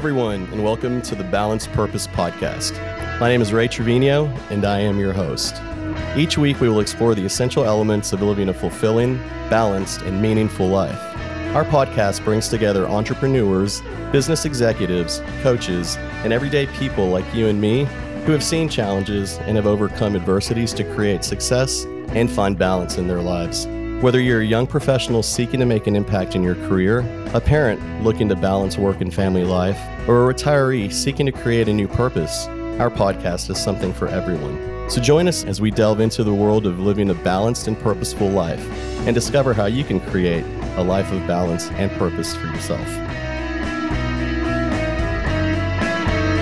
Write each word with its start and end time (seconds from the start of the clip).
everyone, 0.00 0.48
and 0.50 0.64
welcome 0.64 1.02
to 1.02 1.14
the 1.14 1.24
Balanced 1.24 1.70
Purpose 1.72 2.06
Podcast. 2.06 2.72
My 3.20 3.28
name 3.28 3.42
is 3.42 3.52
Ray 3.52 3.68
Trevino, 3.68 4.28
and 4.48 4.64
I 4.64 4.80
am 4.80 4.98
your 4.98 5.12
host. 5.12 5.60
Each 6.16 6.38
week, 6.38 6.58
we 6.58 6.70
will 6.70 6.80
explore 6.80 7.14
the 7.14 7.26
essential 7.26 7.66
elements 7.66 8.14
of 8.14 8.22
living 8.22 8.48
a 8.48 8.54
fulfilling, 8.54 9.18
balanced, 9.50 10.00
and 10.00 10.22
meaningful 10.22 10.68
life. 10.68 10.98
Our 11.54 11.66
podcast 11.66 12.24
brings 12.24 12.48
together 12.48 12.88
entrepreneurs, 12.88 13.82
business 14.10 14.46
executives, 14.46 15.20
coaches, 15.42 15.98
and 16.24 16.32
everyday 16.32 16.66
people 16.78 17.08
like 17.08 17.34
you 17.34 17.48
and 17.48 17.60
me 17.60 17.84
who 18.24 18.32
have 18.32 18.42
seen 18.42 18.70
challenges 18.70 19.36
and 19.40 19.56
have 19.56 19.66
overcome 19.66 20.16
adversities 20.16 20.72
to 20.72 20.94
create 20.94 21.24
success 21.24 21.84
and 22.14 22.30
find 22.30 22.56
balance 22.58 22.96
in 22.96 23.06
their 23.06 23.20
lives. 23.20 23.66
Whether 24.00 24.18
you're 24.18 24.40
a 24.40 24.46
young 24.46 24.66
professional 24.66 25.22
seeking 25.22 25.60
to 25.60 25.66
make 25.66 25.86
an 25.86 25.94
impact 25.94 26.34
in 26.34 26.42
your 26.42 26.54
career, 26.54 27.00
a 27.34 27.40
parent 27.40 28.02
looking 28.02 28.30
to 28.30 28.34
balance 28.34 28.78
work 28.78 29.02
and 29.02 29.12
family 29.12 29.44
life, 29.44 29.78
or 30.08 30.30
a 30.30 30.34
retiree 30.34 30.90
seeking 30.90 31.26
to 31.26 31.32
create 31.32 31.68
a 31.68 31.74
new 31.74 31.86
purpose, 31.86 32.46
our 32.80 32.88
podcast 32.88 33.50
is 33.50 33.62
something 33.62 33.92
for 33.92 34.08
everyone. 34.08 34.88
So 34.88 35.02
join 35.02 35.28
us 35.28 35.44
as 35.44 35.60
we 35.60 35.70
delve 35.70 36.00
into 36.00 36.24
the 36.24 36.32
world 36.32 36.66
of 36.66 36.80
living 36.80 37.10
a 37.10 37.14
balanced 37.14 37.68
and 37.68 37.78
purposeful 37.78 38.30
life 38.30 38.66
and 39.06 39.14
discover 39.14 39.52
how 39.52 39.66
you 39.66 39.84
can 39.84 40.00
create 40.00 40.46
a 40.76 40.82
life 40.82 41.12
of 41.12 41.26
balance 41.26 41.68
and 41.72 41.92
purpose 41.98 42.34
for 42.34 42.46
yourself. 42.46 42.88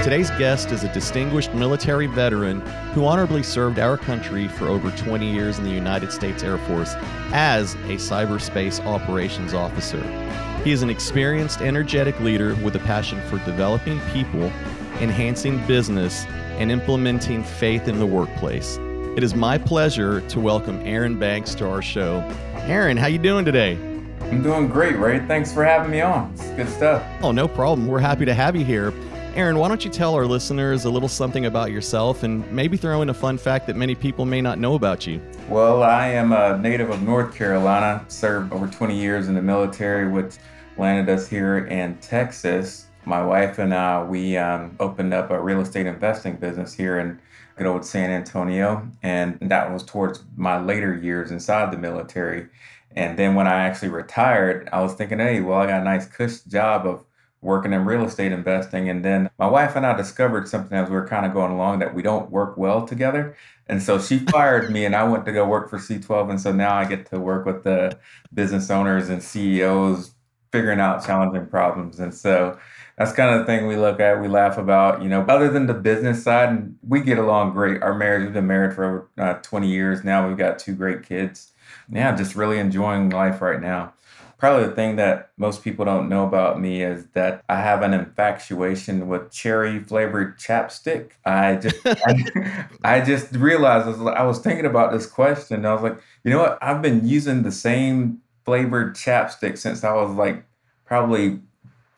Today's 0.09 0.31
guest 0.39 0.73
is 0.73 0.85
a 0.85 0.93
distinguished 0.95 1.53
military 1.53 2.07
veteran 2.07 2.63
who 2.95 3.05
honorably 3.05 3.43
served 3.43 3.79
our 3.79 3.99
country 3.99 4.49
for 4.49 4.67
over 4.67 4.91
20 4.93 5.31
years 5.31 5.59
in 5.59 5.65
the 5.65 5.71
United 5.71 6.11
States 6.11 6.43
Air 6.43 6.57
Force 6.57 6.95
as 7.35 7.75
a 7.75 7.99
cyberspace 7.99 8.83
operations 8.87 9.53
officer. 9.53 10.03
He 10.65 10.73
is 10.73 10.81
an 10.81 10.89
experienced, 10.89 11.61
energetic 11.61 12.19
leader 12.21 12.55
with 12.65 12.75
a 12.75 12.79
passion 12.79 13.21
for 13.29 13.37
developing 13.45 14.01
people, 14.15 14.45
enhancing 15.03 15.63
business, 15.67 16.25
and 16.57 16.71
implementing 16.71 17.45
faith 17.45 17.87
in 17.87 17.99
the 17.99 18.07
workplace. 18.07 18.79
It 19.15 19.23
is 19.23 19.35
my 19.35 19.59
pleasure 19.59 20.23
to 20.23 20.41
welcome 20.41 20.81
Aaron 20.87 21.19
Banks 21.19 21.55
to 21.57 21.69
our 21.69 21.83
show. 21.83 22.21
Aaron, 22.61 22.97
how 22.97 23.09
you 23.09 23.19
doing 23.19 23.45
today? 23.45 23.75
I'm 24.23 24.43
doing 24.43 24.69
great, 24.69 24.97
Ray. 24.97 25.19
Thanks 25.27 25.53
for 25.53 25.65
having 25.65 25.91
me 25.91 26.01
on. 26.01 26.33
It's 26.33 26.49
good 26.53 26.69
stuff. 26.71 27.07
Oh, 27.21 27.31
no 27.31 27.47
problem. 27.47 27.87
We're 27.87 27.99
happy 27.99 28.25
to 28.25 28.33
have 28.33 28.57
you 28.57 28.65
here. 28.65 28.95
Aaron, 29.39 29.57
why 29.57 29.69
don't 29.69 29.85
you 29.85 29.91
tell 29.93 30.17
our 30.17 30.27
listeners 30.27 30.85
a 30.85 30.91
little 30.91 31.09
something 31.09 31.47
about 31.47 31.71
yourself 31.71 32.25
and 32.25 32.51
maybe 32.51 32.77
throw 32.77 33.03
in 33.03 33.11
a 33.11 33.15
fun 33.15 33.39
fact 33.39 33.69
that 33.69 33.77
many 33.77 33.95
people 33.95 34.25
may 34.25 34.41
not 34.41 34.59
know 34.59 34.75
about 34.75 35.07
you? 35.07 35.23
Well, 35.49 35.85
I 35.85 36.09
am 36.09 36.33
a 36.33 36.59
native 36.59 36.91
of 36.91 37.03
North 37.03 37.37
Carolina, 37.37 38.05
served 38.09 38.53
over 38.53 38.67
20 38.67 38.99
years 38.99 39.29
in 39.29 39.37
the 39.37 39.41
military, 39.41 40.09
which 40.09 40.39
landed 40.77 41.09
us 41.09 41.29
here 41.29 41.59
in 41.67 41.97
Texas. 41.99 42.87
My 43.05 43.25
wife 43.25 43.61
and 43.61 43.73
I, 43.73 44.03
we 44.03 44.37
um, 44.37 44.75
opened 44.81 45.15
up 45.15 45.31
a 45.31 45.41
real 45.41 45.61
estate 45.61 45.87
investing 45.87 46.35
business 46.35 46.75
here 46.75 46.99
in 46.99 47.21
good 47.55 47.69
old 47.69 47.85
San 47.85 48.11
Antonio, 48.11 48.91
and 49.05 49.39
that 49.41 49.73
was 49.73 49.85
towards 49.85 50.25
my 50.37 50.61
later 50.61 50.97
years 50.97 51.31
inside 51.31 51.71
the 51.71 51.79
military. 51.79 52.49
And 52.97 53.17
then 53.17 53.37
when 53.37 53.47
I 53.47 53.67
actually 53.67 53.91
retired, 53.91 54.69
I 54.73 54.83
was 54.83 54.95
thinking, 54.95 55.21
hey, 55.21 55.43
well, 55.43 55.61
I 55.61 55.67
got 55.67 55.83
a 55.83 55.85
nice 55.85 56.09
cush 56.09 56.41
job 56.41 56.89
of 56.89 57.05
working 57.41 57.73
in 57.73 57.85
real 57.85 58.05
estate 58.05 58.33
investing. 58.33 58.89
And 58.89 59.05
then 59.05 59.31
my 59.39 59.47
wife 59.47 59.77
and 59.77 59.87
I 59.87 59.97
discovered 59.97 60.49
something 60.49 60.77
as 60.77 60.89
we 60.89 60.97
were 60.97 61.07
kind 61.07 61.25
of 61.25 61.33
going 61.33 61.53
along 61.53 61.79
that 61.79 61.95
we 61.95 62.03
don't 62.03 62.31
work 62.31 62.57
well 62.57 62.87
together. 62.87 63.37
And 63.69 63.83
so 63.83 63.99
she 64.01 64.19
fired 64.31 64.71
me 64.71 64.85
and 64.85 64.97
I 64.97 65.05
went 65.05 65.25
to 65.27 65.33
go 65.33 65.47
work 65.47 65.71
for 65.71 65.79
C12. 65.79 66.31
And 66.31 66.41
so 66.41 66.53
now 66.53 66.75
I 66.75 66.85
get 66.85 67.07
to 67.11 67.21
work 67.21 67.47
with 67.47 67.65
the 67.65 67.99
business 68.35 68.71
owners 68.71 69.09
and 69.09 69.23
CEOs 69.23 70.13
figuring 70.51 70.81
out 70.81 71.05
challenging 71.05 71.47
problems. 71.47 72.01
And 72.01 72.15
so 72.15 72.59
that's 72.97 73.13
kind 73.13 73.33
of 73.33 73.41
the 73.41 73.47
thing 73.47 73.67
we 73.67 73.77
look 73.77 74.01
at, 74.01 74.21
we 74.21 74.29
laugh 74.29 74.59
about, 74.59 75.03
you 75.03 75.09
know, 75.09 75.21
other 75.23 75.49
than 75.51 75.67
the 75.67 75.75
business 75.75 76.23
side, 76.23 76.49
and 76.49 76.77
we 76.87 77.01
get 77.01 77.19
along 77.19 77.53
great. 77.53 77.81
Our 77.83 77.95
marriage, 77.95 78.25
we've 78.25 78.33
been 78.33 78.47
married 78.47 78.75
for 78.75 79.09
uh, 79.19 79.35
20 79.35 79.69
years 79.69 80.03
now. 80.03 80.27
We've 80.27 80.37
got 80.37 80.59
two 80.59 80.75
great 80.75 81.05
kids. 81.05 81.53
Yeah, 81.91 82.15
just 82.17 82.35
really 82.35 82.59
enjoying 82.59 83.11
life 83.11 83.41
right 83.41 83.61
now. 83.61 83.95
Probably 84.39 84.69
the 84.69 84.75
thing 84.75 84.95
that 84.97 85.33
most 85.37 85.65
people 85.65 85.85
don't 85.85 86.09
know 86.09 86.25
about 86.25 86.61
me 86.61 86.83
is 86.83 87.07
that 87.15 87.43
I 87.49 87.57
have 87.57 87.83
an 87.83 87.93
infatuation 87.93 89.09
with 89.09 89.33
cherry 89.33 89.81
flavored 89.81 90.39
chapstick. 90.39 91.11
I 91.25 91.57
just, 91.57 91.77
I, 91.85 92.69
I, 92.85 93.01
just 93.01 93.33
realized 93.35 93.87
I 93.87 93.91
was, 93.91 94.01
I 94.01 94.23
was 94.23 94.39
thinking 94.39 94.65
about 94.65 94.93
this 94.93 95.07
question. 95.07 95.67
I 95.67 95.73
was 95.73 95.83
like, 95.83 95.99
you 96.23 96.31
know 96.31 96.39
what? 96.39 96.59
I've 96.63 96.81
been 96.81 97.07
using 97.07 97.43
the 97.43 97.51
same 97.51 98.21
flavored 98.45 98.95
chapstick 98.95 99.59
since 99.59 99.83
I 99.83 99.93
was 99.95 100.15
like 100.15 100.45
probably 100.85 101.41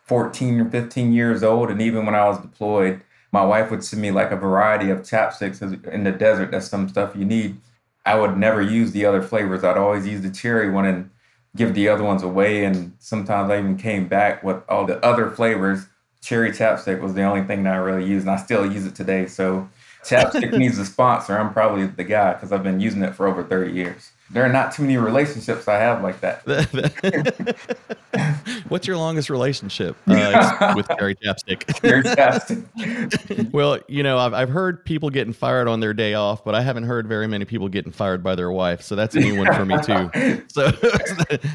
14 0.05 0.61
or 0.63 0.71
15 0.71 1.13
years 1.13 1.43
old. 1.43 1.71
And 1.71 1.83
even 1.83 2.07
when 2.07 2.15
I 2.15 2.27
was 2.27 2.41
deployed, 2.41 3.03
my 3.33 3.45
wife 3.45 3.71
would 3.71 3.85
send 3.85 4.01
me 4.01 4.11
like 4.11 4.31
a 4.31 4.37
variety 4.37 4.89
of 4.89 5.01
chapsticks 5.01 5.63
in 5.87 6.05
the 6.05 6.13
desert. 6.13 6.51
That's 6.53 6.69
some 6.69 6.89
stuff 6.89 7.15
you 7.15 7.27
need. 7.27 7.61
I 8.07 8.19
would 8.19 8.39
never 8.39 8.63
use 8.63 8.93
the 8.93 9.05
other 9.05 9.21
flavors. 9.21 9.63
I'd 9.63 9.77
always 9.77 10.07
use 10.07 10.23
the 10.23 10.31
cherry 10.31 10.71
one 10.71 10.87
and 10.87 11.11
give 11.57 11.75
the 11.75 11.89
other 11.89 12.05
ones 12.05 12.23
away. 12.23 12.65
And 12.65 12.95
sometimes 12.99 13.51
I 13.51 13.59
even 13.59 13.77
came 13.77 14.09
back 14.09 14.43
with 14.43 14.63
all 14.69 14.87
the 14.87 15.05
other 15.05 15.31
flavors. 15.31 15.87
Cherry 16.21 16.53
chapstick 16.53 17.01
was 17.01 17.15
the 17.15 17.23
only 17.23 17.43
thing 17.45 17.63
that 17.63 17.75
I 17.75 17.79
really 17.79 18.05
used, 18.05 18.27
and 18.27 18.35
I 18.35 18.37
still 18.37 18.71
use 18.71 18.85
it 18.87 18.95
today. 18.95 19.27
So 19.27 19.69
chapstick 20.05 20.57
needs 20.57 20.79
a 20.79 20.85
sponsor. 20.85 21.39
I'm 21.39 21.53
probably 21.53 21.87
the 21.87 22.05
guy 22.05 22.35
because 22.35 22.53
I've 22.53 22.63
been 22.63 22.81
using 22.81 23.03
it 23.03 23.15
for 23.15 23.27
over 23.27 23.45
30 23.45 23.73
years 23.73 24.13
there 24.33 24.45
are 24.45 24.49
not 24.49 24.73
too 24.73 24.83
many 24.83 24.97
relationships 24.97 25.67
I 25.67 25.79
have 25.79 26.03
like 26.03 26.21
that. 26.21 26.47
What's 28.69 28.87
your 28.87 28.97
longest 28.97 29.29
relationship 29.29 29.97
uh, 30.07 30.73
with 30.77 30.87
Gary 30.89 31.17
Chapstick? 31.17 31.83
Gary 31.83 32.05
Chapstick. 32.05 33.51
well, 33.53 33.81
you 33.89 34.05
know, 34.05 34.19
I've, 34.19 34.33
I've 34.33 34.49
heard 34.49 34.85
people 34.85 35.11
getting 35.11 35.33
fired 35.33 35.67
on 35.67 35.81
their 35.81 35.93
day 35.93 36.15
off, 36.15 36.45
but 36.45 36.55
I 36.55 36.63
haven't 36.63 36.85
heard 36.85 37.09
very 37.09 37.27
many 37.27 37.45
people 37.45 37.69
getting 37.69 37.91
fired 37.91 38.23
by 38.23 38.37
their 38.37 38.53
wife. 38.53 38.83
So 38.83 38.95
that's 38.95 39.17
a 39.17 39.21
new 39.21 39.37
one 39.37 39.53
for 39.53 39.65
me 39.65 39.77
too. 39.83 40.45
So 40.49 40.67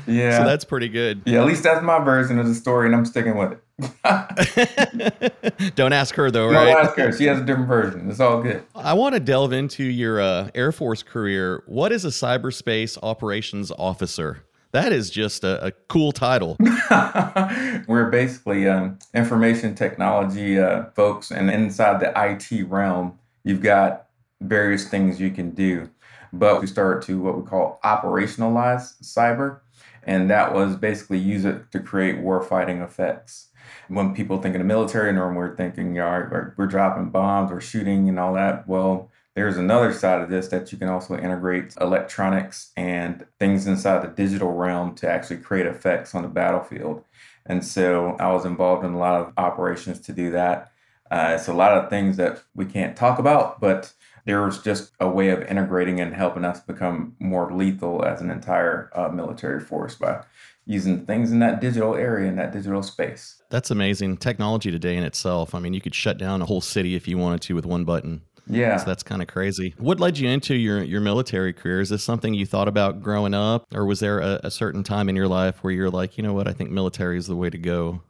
yeah, 0.06 0.40
so 0.40 0.46
that's 0.46 0.66
pretty 0.66 0.90
good. 0.90 1.22
Yeah, 1.26 1.40
at 1.40 1.46
least 1.46 1.64
that's 1.64 1.82
my 1.84 2.00
version 2.00 2.40
of 2.40 2.48
the 2.48 2.56
story, 2.56 2.88
and 2.88 2.96
I'm 2.96 3.06
sticking 3.06 3.38
with 3.38 3.54
it. 3.54 3.64
Don't 5.76 5.92
ask 5.92 6.16
her 6.16 6.32
though, 6.32 6.48
right? 6.48 6.66
Don't 6.66 6.86
ask 6.86 6.96
her. 6.96 7.12
She 7.12 7.26
has 7.26 7.40
a 7.40 7.44
different 7.44 7.68
version. 7.68 8.10
It's 8.10 8.22
all 8.22 8.42
good. 8.42 8.64
I 8.74 8.94
want 8.94 9.16
to 9.16 9.20
delve 9.20 9.52
into 9.52 9.84
your 9.84 10.22
uh, 10.22 10.50
Air 10.56 10.72
Force 10.72 11.04
career. 11.04 11.62
What 11.66 11.92
is 11.92 12.06
a 12.06 12.10
cyberspace 12.10 12.98
operations 13.04 13.72
officer? 13.78 14.46
That 14.72 14.94
is 14.94 15.10
just 15.10 15.44
a, 15.44 15.68
a 15.68 15.72
cool 15.90 16.14
title. 16.14 16.56
We're 17.88 18.10
basically 18.10 18.68
um, 18.68 18.98
information 19.14 19.76
technology 19.76 20.58
uh, 20.58 20.86
folks, 20.96 21.32
and 21.32 21.50
inside 21.50 22.00
the 22.00 22.14
IT 22.16 22.68
realm, 22.68 23.20
you've 23.44 23.62
got 23.62 24.08
various 24.40 24.88
things 24.88 25.20
you 25.20 25.32
can 25.32 25.52
do. 25.52 25.90
But 26.32 26.62
we 26.62 26.68
start 26.68 27.04
to 27.04 27.20
what 27.22 27.38
we 27.38 27.46
call 27.46 27.80
operationalize 27.84 29.02
cyber, 29.02 29.60
and 30.04 30.30
that 30.30 30.54
was 30.54 30.78
basically 30.78 31.20
use 31.20 31.44
it 31.44 31.72
to 31.72 31.80
create 31.80 32.18
warfighting 32.18 32.84
effects 32.84 33.50
when 33.88 34.14
people 34.14 34.42
think 34.42 34.56
of 34.56 34.60
the 34.60 34.66
military 34.66 35.12
norm, 35.14 35.36
we're 35.36 35.56
thinking, 35.56 35.94
know, 35.94 36.54
we're 36.58 36.68
dropping 36.68 37.10
bombs 37.10 37.52
or 37.52 37.62
shooting 37.62 38.10
and 38.10 38.20
all 38.20 38.34
that. 38.34 38.68
Well, 38.68 39.10
there's 39.36 39.58
another 39.58 39.92
side 39.92 40.22
of 40.22 40.30
this 40.30 40.48
that 40.48 40.72
you 40.72 40.78
can 40.78 40.88
also 40.88 41.18
integrate 41.18 41.76
electronics 41.80 42.72
and 42.78 43.26
things 43.38 43.68
inside 43.68 44.02
the 44.02 44.08
digital 44.08 44.54
realm 44.54 44.96
to 44.96 45.10
actually 45.10 45.38
create 45.38 45.66
effects 45.66 46.16
on 46.16 46.22
the 46.22 46.30
battlefield. 46.30 47.04
And 47.46 47.64
so 47.64 48.16
I 48.20 48.32
was 48.32 48.46
involved 48.46 48.86
in 48.86 48.94
a 48.94 48.98
lot 48.98 49.20
of 49.20 49.34
operations 49.38 50.00
to 50.02 50.14
do 50.14 50.32
that. 50.32 50.72
Uh, 51.12 51.34
it's 51.36 51.48
a 51.48 51.54
lot 51.54 51.78
of 51.78 51.90
things 51.90 52.18
that 52.18 52.44
we 52.56 52.66
can't 52.66 52.96
talk 52.96 53.20
about, 53.20 53.60
but 53.60 53.94
there 54.26 54.42
was 54.42 54.60
just 54.60 54.92
a 55.00 55.08
way 55.08 55.30
of 55.30 55.44
integrating 55.44 56.00
and 56.00 56.16
helping 56.16 56.44
us 56.44 56.60
become 56.60 57.16
more 57.20 57.54
lethal 57.54 58.04
as 58.04 58.22
an 58.22 58.32
entire 58.32 58.90
uh, 58.96 59.10
military 59.10 59.60
force 59.60 59.96
by 59.96 60.24
using 60.66 61.06
things 61.06 61.32
in 61.32 61.40
that 61.40 61.62
digital 61.62 61.96
area 61.96 62.28
in 62.28 62.36
that 62.38 62.52
digital 62.52 62.82
space. 62.82 63.42
That's 63.50 63.70
amazing 63.70 64.18
technology 64.18 64.72
today 64.72 64.98
in 64.98 65.04
itself. 65.04 65.54
I 65.54 65.60
mean, 65.60 65.74
you 65.74 65.82
could 65.82 65.96
shut 65.96 66.18
down 66.18 66.42
a 66.42 66.46
whole 66.46 66.62
city 66.62 66.96
if 66.96 67.08
you 67.08 67.18
wanted 67.18 67.42
to 67.44 67.56
with 67.56 67.66
one 67.66 67.86
button. 67.86 68.22
Yeah. 68.48 68.78
So 68.78 68.86
that's 68.86 69.04
kind 69.04 69.22
of 69.22 69.28
crazy. 69.28 69.74
What 69.78 70.00
led 70.00 70.18
you 70.18 70.30
into 70.30 70.56
your, 70.56 70.84
your 70.84 71.02
military 71.02 71.54
career? 71.54 71.82
Is 71.82 71.90
this 71.90 72.04
something 72.04 72.34
you 72.34 72.46
thought 72.46 72.68
about 72.68 73.02
growing 73.02 73.34
up, 73.34 73.66
or 73.74 73.86
was 73.86 74.00
there 74.00 74.20
a, 74.20 74.40
a 74.44 74.52
certain 74.52 74.84
time 74.84 75.10
in 75.10 75.16
your 75.16 75.28
life 75.28 75.64
where 75.64 75.74
you're 75.74 75.90
like, 75.90 76.18
you 76.18 76.24
know 76.24 76.34
what, 76.34 76.48
I 76.48 76.54
think 76.54 76.70
military 76.70 77.18
is 77.18 77.28
the 77.28 77.36
way 77.36 77.50
to 77.50 77.58
go? 77.58 78.02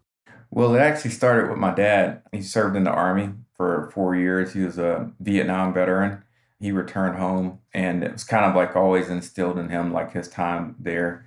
Well, 0.51 0.75
it 0.75 0.79
actually 0.79 1.11
started 1.11 1.49
with 1.49 1.59
my 1.59 1.73
dad. 1.73 2.21
He 2.31 2.41
served 2.41 2.75
in 2.75 2.83
the 2.83 2.91
Army 2.91 3.29
for 3.55 3.91
four 3.93 4.15
years. 4.15 4.53
He 4.53 4.61
was 4.61 4.77
a 4.77 5.11
Vietnam 5.19 5.73
veteran. 5.73 6.23
He 6.59 6.71
returned 6.71 7.17
home, 7.17 7.59
and 7.73 8.03
it 8.03 8.13
was 8.13 8.23
kind 8.23 8.45
of 8.45 8.55
like 8.55 8.75
always 8.75 9.09
instilled 9.09 9.57
in 9.57 9.69
him, 9.69 9.91
like 9.91 10.13
his 10.13 10.29
time 10.29 10.75
there 10.79 11.25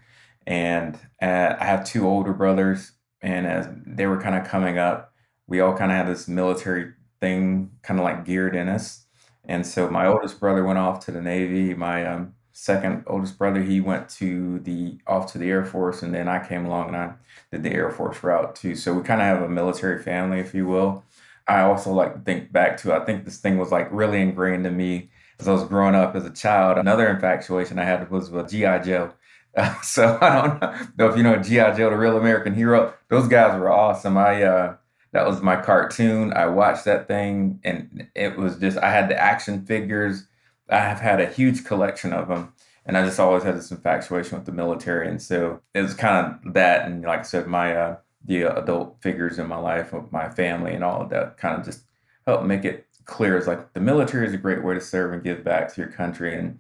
and 0.49 0.99
uh, 1.21 1.57
I 1.61 1.65
have 1.67 1.85
two 1.85 2.09
older 2.09 2.33
brothers, 2.33 2.93
and 3.21 3.47
as 3.47 3.69
they 3.87 4.07
were 4.07 4.19
kind 4.19 4.35
of 4.35 4.49
coming 4.49 4.79
up, 4.79 5.13
we 5.47 5.61
all 5.61 5.77
kind 5.77 5.93
of 5.93 5.99
had 5.99 6.09
this 6.09 6.27
military 6.27 6.95
thing 7.21 7.71
kind 7.83 8.01
of 8.01 8.05
like 8.05 8.25
geared 8.25 8.57
in 8.57 8.67
us. 8.67 9.05
And 9.45 9.67
so 9.67 9.91
my 9.91 10.07
oldest 10.07 10.41
brother 10.41 10.65
went 10.65 10.79
off 10.79 11.05
to 11.05 11.13
the 11.13 11.21
Navy. 11.21 11.75
My 11.75 12.07
um, 12.07 12.35
second 12.53 13.05
oldest 13.07 13.37
brother, 13.37 13.63
he 13.63 13.83
went 13.83 14.09
to 14.11 14.61
the 14.61 14.99
off 15.07 15.31
to 15.33 15.39
the 15.39 15.51
Air 15.51 15.67
Force, 15.67 16.03
and 16.03 16.15
then 16.15 16.29
I 16.29 16.47
came 16.47 16.65
along 16.65 16.89
and 16.89 16.97
I 16.97 17.13
did 17.53 17.63
the 17.63 17.75
Air 17.75 17.91
Force 17.91 18.23
route 18.25 18.57
too. 18.57 18.75
So 18.75 18.95
we 18.95 19.03
kind 19.03 19.21
of 19.21 19.27
have 19.27 19.43
a 19.43 19.51
military 19.51 20.03
family, 20.03 20.41
if 20.41 20.55
you 20.55 20.67
will. 20.67 21.05
I 21.47 21.61
also 21.61 21.93
like 21.93 22.15
to 22.15 22.21
think 22.21 22.53
back 22.53 22.79
to. 22.79 22.95
I 22.95 23.05
think 23.05 23.27
this 23.27 23.37
thing 23.37 23.59
was 23.59 23.71
like 23.71 23.89
really 23.93 24.23
ingrained 24.23 24.67
in 24.67 24.79
me 24.79 25.11
as 25.41 25.47
I 25.47 25.53
was 25.53 25.65
growing 25.65 25.95
up 25.95 26.17
as 26.17 26.25
a 26.25 26.31
child. 26.31 26.79
Another 26.79 27.07
infatuation 27.09 27.79
I 27.79 27.85
had 27.85 28.11
was 28.11 28.31
with 28.31 28.49
GI 28.49 28.81
Joe. 28.85 29.13
So 29.83 30.19
I 30.21 30.43
don't 30.43 30.99
know 30.99 31.09
if 31.09 31.17
you 31.17 31.23
know 31.23 31.37
GI 31.37 31.77
Joe, 31.77 31.91
the 31.91 31.97
real 31.97 32.17
American 32.17 32.55
hero. 32.55 32.95
Those 33.09 33.29
guys 33.29 33.59
were 33.59 33.71
awesome. 33.71 34.17
I 34.17 34.43
uh, 34.43 34.77
that 35.13 35.27
was 35.27 35.41
my 35.41 35.57
cartoon. 35.61 36.33
I 36.33 36.47
watched 36.47 36.85
that 36.85 37.09
thing, 37.09 37.61
and 37.65 38.09
it 38.15 38.37
was 38.37 38.59
just 38.59 38.79
I 38.79 38.91
had 38.91 39.09
the 39.09 39.19
action 39.19 39.65
figures. 39.65 40.27
I 40.69 40.81
have 40.81 41.01
had 41.01 41.21
a 41.21 41.27
huge 41.27 41.65
collection 41.65 42.13
of 42.13 42.29
them, 42.29 42.53
and 42.85 42.97
I 42.97 43.05
just 43.05 43.19
always 43.19 43.43
had 43.43 43.57
this 43.57 43.71
infatuation 43.71 44.37
with 44.39 44.47
the 44.47 44.53
military, 44.53 45.09
and 45.09 45.21
so 45.21 45.61
it 45.75 45.83
was 45.83 45.95
kind 45.95 46.39
of 46.45 46.55
that. 46.55 46.87
And 46.87 47.03
like 47.03 47.21
I 47.21 47.23
said, 47.23 47.47
my 47.47 47.75
uh, 47.75 47.97
the 48.25 48.43
adult 48.43 48.99
figures 49.01 49.39
in 49.39 49.49
my 49.49 49.59
life, 49.59 49.93
of 49.93 50.13
my 50.13 50.29
family, 50.29 50.75
and 50.75 50.85
all 50.85 51.03
of 51.03 51.11
that 51.11 51.39
kind 51.39 51.59
of 51.59 51.65
just 51.65 51.85
helped 52.27 52.45
make 52.45 52.65
it 52.65 52.87
clear. 53.07 53.37
It's 53.39 53.47
like 53.47 53.73
the 53.73 53.81
military 53.81 54.27
is 54.27 54.35
a 54.35 54.39
great 54.39 54.63
way 54.63 54.75
to 54.75 54.81
serve 54.81 55.13
and 55.13 55.25
give 55.25 55.43
back 55.43 55.73
to 55.73 55.81
your 55.81 55.91
country, 55.91 56.39
and 56.39 56.59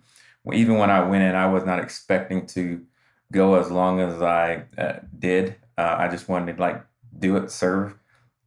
even 0.52 0.78
when 0.78 0.90
I 0.90 1.06
went 1.06 1.22
in, 1.24 1.34
I 1.34 1.46
was 1.46 1.64
not 1.64 1.78
expecting 1.78 2.46
to 2.48 2.82
go 3.32 3.54
as 3.54 3.70
long 3.70 4.00
as 4.00 4.22
I 4.22 4.64
uh, 4.76 5.00
did. 5.18 5.56
Uh, 5.76 5.96
I 5.98 6.08
just 6.08 6.28
wanted 6.28 6.56
to 6.56 6.60
like 6.60 6.84
do 7.18 7.36
it, 7.36 7.50
serve, 7.50 7.94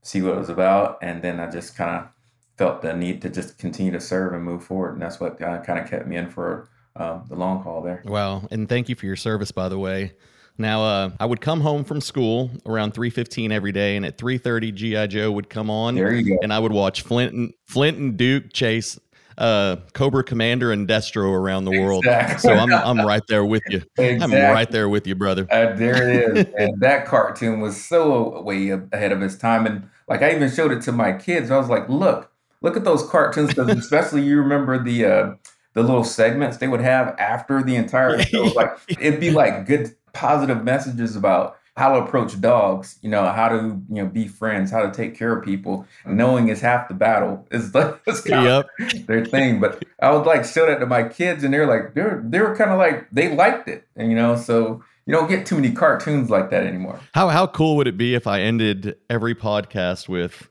see 0.01 0.21
what 0.21 0.33
it 0.33 0.39
was 0.39 0.49
about, 0.49 0.97
and 1.01 1.21
then 1.21 1.39
I 1.39 1.49
just 1.49 1.75
kind 1.75 1.97
of 1.97 2.09
felt 2.57 2.81
the 2.81 2.95
need 2.95 3.21
to 3.21 3.29
just 3.29 3.57
continue 3.57 3.91
to 3.91 4.01
serve 4.01 4.33
and 4.33 4.43
move 4.43 4.63
forward, 4.63 4.93
and 4.93 5.01
that's 5.01 5.19
what 5.19 5.41
uh, 5.41 5.61
kind 5.61 5.79
of 5.79 5.89
kept 5.89 6.07
me 6.07 6.17
in 6.17 6.29
for 6.29 6.69
um, 6.95 7.23
the 7.29 7.35
long 7.35 7.63
haul 7.63 7.81
there. 7.81 8.01
Wow, 8.05 8.47
and 8.51 8.67
thank 8.67 8.89
you 8.89 8.95
for 8.95 9.05
your 9.05 9.15
service, 9.15 9.51
by 9.51 9.69
the 9.69 9.79
way. 9.79 10.13
Now, 10.57 10.83
uh, 10.83 11.09
I 11.19 11.25
would 11.25 11.41
come 11.41 11.61
home 11.61 11.83
from 11.83 12.01
school 12.01 12.51
around 12.65 12.93
three 12.93 13.09
fifteen 13.09 13.51
every 13.51 13.71
day, 13.71 13.95
and 13.95 14.05
at 14.05 14.17
three 14.17 14.37
thirty, 14.37 14.71
GI 14.71 15.07
Joe 15.07 15.31
would 15.31 15.49
come 15.49 15.69
on. 15.69 15.95
There 15.95 16.13
you 16.13 16.35
go. 16.35 16.39
And 16.43 16.53
I 16.53 16.59
would 16.59 16.73
watch 16.73 17.01
Flint 17.03 17.33
and 17.33 17.53
Flint 17.67 17.97
and 17.97 18.17
Duke 18.17 18.51
chase 18.51 18.99
uh, 19.37 19.77
Cobra 19.93 20.23
Commander 20.23 20.71
and 20.71 20.87
Destro 20.87 21.31
around 21.31 21.65
the 21.65 21.79
world. 21.79 22.05
Exactly. 22.05 22.49
So 22.49 22.53
I'm 22.53 22.73
I'm 22.73 23.05
right 23.05 23.23
there 23.27 23.45
with 23.45 23.63
you. 23.69 23.81
Exactly. 23.97 24.37
I'm 24.37 24.53
right 24.53 24.69
there 24.69 24.89
with 24.89 25.07
you, 25.07 25.15
brother. 25.15 25.47
Uh, 25.49 25.75
there 25.75 26.09
it 26.09 26.37
is. 26.37 26.53
and 26.57 26.79
that 26.81 27.05
cartoon 27.05 27.59
was 27.59 27.83
so 27.83 28.41
way 28.41 28.69
ahead 28.69 29.11
of 29.11 29.21
its 29.21 29.35
time. 29.35 29.65
And 29.65 29.89
like 30.07 30.21
I 30.21 30.35
even 30.35 30.49
showed 30.51 30.71
it 30.71 30.81
to 30.83 30.91
my 30.91 31.13
kids. 31.13 31.51
I 31.51 31.57
was 31.57 31.69
like, 31.69 31.87
look, 31.89 32.31
look 32.61 32.77
at 32.77 32.83
those 32.83 33.07
cartoons. 33.09 33.49
Because 33.49 33.69
especially 33.69 34.23
you 34.23 34.37
remember 34.39 34.81
the 34.81 35.05
uh, 35.05 35.33
the 35.73 35.81
little 35.81 36.03
segments 36.03 36.57
they 36.57 36.67
would 36.67 36.81
have 36.81 37.15
after 37.17 37.63
the 37.63 37.75
entire 37.75 38.21
show. 38.21 38.43
Like 38.43 38.77
it'd 38.87 39.19
be 39.19 39.31
like 39.31 39.65
good 39.65 39.95
positive 40.13 40.63
messages 40.63 41.15
about 41.15 41.57
how 41.77 41.93
to 41.93 42.03
approach 42.03 42.39
dogs, 42.41 42.99
you 43.01 43.09
know, 43.09 43.25
how 43.31 43.47
to, 43.47 43.81
you 43.89 44.03
know, 44.03 44.05
be 44.05 44.27
friends, 44.27 44.71
how 44.71 44.81
to 44.81 44.91
take 44.91 45.15
care 45.15 45.37
of 45.37 45.43
people. 45.43 45.85
Knowing 46.05 46.49
is 46.49 46.61
half 46.61 46.87
the 46.87 46.93
battle 46.93 47.47
is 47.51 47.73
like 47.73 47.99
yep. 48.25 48.67
their 49.07 49.25
thing. 49.25 49.59
But 49.59 49.83
I 50.01 50.11
would 50.11 50.25
like 50.25 50.45
show 50.45 50.65
that 50.65 50.79
to 50.79 50.85
my 50.85 51.03
kids 51.07 51.43
and 51.43 51.53
they're 51.53 51.67
like, 51.67 51.93
they're 51.93 52.21
they 52.25 52.39
were 52.39 52.55
kind 52.55 52.71
of 52.71 52.77
like 52.77 53.09
they 53.11 53.33
liked 53.33 53.67
it. 53.67 53.87
And 53.95 54.11
you 54.11 54.17
know, 54.17 54.35
so 54.35 54.83
you 55.05 55.13
don't 55.13 55.29
get 55.29 55.45
too 55.45 55.55
many 55.55 55.71
cartoons 55.71 56.29
like 56.29 56.49
that 56.49 56.65
anymore. 56.65 56.99
How 57.13 57.29
how 57.29 57.47
cool 57.47 57.77
would 57.77 57.87
it 57.87 57.97
be 57.97 58.15
if 58.15 58.27
I 58.27 58.41
ended 58.41 58.97
every 59.09 59.33
podcast 59.33 60.09
with 60.09 60.49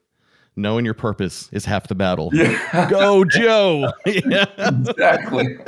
knowing 0.57 0.85
your 0.85 0.95
purpose 0.95 1.49
is 1.53 1.65
half 1.65 1.89
the 1.89 1.95
battle. 1.95 2.31
Yeah. 2.41 2.89
Go, 2.89 3.25
Joe. 3.25 3.93
yeah. 4.07 4.47
Exactly. 4.59 5.59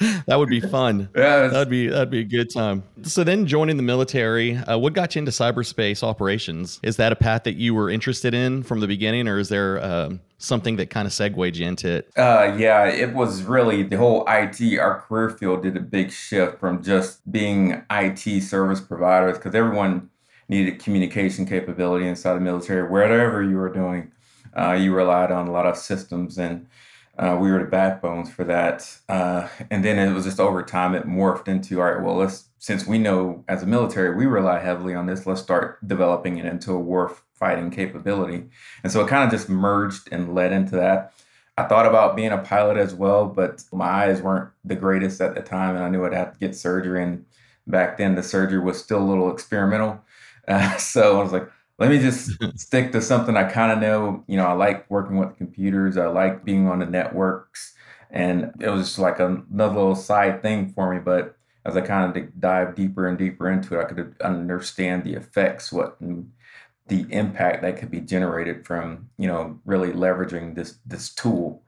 that 0.26 0.36
would 0.36 0.48
be 0.48 0.60
fun. 0.60 1.08
Yeah, 1.24 1.46
that'd 1.46 1.70
be 1.70 1.88
that'd 1.88 2.10
be 2.10 2.20
a 2.20 2.24
good 2.24 2.52
time. 2.52 2.82
So 3.02 3.24
then, 3.24 3.46
joining 3.46 3.76
the 3.76 3.82
military, 3.82 4.56
uh, 4.56 4.76
what 4.76 4.92
got 4.92 5.14
you 5.14 5.20
into 5.20 5.30
cyberspace 5.30 6.02
operations? 6.02 6.80
Is 6.82 6.96
that 6.96 7.12
a 7.12 7.16
path 7.16 7.44
that 7.44 7.54
you 7.54 7.74
were 7.74 7.88
interested 7.88 8.34
in 8.34 8.62
from 8.62 8.80
the 8.80 8.86
beginning, 8.86 9.28
or 9.28 9.38
is 9.38 9.48
there 9.48 9.78
uh, 9.80 10.10
something 10.38 10.76
that 10.76 10.90
kind 10.90 11.06
of 11.06 11.12
segued 11.12 11.56
you 11.56 11.66
into 11.66 11.88
it? 11.88 12.10
Uh, 12.16 12.54
yeah, 12.58 12.86
it 12.86 13.14
was 13.14 13.42
really 13.42 13.82
the 13.84 13.96
whole 13.96 14.24
IT. 14.28 14.78
Our 14.78 15.00
career 15.00 15.30
field 15.30 15.62
did 15.62 15.76
a 15.76 15.80
big 15.80 16.10
shift 16.10 16.58
from 16.58 16.82
just 16.82 17.30
being 17.30 17.82
IT 17.90 18.42
service 18.42 18.80
providers 18.80 19.38
because 19.38 19.54
everyone 19.54 20.10
needed 20.48 20.78
communication 20.78 21.46
capability 21.46 22.06
inside 22.06 22.34
the 22.34 22.40
military, 22.40 22.88
wherever 22.88 23.42
you 23.42 23.56
were 23.56 23.72
doing. 23.72 24.10
Uh, 24.56 24.72
you 24.72 24.94
relied 24.94 25.32
on 25.32 25.48
a 25.48 25.52
lot 25.52 25.66
of 25.66 25.76
systems 25.76 26.38
and 26.38 26.66
uh, 27.18 27.36
we 27.40 27.50
were 27.50 27.58
the 27.58 27.64
backbones 27.64 28.30
for 28.30 28.44
that. 28.44 28.98
Uh, 29.08 29.48
and 29.70 29.84
then 29.84 29.98
it 29.98 30.12
was 30.12 30.24
just 30.24 30.40
over 30.40 30.62
time, 30.62 30.94
it 30.94 31.06
morphed 31.06 31.48
into 31.48 31.80
all 31.80 31.90
right, 31.90 32.02
well, 32.02 32.16
let's, 32.16 32.48
since 32.58 32.86
we 32.86 32.98
know 32.98 33.44
as 33.48 33.62
a 33.62 33.66
military, 33.66 34.14
we 34.14 34.26
rely 34.26 34.58
heavily 34.58 34.94
on 34.94 35.06
this, 35.06 35.26
let's 35.26 35.40
start 35.40 35.86
developing 35.86 36.38
it 36.38 36.44
into 36.44 36.72
a 36.72 36.78
war 36.78 37.16
fighting 37.34 37.70
capability. 37.70 38.48
And 38.82 38.92
so 38.92 39.04
it 39.04 39.08
kind 39.08 39.24
of 39.24 39.30
just 39.30 39.48
merged 39.48 40.08
and 40.10 40.34
led 40.34 40.52
into 40.52 40.76
that. 40.76 41.12
I 41.56 41.64
thought 41.64 41.86
about 41.86 42.16
being 42.16 42.32
a 42.32 42.38
pilot 42.38 42.76
as 42.76 42.94
well, 42.94 43.26
but 43.26 43.62
my 43.72 43.86
eyes 43.86 44.20
weren't 44.20 44.50
the 44.64 44.74
greatest 44.74 45.20
at 45.20 45.36
the 45.36 45.40
time, 45.40 45.76
and 45.76 45.84
I 45.84 45.88
knew 45.88 46.04
I'd 46.04 46.12
have 46.12 46.32
to 46.32 46.38
get 46.38 46.56
surgery. 46.56 47.02
And 47.02 47.24
back 47.66 47.96
then, 47.96 48.16
the 48.16 48.24
surgery 48.24 48.58
was 48.58 48.82
still 48.82 49.00
a 49.00 49.06
little 49.06 49.32
experimental. 49.32 50.02
Uh, 50.48 50.76
so 50.78 51.20
I 51.20 51.22
was 51.22 51.32
like, 51.32 51.48
let 51.78 51.90
me 51.90 51.98
just 51.98 52.30
stick 52.58 52.92
to 52.92 53.00
something 53.02 53.36
I 53.36 53.44
kind 53.50 53.72
of 53.72 53.78
know. 53.78 54.24
You 54.26 54.36
know, 54.36 54.46
I 54.46 54.52
like 54.52 54.88
working 54.90 55.16
with 55.18 55.36
computers. 55.36 55.96
I 55.96 56.06
like 56.06 56.44
being 56.44 56.68
on 56.68 56.78
the 56.80 56.86
networks, 56.86 57.74
and 58.10 58.52
it 58.60 58.68
was 58.70 58.86
just 58.86 58.98
like 58.98 59.18
another 59.20 59.74
little 59.74 59.94
side 59.96 60.42
thing 60.42 60.72
for 60.72 60.92
me. 60.94 61.00
But 61.00 61.36
as 61.64 61.76
I 61.76 61.80
kind 61.80 62.16
of 62.16 62.40
dive 62.40 62.74
deeper 62.74 63.08
and 63.08 63.18
deeper 63.18 63.50
into 63.50 63.78
it, 63.78 63.82
I 63.82 63.84
could 63.84 64.14
understand 64.22 65.04
the 65.04 65.14
effects, 65.14 65.72
what 65.72 66.00
mm, 66.02 66.26
the 66.88 67.06
impact 67.10 67.62
that 67.62 67.78
could 67.78 67.90
be 67.90 68.00
generated 68.00 68.66
from 68.66 69.08
you 69.18 69.26
know 69.26 69.58
really 69.64 69.90
leveraging 69.92 70.54
this 70.54 70.78
this 70.86 71.10
tool 71.14 71.62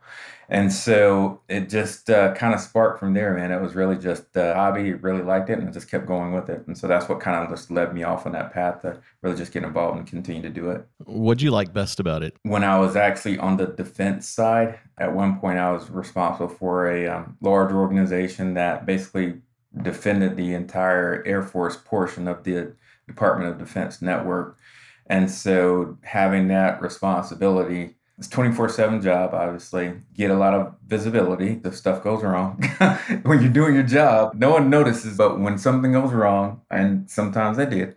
and 0.48 0.72
so 0.72 1.40
it 1.48 1.68
just 1.68 2.08
uh, 2.08 2.34
kind 2.34 2.54
of 2.54 2.60
sparked 2.60 3.00
from 3.00 3.14
there, 3.14 3.34
man. 3.34 3.50
It 3.50 3.60
was 3.60 3.74
really 3.74 3.96
just 3.96 4.24
a 4.36 4.54
hobby, 4.54 4.92
really 4.92 5.22
liked 5.22 5.50
it, 5.50 5.58
and 5.58 5.68
I 5.68 5.72
just 5.72 5.90
kept 5.90 6.06
going 6.06 6.32
with 6.32 6.48
it. 6.48 6.64
And 6.66 6.78
so 6.78 6.86
that's 6.86 7.08
what 7.08 7.20
kind 7.20 7.42
of 7.42 7.50
just 7.50 7.70
led 7.70 7.92
me 7.92 8.04
off 8.04 8.26
on 8.26 8.32
that 8.32 8.52
path 8.52 8.82
to 8.82 9.00
really 9.22 9.36
just 9.36 9.52
get 9.52 9.64
involved 9.64 9.98
and 9.98 10.06
continue 10.06 10.42
to 10.42 10.50
do 10.50 10.70
it. 10.70 10.86
What'd 11.04 11.42
you 11.42 11.50
like 11.50 11.72
best 11.72 11.98
about 11.98 12.22
it? 12.22 12.36
When 12.42 12.62
I 12.62 12.78
was 12.78 12.94
actually 12.94 13.38
on 13.38 13.56
the 13.56 13.66
defense 13.66 14.28
side, 14.28 14.78
at 14.98 15.14
one 15.14 15.40
point 15.40 15.58
I 15.58 15.72
was 15.72 15.90
responsible 15.90 16.48
for 16.48 16.90
a 16.90 17.08
um, 17.08 17.36
large 17.40 17.72
organization 17.72 18.54
that 18.54 18.86
basically 18.86 19.40
defended 19.82 20.36
the 20.36 20.54
entire 20.54 21.24
Air 21.26 21.42
Force 21.42 21.76
portion 21.76 22.28
of 22.28 22.44
the 22.44 22.72
Department 23.06 23.50
of 23.50 23.58
Defense 23.58 24.00
network. 24.00 24.58
And 25.06 25.30
so 25.30 25.98
having 26.02 26.48
that 26.48 26.80
responsibility, 26.82 27.96
it's 28.18 28.28
24/7 28.28 29.02
job 29.02 29.34
obviously. 29.34 29.94
Get 30.14 30.30
a 30.30 30.34
lot 30.34 30.54
of 30.54 30.74
visibility. 30.86 31.60
If 31.64 31.76
stuff 31.76 32.02
goes 32.02 32.22
wrong. 32.22 32.62
When 33.24 33.40
you're 33.42 33.52
doing 33.52 33.74
your 33.74 33.82
job 33.84 34.34
no 34.34 34.50
one 34.52 34.70
notices 34.70 35.16
but 35.16 35.40
when 35.40 35.58
something 35.58 35.92
goes 35.92 36.12
wrong 36.12 36.62
and 36.70 37.10
sometimes 37.10 37.56
they 37.58 37.66
did 37.66 37.96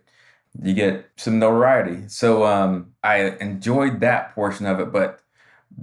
you 0.62 0.74
get 0.74 1.08
some 1.16 1.38
notoriety. 1.38 2.08
So 2.08 2.44
um, 2.44 2.92
i 3.02 3.16
enjoyed 3.40 4.00
that 4.00 4.34
portion 4.34 4.66
of 4.66 4.80
it 4.80 4.92
but 4.92 5.20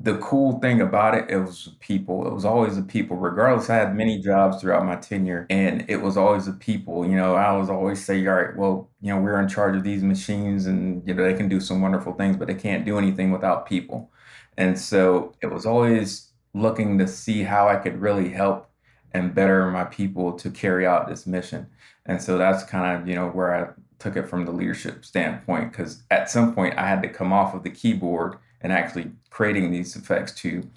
the 0.03 0.17
cool 0.19 0.59
thing 0.59 0.81
about 0.81 1.15
it 1.15 1.29
it 1.29 1.37
was 1.39 1.69
people. 1.79 2.27
It 2.27 2.33
was 2.33 2.45
always 2.45 2.75
the 2.75 2.81
people. 2.83 3.17
Regardless 3.17 3.69
i 3.69 3.75
had 3.75 3.95
many 3.95 4.21
jobs 4.21 4.61
throughout 4.61 4.85
my 4.85 4.95
tenure 4.97 5.47
and 5.49 5.85
it 5.89 5.97
was 6.01 6.17
always 6.17 6.45
the 6.45 6.53
people. 6.53 7.05
You 7.07 7.15
know 7.15 7.35
i 7.35 7.51
was 7.57 7.69
always 7.69 8.03
say 8.05 8.25
all 8.27 8.35
right 8.35 8.55
well 8.57 8.89
you 9.01 9.13
know 9.13 9.21
we're 9.21 9.39
in 9.41 9.47
charge 9.49 9.75
of 9.77 9.83
these 9.83 10.03
machines 10.03 10.65
and 10.67 11.07
you 11.07 11.13
know 11.13 11.23
they 11.23 11.33
can 11.33 11.49
do 11.49 11.59
some 11.59 11.81
wonderful 11.81 12.13
things 12.13 12.37
but 12.37 12.47
they 12.47 12.55
can't 12.55 12.85
do 12.85 12.97
anything 12.97 13.31
without 13.31 13.65
people 13.67 14.11
and 14.57 14.77
so 14.77 15.33
it 15.41 15.47
was 15.47 15.65
always 15.65 16.31
looking 16.53 16.97
to 16.97 17.07
see 17.07 17.43
how 17.43 17.67
I 17.67 17.75
could 17.75 18.01
really 18.01 18.29
help 18.29 18.69
and 19.13 19.33
better 19.33 19.69
my 19.71 19.85
people 19.85 20.33
to 20.33 20.49
carry 20.49 20.85
out 20.85 21.07
this 21.07 21.27
mission. 21.27 21.67
And 22.05 22.21
so 22.21 22.37
that's 22.37 22.63
kind 22.63 23.01
of, 23.01 23.07
you 23.07 23.15
know, 23.15 23.29
where 23.29 23.53
I 23.53 23.69
took 23.99 24.15
it 24.15 24.27
from 24.27 24.45
the 24.45 24.51
leadership 24.51 25.05
standpoint 25.05 25.71
because 25.71 26.03
at 26.11 26.29
some 26.29 26.53
point 26.53 26.77
I 26.77 26.87
had 26.87 27.01
to 27.03 27.09
come 27.09 27.33
off 27.33 27.53
of 27.53 27.63
the 27.63 27.69
keyboard 27.69 28.37
and 28.61 28.71
actually 28.71 29.11
creating 29.29 29.71
these 29.71 29.95
effects 29.95 30.33
to 30.35 30.67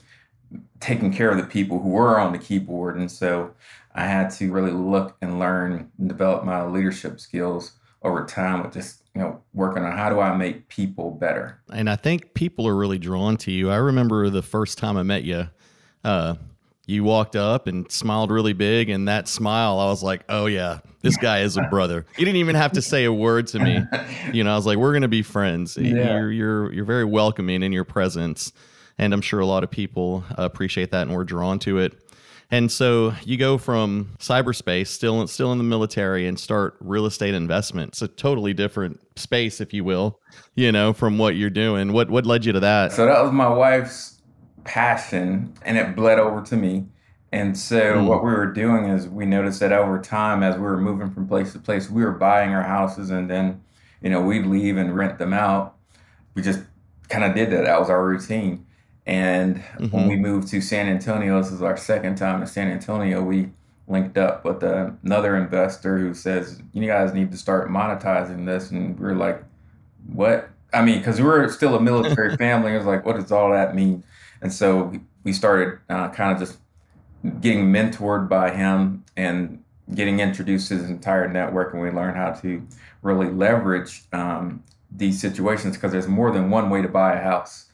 taking 0.81 1.13
care 1.13 1.31
of 1.31 1.37
the 1.37 1.45
people 1.45 1.81
who 1.81 1.91
were 1.91 2.19
on 2.19 2.33
the 2.33 2.39
keyboard. 2.39 2.97
And 2.97 3.11
so 3.11 3.55
I 3.95 4.07
had 4.07 4.31
to 4.33 4.53
really 4.53 4.73
look 4.73 5.17
and 5.23 5.39
learn 5.39 5.91
and 5.99 6.09
develop 6.09 6.45
my 6.45 6.65
leadership 6.67 7.21
skills 7.21 7.73
over 8.03 8.25
time 8.25 8.63
with 8.63 8.73
just 8.73 9.00
you 9.15 9.21
know 9.21 9.41
working 9.55 9.83
on 9.85 9.97
how 9.97 10.09
do 10.09 10.21
i 10.21 10.37
make 10.37 10.69
people 10.69 11.11
better? 11.11 11.61
And 11.73 11.89
i 11.91 11.97
think 11.97 12.35
people 12.35 12.67
are 12.69 12.77
really 12.77 12.99
drawn 12.99 13.37
to 13.39 13.51
you. 13.51 13.71
I 13.71 13.77
remember 13.77 14.31
the 14.31 14.43
first 14.43 14.79
time 14.79 14.97
i 14.97 15.03
met 15.03 15.25
you 15.25 15.49
uh, 16.05 16.35
you 16.87 17.05
walked 17.05 17.37
up 17.37 17.67
and 17.67 17.91
smiled 17.93 18.31
really 18.31 18.53
big 18.55 18.89
and 18.89 19.07
that 19.07 19.29
smile 19.29 19.79
i 19.79 19.85
was 19.87 20.03
like 20.03 20.23
oh 20.29 20.47
yeah 20.47 20.79
this 21.03 21.17
guy 21.17 21.41
is 21.41 21.57
a 21.57 21.63
brother. 21.63 22.05
You 22.19 22.27
didn't 22.27 22.37
even 22.39 22.57
have 22.57 22.73
to 22.73 22.83
say 22.83 23.05
a 23.05 23.13
word 23.13 23.47
to 23.49 23.59
me. 23.59 23.81
You 24.33 24.45
know 24.45 24.53
i 24.53 24.57
was 24.57 24.67
like 24.67 24.77
we're 24.79 24.93
gonna 24.93 25.09
be 25.09 25.23
friends. 25.23 25.77
Yeah. 25.77 26.19
you're 26.19 26.31
you're 26.33 26.73
you're 26.73 26.85
very 26.85 27.05
welcoming 27.05 27.63
in 27.63 27.73
your 27.73 27.85
presence 27.85 28.53
and 28.99 29.13
i'm 29.15 29.23
sure 29.23 29.41
a 29.41 29.47
lot 29.47 29.65
of 29.65 29.71
people 29.71 30.25
appreciate 30.37 30.91
that 30.93 31.07
and 31.09 31.17
we're 31.17 31.25
drawn 31.25 31.59
to 31.61 31.79
it 31.79 31.99
And 32.53 32.71
so 32.71 33.15
you 33.25 33.37
go 33.37 33.59
from 33.59 34.11
cyberspace, 34.19 34.89
still 34.89 35.27
still 35.29 35.53
in 35.53 35.59
the 35.59 35.65
military, 35.65 36.27
and 36.27 36.39
start 36.39 36.77
real 36.81 37.07
estate 37.07 37.35
investment. 37.35 37.91
It's 37.91 38.03
a 38.03 38.09
totally 38.09 38.53
different 38.53 39.01
space, 39.17 39.61
if 39.61 39.73
you 39.73 39.85
will, 39.85 40.21
you 40.57 40.73
know, 40.73 40.93
from 40.93 41.17
what 41.17 41.37
you're 41.37 41.49
doing. 41.49 41.93
What 41.93 42.11
what 42.11 42.27
led 42.27 42.45
you 42.45 42.53
to 42.53 42.61
that? 42.61 42.93
So 42.93 43.07
that 43.07 43.23
was 43.23 43.33
my 43.33 43.49
wife's 43.49 44.21
passion, 44.65 45.55
and 45.63 45.79
it 45.79 45.95
bled 45.95 46.19
over 46.19 46.43
to 46.47 46.57
me. 46.57 46.87
And 47.33 47.57
so 47.57 47.95
mm. 47.95 48.07
what 48.07 48.25
we 48.25 48.31
were 48.33 48.53
doing 48.53 48.87
is 48.87 49.07
we 49.07 49.25
noticed 49.25 49.61
that 49.61 49.73
over 49.73 50.01
time, 50.01 50.43
as 50.43 50.57
we 50.57 50.63
were 50.63 50.81
moving 50.81 51.11
from 51.13 51.29
place 51.29 51.53
to 51.53 51.61
place, 51.61 51.89
we 51.89 52.03
were 52.03 52.13
buying 52.13 52.51
our 52.53 52.65
houses, 52.65 53.11
and 53.11 53.31
then 53.31 53.63
you 54.03 54.11
know 54.11 54.21
we'd 54.21 54.47
leave 54.47 54.77
and 54.77 54.97
rent 54.97 55.19
them 55.19 55.33
out. 55.33 55.77
We 56.35 56.43
just 56.43 56.61
kind 57.09 57.23
of 57.23 57.35
did 57.37 57.51
that. 57.53 57.65
That 57.65 57.79
was 57.79 57.91
our 57.91 58.05
routine. 58.05 58.67
And 59.11 59.57
mm-hmm. 59.57 59.89
when 59.89 60.07
we 60.07 60.15
moved 60.15 60.47
to 60.49 60.61
San 60.61 60.87
Antonio, 60.87 61.43
this 61.43 61.51
is 61.51 61.63
our 61.63 61.77
second 61.77 62.15
time 62.15 62.41
in 62.43 62.47
San 62.47 62.71
Antonio, 62.71 63.21
we 63.21 63.51
linked 63.89 64.17
up 64.17 64.45
with 64.45 64.63
another 64.63 65.37
investor 65.37 65.99
who 65.99 66.15
says, 66.15 66.63
You 66.73 66.87
guys 66.87 67.13
need 67.13 67.33
to 67.33 67.37
start 67.37 67.71
monetizing 67.71 68.47
this. 68.47 68.71
And 68.71 68.97
we 69.01 69.09
are 69.09 69.17
like, 69.17 69.43
What? 70.07 70.49
I 70.73 70.83
mean, 70.83 70.99
because 70.99 71.21
we 71.21 71.27
were 71.27 71.49
still 71.49 71.75
a 71.75 71.81
military 71.81 72.37
family. 72.39 72.73
It 72.73 72.77
was 72.77 72.87
like, 72.87 73.05
What 73.05 73.17
does 73.17 73.33
all 73.33 73.51
that 73.51 73.75
mean? 73.75 74.05
And 74.43 74.53
so 74.53 74.93
we 75.25 75.33
started 75.33 75.81
uh, 75.89 76.11
kind 76.11 76.33
of 76.33 76.39
just 76.39 76.61
getting 77.41 77.73
mentored 77.73 78.29
by 78.29 78.53
him 78.53 79.05
and 79.17 79.61
getting 79.93 80.21
introduced 80.21 80.69
to 80.69 80.75
his 80.75 80.89
entire 80.89 81.27
network. 81.27 81.73
And 81.73 81.83
we 81.83 81.91
learned 81.91 82.17
how 82.17 82.31
to 82.43 82.65
really 83.03 83.29
leverage 83.29 84.05
um, 84.13 84.63
these 84.89 85.21
situations 85.21 85.77
because 85.77 85.91
there's 85.91 86.07
more 86.07 86.31
than 86.31 86.49
one 86.49 86.71
way 86.71 86.81
to 86.81 86.89
buy 86.89 87.15
a 87.15 87.21
house 87.21 87.67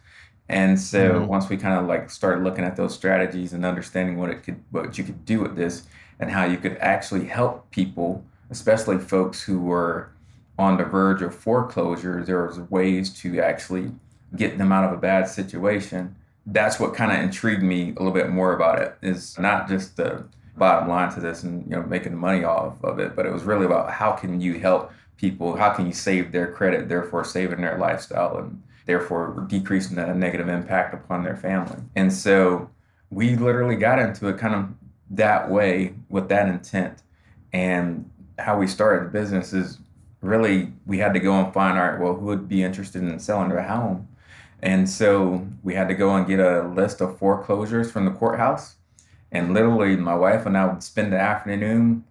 and 0.49 0.79
so 0.79 1.15
mm-hmm. 1.15 1.27
once 1.27 1.49
we 1.49 1.57
kind 1.57 1.79
of 1.79 1.87
like 1.87 2.11
started 2.11 2.45
looking 2.45 2.65
at 2.65 2.77
those 2.77 2.95
strategies 2.95 3.53
and 3.53 3.65
understanding 3.65 4.19
what 4.19 4.31
it 4.31 4.43
could, 4.45 4.63
what 4.71 4.97
you 4.97 5.05
could 5.05 5.25
do 5.25 5.41
with 5.41 5.57
this, 5.57 5.85
and 6.21 6.31
how 6.31 6.45
you 6.45 6.57
could 6.57 6.77
actually 6.79 7.27
help 7.27 7.71
people, 7.71 8.25
especially 8.51 8.99
folks 8.99 9.43
who 9.43 9.61
were 9.61 10.11
on 10.59 10.77
the 10.77 10.85
verge 10.85 11.21
of 11.21 11.35
foreclosure, 11.35 12.23
there 12.25 12.47
was 12.47 12.59
ways 12.71 13.11
to 13.11 13.41
actually 13.41 13.91
get 14.37 14.57
them 14.57 14.73
out 14.73 14.85
of 14.85 14.93
a 14.93 15.01
bad 15.01 15.29
situation. 15.29 16.15
That's 16.47 16.79
what 16.79 16.95
kind 16.95 17.13
of 17.13 17.19
intrigued 17.19 17.63
me 17.63 17.91
a 17.91 17.99
little 17.99 18.13
bit 18.13 18.31
more 18.31 18.55
about 18.55 18.81
it. 18.81 18.97
Is 19.03 19.39
not 19.39 19.69
just 19.69 19.97
the 19.97 20.25
bottom 20.57 20.89
line 20.89 21.13
to 21.13 21.21
this 21.21 21.43
and 21.43 21.65
you 21.69 21.77
know 21.77 21.83
making 21.83 22.15
money 22.15 22.45
off 22.45 22.83
of 22.85 23.01
it, 23.01 23.17
but 23.17 23.27
it 23.27 23.33
was 23.33 23.43
really 23.43 23.67
about 23.67 23.91
how 23.91 24.13
can 24.13 24.41
you 24.41 24.61
help 24.61 24.93
people, 25.17 25.57
how 25.57 25.71
can 25.71 25.87
you 25.87 25.93
save 25.93 26.31
their 26.31 26.53
credit, 26.53 26.89
therefore 26.89 27.25
saving 27.25 27.61
their 27.63 27.79
lifestyle 27.79 28.39
and 28.39 28.63
therefore 28.87 29.45
decreasing 29.49 29.97
the 29.97 30.15
negative 30.15 30.49
impact 30.49 30.95
upon 30.95 31.23
their 31.23 31.37
family. 31.37 31.79
And 31.95 32.13
so 32.13 32.71
we 33.11 33.37
literally 33.37 33.77
got 33.77 33.99
into 33.99 34.29
it 34.29 34.39
kind 34.39 34.55
of 34.55 34.69
that 35.11 35.51
way 35.51 35.95
with 36.09 36.29
that 36.29 36.49
intent. 36.49 37.03
And 37.53 38.11
how 38.39 38.59
we 38.59 38.67
started 38.67 39.07
the 39.07 39.11
business 39.11 39.53
is 39.53 39.79
really 40.21 40.73
we 40.87 40.99
had 40.99 41.15
to 41.15 41.21
go 41.21 41.35
and 41.35 41.53
find 41.53 41.79
our 41.79 41.99
well 42.01 42.15
who 42.15 42.27
would 42.27 42.49
be 42.49 42.63
interested 42.63 43.03
in 43.03 43.19
selling 43.19 43.49
their 43.49 43.63
home. 43.63 44.09
And 44.63 44.89
so 44.89 45.47
we 45.63 45.75
had 45.75 45.89
to 45.89 45.95
go 45.95 46.15
and 46.15 46.27
get 46.27 46.41
a 46.41 46.67
list 46.69 47.01
of 47.01 47.19
foreclosures 47.19 47.91
from 47.91 48.05
the 48.05 48.11
courthouse. 48.11 48.77
And 49.31 49.53
literally 49.53 49.97
my 49.97 50.15
wife 50.15 50.47
and 50.47 50.57
I 50.57 50.67
would 50.67 50.83
spend 50.83 51.13
the 51.13 51.19
afternoon, 51.19 52.05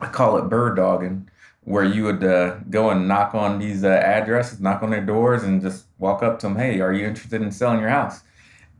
I 0.00 0.06
call 0.06 0.36
it 0.38 0.48
bird 0.48 0.76
dogging, 0.76 1.29
where 1.70 1.84
you 1.84 2.02
would 2.02 2.24
uh, 2.24 2.56
go 2.68 2.90
and 2.90 3.06
knock 3.06 3.32
on 3.32 3.60
these 3.60 3.84
uh, 3.84 3.88
addresses, 3.88 4.60
knock 4.60 4.82
on 4.82 4.90
their 4.90 5.04
doors, 5.04 5.44
and 5.44 5.62
just 5.62 5.84
walk 5.98 6.20
up 6.20 6.40
to 6.40 6.48
them. 6.48 6.56
Hey, 6.56 6.80
are 6.80 6.92
you 6.92 7.06
interested 7.06 7.40
in 7.40 7.52
selling 7.52 7.78
your 7.78 7.88
house? 7.88 8.22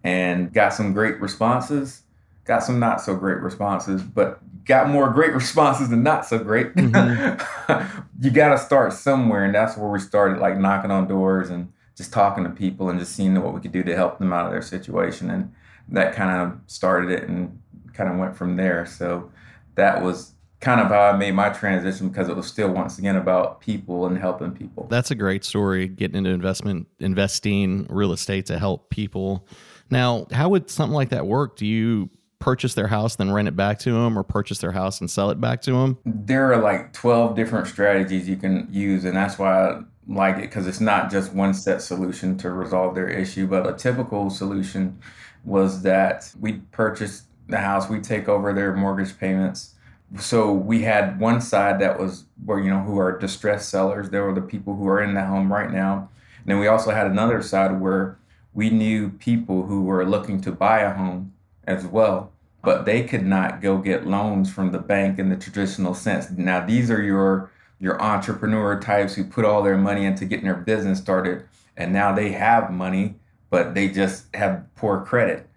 And 0.03 0.53
got 0.53 0.75
some 0.75 0.93
great 0.93 1.21
responses. 1.21 2.03
Got 2.45 2.65
some 2.65 2.81
not 2.81 3.01
so 3.01 3.15
great 3.15 3.39
responses, 3.39 4.03
but 4.03 4.41
got 4.65 4.89
more 4.89 5.09
great 5.11 5.33
responses 5.43 5.89
than 5.89 6.03
not 6.03 6.27
so 6.27 6.39
great. 6.39 6.75
Mm-hmm. 6.75 8.01
you 8.21 8.33
got 8.33 8.49
to 8.49 8.59
start 8.59 8.93
somewhere, 8.93 9.45
and 9.45 9.55
that's 9.55 9.77
where 9.77 9.89
we 9.89 10.01
started, 10.01 10.41
like 10.41 10.59
knocking 10.59 10.91
on 10.91 11.07
doors 11.07 11.49
and 11.49 11.73
just 11.97 12.13
talking 12.13 12.43
to 12.43 12.51
people 12.51 12.89
and 12.89 12.99
just 12.99 13.15
seeing 13.15 13.41
what 13.41 13.55
we 13.55 13.61
could 13.61 13.73
do 13.73 13.85
to 13.85 13.95
help 13.95 14.19
them 14.19 14.33
out 14.33 14.47
of 14.47 14.51
their 14.51 14.63
situation. 14.63 15.31
And 15.31 15.55
that 15.91 16.17
kind 16.17 16.31
of 16.31 16.59
started 16.67 17.13
it, 17.13 17.29
and 17.29 17.57
kind 17.93 18.11
of 18.11 18.19
went 18.19 18.37
from 18.37 18.57
there. 18.57 18.85
So 18.85 19.31
that 19.77 20.03
was 20.03 20.33
kind 20.61 20.81
of 20.81 20.89
how 20.89 21.01
I 21.01 21.17
made 21.17 21.33
my 21.33 21.49
transition 21.49 22.09
because 22.09 22.29
it 22.29 22.37
was 22.37 22.47
still 22.47 22.69
once 22.69 22.99
again 22.99 23.17
about 23.17 23.61
people 23.61 24.07
and 24.07 24.19
helping 24.19 24.53
people. 24.53 24.87
That's 24.91 25.11
a 25.11 25.15
great 25.15 25.45
story 25.45 25.89
getting 25.89 26.17
into 26.17 26.31
investment 26.31 26.87
investing 26.99 27.87
real 27.89 28.13
estate 28.13 28.47
to 28.47 28.59
help 28.59 28.91
people. 28.91 29.47
Now, 29.91 30.27
how 30.33 30.51
would 30.51 30.71
something 30.71 30.95
like 30.95 31.09
that 31.11 31.27
work? 31.27 31.57
Do 31.57 31.67
you 31.67 32.11
purchase 32.39 32.73
their 32.75 32.87
house 32.87 33.17
then 33.17 33.31
rent 33.31 33.49
it 33.49 33.57
back 33.57 33.79
to 33.79 33.93
them 33.93 34.19
or 34.19 34.23
purchase 34.23 34.59
their 34.59 34.73
house 34.73 35.01
and 35.01 35.11
sell 35.11 35.31
it 35.31 35.41
back 35.41 35.63
to 35.63 35.73
them? 35.73 35.99
There 36.05 36.53
are 36.53 36.61
like 36.61 36.93
12 36.93 37.37
different 37.37 37.67
strategies 37.67 38.29
you 38.29 38.37
can 38.37 38.67
use 38.71 39.05
and 39.05 39.17
that's 39.17 39.39
why 39.39 39.69
I 39.69 39.81
like 40.09 40.37
it 40.37 40.43
because 40.43 40.67
it's 40.67 40.81
not 40.81 41.11
just 41.11 41.33
one 41.33 41.55
set 41.55 41.83
solution 41.83 42.37
to 42.39 42.51
resolve 42.51 42.95
their 42.95 43.09
issue, 43.09 43.47
but 43.47 43.67
a 43.67 43.75
typical 43.75 44.31
solution 44.31 44.99
was 45.45 45.83
that 45.83 46.33
we 46.41 46.55
purchase 46.73 47.25
the 47.49 47.59
house, 47.59 47.89
we 47.89 48.01
take 48.01 48.29
over 48.29 48.53
their 48.53 48.75
mortgage 48.75 49.19
payments 49.19 49.75
so 50.19 50.53
we 50.53 50.83
had 50.83 51.21
one 51.21 51.41
side 51.41 51.81
that 51.81 51.99
was 51.99 52.25
where 52.45 52.59
you 52.59 52.71
know 52.71 52.81
who 52.81 52.99
are 52.99 53.19
distressed 53.19 53.69
sellers. 53.69 54.11
There 54.11 54.25
were 54.25 54.35
the 54.35 54.41
people 54.41 54.75
who 54.75 54.89
are 54.89 55.03
in 55.03 55.15
the 55.15 55.25
home 55.25 55.53
right 55.53 55.71
now. 55.71 56.09
And 56.39 56.47
then 56.47 56.59
we 56.59 56.67
also 56.67 56.91
had 56.91 57.07
another 57.07 57.43
side 57.43 57.81
where 57.81 58.19
we 58.55 58.71
knew 58.71 59.11
people 59.11 59.65
who 59.67 59.83
were 59.83 60.05
looking 60.05 60.41
to 60.41 60.53
buy 60.53 60.81
a 60.81 60.93
home 60.93 61.33
as 61.67 61.87
well 61.87 62.33
but 62.63 62.85
they 62.85 63.03
could 63.03 63.25
not 63.25 63.61
go 63.61 63.79
get 63.79 64.07
loans 64.07 64.53
from 64.53 64.73
the 64.73 64.79
bank 64.79 65.19
in 65.19 65.29
the 65.29 65.37
traditional 65.37 65.95
sense. 65.95 66.31
Now 66.31 66.65
these 66.65 66.91
are 66.91 67.03
your 67.03 67.51
your 67.79 68.01
entrepreneur 68.03 68.79
types 68.79 69.15
who 69.15 69.25
put 69.25 69.47
all 69.47 69.63
their 69.63 69.79
money 69.79 70.05
into 70.05 70.27
getting 70.27 70.45
their 70.45 70.55
business 70.55 70.99
started 70.99 71.45
and 71.77 71.93
now 71.93 72.13
they 72.13 72.33
have 72.33 72.71
money 72.71 73.15
but 73.49 73.75
they 73.75 73.89
just 73.89 74.35
have 74.35 74.65
poor 74.77 75.01
credit. 75.01 75.49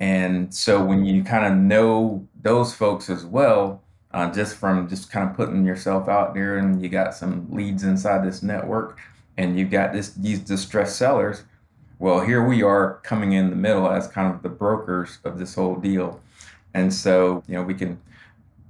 And 0.00 0.52
so 0.52 0.84
when 0.84 1.04
you 1.04 1.24
kind 1.24 1.46
of 1.46 1.58
know 1.58 2.26
those 2.42 2.74
folks 2.74 3.08
as 3.08 3.24
well 3.24 3.82
uh, 4.18 4.32
just 4.32 4.56
from 4.56 4.88
just 4.88 5.12
kind 5.12 5.30
of 5.30 5.36
putting 5.36 5.64
yourself 5.64 6.08
out 6.08 6.34
there 6.34 6.58
and 6.58 6.82
you 6.82 6.88
got 6.88 7.14
some 7.14 7.46
leads 7.52 7.84
inside 7.84 8.26
this 8.26 8.42
network 8.42 8.98
and 9.36 9.56
you've 9.56 9.70
got 9.70 9.92
this 9.92 10.10
these 10.14 10.40
distressed 10.40 10.96
sellers 10.96 11.44
well 12.00 12.20
here 12.20 12.44
we 12.44 12.60
are 12.60 12.94
coming 13.04 13.32
in 13.32 13.48
the 13.48 13.54
middle 13.54 13.88
as 13.88 14.08
kind 14.08 14.34
of 14.34 14.42
the 14.42 14.48
brokers 14.48 15.18
of 15.22 15.38
this 15.38 15.54
whole 15.54 15.76
deal. 15.76 16.20
And 16.74 16.92
so 16.92 17.44
you 17.46 17.54
know 17.54 17.62
we 17.62 17.74
can 17.74 18.00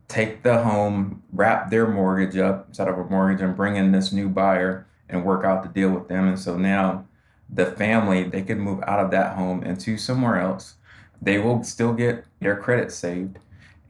take 0.07 0.43
the 0.43 0.63
home 0.63 1.23
wrap 1.33 1.71
their 1.71 1.87
mortgage 1.87 2.37
up 2.37 2.75
set 2.75 2.87
up 2.87 2.99
a 2.99 3.05
mortgage 3.05 3.41
and 3.41 3.57
bring 3.57 3.77
in 3.77 3.91
this 3.91 4.13
new 4.13 4.29
buyer 4.29 4.87
and 5.09 5.25
work 5.25 5.47
out 5.47 5.63
the 5.63 5.71
deal 5.71 5.91
with 5.91 6.09
them. 6.09 6.29
And 6.29 6.39
so 6.39 6.59
now 6.59 7.07
the 7.49 7.65
family 7.65 8.23
they 8.23 8.43
can 8.43 8.61
move 8.61 8.83
out 8.87 9.01
of 9.01 9.11
that 9.13 9.35
home 9.37 9.63
into 9.63 9.97
somewhere 9.97 10.39
else. 10.39 10.75
They 11.23 11.39
will 11.39 11.65
still 11.65 11.95
get 11.95 12.27
their 12.39 12.57
credit 12.57 12.93
saved 12.93 13.39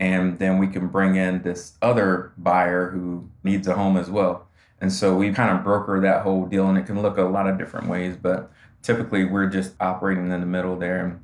and 0.01 0.39
then 0.39 0.59
we 0.59 0.69
can 0.69 0.89
bring 0.89 1.17
in 1.17 1.43
this 1.43 1.75
other 1.83 2.33
buyer 2.39 2.91
who 2.91 3.29
needs 3.43 3.67
a 3.67 3.75
home 3.75 3.97
as 3.97 4.11
well. 4.11 4.47
And 4.81 4.93
so 4.93 5.17
we 5.17 5.33
kind 5.33 5.57
of 5.57 5.65
broker 5.65 6.01
that 6.01 6.23
whole 6.23 6.47
deal, 6.47 6.69
and 6.69 6.79
it 6.79 6.87
can 6.87 7.03
look 7.03 7.19
a 7.19 7.23
lot 7.23 7.49
of 7.49 7.59
different 7.59 7.89
ways, 7.89 8.17
but 8.17 8.51
typically 8.83 9.25
we're 9.25 9.49
just 9.49 9.75
operating 9.81 10.31
in 10.31 10.41
the 10.41 10.47
middle 10.47 10.77
there. 10.77 11.05
And 11.05 11.21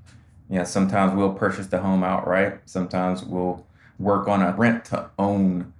yeah, 0.50 0.64
sometimes 0.64 1.14
we'll 1.14 1.32
purchase 1.32 1.68
the 1.68 1.78
home 1.78 2.02
outright. 2.02 2.60
Sometimes 2.66 3.24
we'll 3.24 3.64
work 3.98 4.26
on 4.28 4.42
a 4.42 4.52
rent 4.52 4.84
to 4.86 5.08
own 5.18 5.72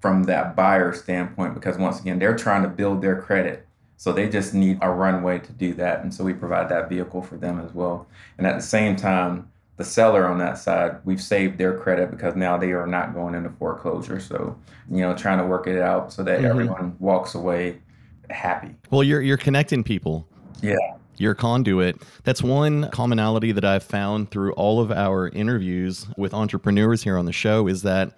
from 0.00 0.24
that 0.24 0.54
buyer 0.54 0.92
standpoint 0.92 1.54
because 1.54 1.76
once 1.76 2.00
again, 2.00 2.18
they're 2.20 2.36
trying 2.36 2.62
to 2.62 2.68
build 2.68 3.02
their 3.02 3.20
credit. 3.20 3.66
So 3.96 4.12
they 4.12 4.28
just 4.28 4.54
need 4.54 4.78
a 4.80 4.90
runway 4.90 5.40
to 5.40 5.52
do 5.52 5.74
that. 5.74 6.02
And 6.02 6.14
so 6.14 6.22
we 6.22 6.32
provide 6.32 6.68
that 6.68 6.88
vehicle 6.88 7.20
for 7.20 7.36
them 7.36 7.58
as 7.58 7.74
well. 7.74 8.06
And 8.38 8.46
at 8.46 8.54
the 8.54 8.62
same 8.62 8.94
time, 8.94 9.50
the 9.78 9.84
seller 9.84 10.26
on 10.26 10.38
that 10.38 10.58
side, 10.58 10.98
we've 11.04 11.22
saved 11.22 11.56
their 11.56 11.78
credit 11.78 12.10
because 12.10 12.34
now 12.34 12.58
they 12.58 12.72
are 12.72 12.86
not 12.86 13.14
going 13.14 13.34
into 13.34 13.48
foreclosure. 13.50 14.20
So, 14.20 14.58
you 14.90 14.98
know, 14.98 15.14
trying 15.14 15.38
to 15.38 15.46
work 15.46 15.66
it 15.68 15.80
out 15.80 16.12
so 16.12 16.22
that 16.24 16.38
mm-hmm. 16.38 16.46
everyone 16.46 16.96
walks 16.98 17.34
away 17.36 17.80
happy. 18.28 18.74
Well, 18.90 19.04
you're 19.04 19.22
you're 19.22 19.36
connecting 19.38 19.82
people. 19.84 20.28
Yeah. 20.60 20.76
Your 21.16 21.34
conduit. 21.34 22.02
That's 22.24 22.42
one 22.42 22.90
commonality 22.90 23.52
that 23.52 23.64
I've 23.64 23.82
found 23.82 24.30
through 24.30 24.52
all 24.52 24.80
of 24.80 24.92
our 24.92 25.28
interviews 25.28 26.06
with 26.16 26.34
entrepreneurs 26.34 27.02
here 27.02 27.16
on 27.16 27.24
the 27.24 27.32
show 27.32 27.66
is 27.66 27.82
that 27.82 28.16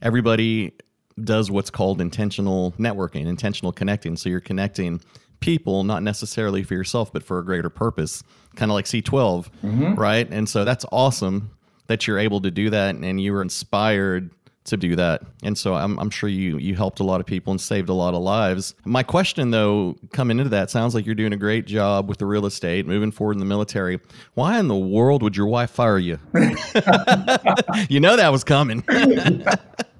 everybody 0.00 0.72
does 1.22 1.50
what's 1.50 1.70
called 1.70 2.00
intentional 2.00 2.72
networking, 2.78 3.26
intentional 3.26 3.72
connecting. 3.72 4.16
So 4.16 4.28
you're 4.28 4.40
connecting 4.40 5.00
people, 5.42 5.84
not 5.84 6.02
necessarily 6.02 6.62
for 6.62 6.74
yourself, 6.74 7.12
but 7.12 7.22
for 7.22 7.38
a 7.38 7.44
greater 7.44 7.68
purpose, 7.68 8.22
kind 8.56 8.70
of 8.70 8.74
like 8.74 8.86
C12, 8.86 9.50
mm-hmm. 9.62 9.94
right? 9.94 10.28
And 10.30 10.48
so 10.48 10.64
that's 10.64 10.86
awesome 10.90 11.50
that 11.88 12.06
you're 12.06 12.18
able 12.18 12.40
to 12.40 12.50
do 12.50 12.70
that 12.70 12.94
and 12.94 13.20
you 13.20 13.32
were 13.32 13.42
inspired 13.42 14.30
to 14.64 14.76
do 14.76 14.94
that. 14.96 15.22
And 15.42 15.58
so 15.58 15.74
I'm, 15.74 15.98
I'm 15.98 16.10
sure 16.10 16.28
you 16.28 16.56
you 16.58 16.76
helped 16.76 17.00
a 17.00 17.04
lot 17.04 17.20
of 17.20 17.26
people 17.26 17.50
and 17.50 17.60
saved 17.60 17.88
a 17.88 17.92
lot 17.92 18.14
of 18.14 18.22
lives. 18.22 18.74
My 18.84 19.02
question 19.02 19.50
though, 19.50 19.96
coming 20.12 20.38
into 20.38 20.50
that, 20.50 20.70
sounds 20.70 20.94
like 20.94 21.04
you're 21.04 21.16
doing 21.16 21.32
a 21.32 21.36
great 21.36 21.66
job 21.66 22.08
with 22.08 22.18
the 22.18 22.26
real 22.26 22.46
estate, 22.46 22.86
moving 22.86 23.10
forward 23.10 23.34
in 23.34 23.38
the 23.40 23.44
military. 23.44 23.98
Why 24.34 24.58
in 24.58 24.68
the 24.68 24.76
world 24.76 25.22
would 25.22 25.36
your 25.36 25.48
wife 25.48 25.70
fire 25.70 25.98
you? 25.98 26.18
you 27.88 27.98
know 27.98 28.16
that 28.16 28.28
was 28.30 28.44
coming. 28.44 28.84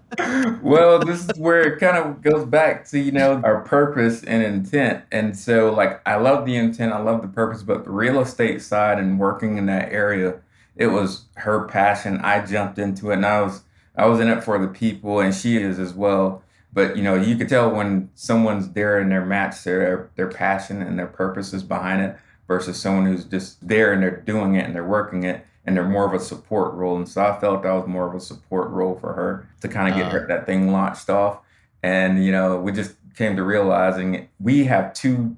well, 0.63 0.99
this 0.99 1.29
is 1.29 1.39
where 1.39 1.61
it 1.63 1.81
kind 1.81 1.97
of 1.97 2.23
goes 2.23 2.47
back 2.47 2.87
to, 2.89 2.99
you 2.99 3.13
know, 3.13 3.41
our 3.45 3.61
purpose 3.63 4.23
and 4.25 4.43
intent. 4.43 5.05
And 5.11 5.37
so, 5.37 5.73
like, 5.73 6.01
I 6.07 6.17
love 6.17 6.47
the 6.47 6.57
intent, 6.57 6.93
I 6.93 7.01
love 7.01 7.23
the 7.23 7.29
purpose, 7.29 7.63
but 7.63 7.85
the 7.85 7.91
real 7.91 8.21
estate 8.21 8.63
side 8.63 8.99
and 8.99 9.19
working 9.19 9.59
in 9.59 9.67
that 9.67 9.93
area, 9.93 10.41
it 10.77 10.89
was 10.89 11.27
her 11.37 11.67
passion. 11.67 12.19
I 12.23 12.45
jumped 12.45 12.79
into 12.79 13.11
it 13.11 13.15
and 13.15 13.27
I 13.27 13.43
was 13.43 13.63
I 13.95 14.07
was 14.07 14.21
in 14.21 14.29
it 14.29 14.43
for 14.43 14.59
the 14.59 14.69
people, 14.69 15.21
and 15.21 15.35
she 15.35 15.59
is 15.59 15.79
as 15.79 15.93
well. 15.93 16.43
But 16.73 16.97
you 16.97 17.03
know, 17.03 17.15
you 17.15 17.37
could 17.37 17.49
tell 17.49 17.71
when 17.71 18.11
someone's 18.15 18.71
there 18.71 18.99
and 18.99 19.11
their 19.13 19.25
match, 19.25 19.65
their 19.65 20.11
their 20.17 20.29
passion 20.29 20.81
and 20.83 20.99
their 20.99 21.07
purpose 21.07 21.53
is 21.53 21.63
behind 21.63 22.03
it, 22.03 22.17
versus 22.47 22.81
someone 22.81 23.07
who's 23.07 23.25
just 23.25 23.67
there 23.67 23.93
and 23.93 24.03
they're 24.03 24.21
doing 24.21 24.55
it 24.55 24.65
and 24.65 24.75
they're 24.75 24.85
working 24.85 25.25
it 25.25 25.47
and 25.67 25.77
they're 25.77 25.89
more 25.89 26.07
of 26.07 26.15
a 26.15 26.25
support 26.25 26.75
role. 26.75 26.97
And 26.97 27.09
so 27.09 27.23
I 27.23 27.39
felt 27.39 27.63
that 27.63 27.73
was 27.73 27.87
more 27.87 28.09
of 28.09 28.15
a 28.15 28.21
support 28.21 28.71
role 28.71 28.99
for 28.99 29.13
her 29.13 29.49
to 29.61 29.69
kind 29.69 29.89
of 29.89 29.97
get 29.97 30.07
uh, 30.07 30.11
her, 30.11 30.27
that 30.27 30.47
thing 30.47 30.73
launched 30.73 31.09
off. 31.09 31.39
And 31.83 32.25
you 32.25 32.33
know, 32.33 32.61
we 32.61 32.73
just 32.73 32.95
came 33.17 33.37
to 33.37 33.43
realizing 33.43 34.29
we 34.41 34.65
have 34.65 34.93
two 34.95 35.37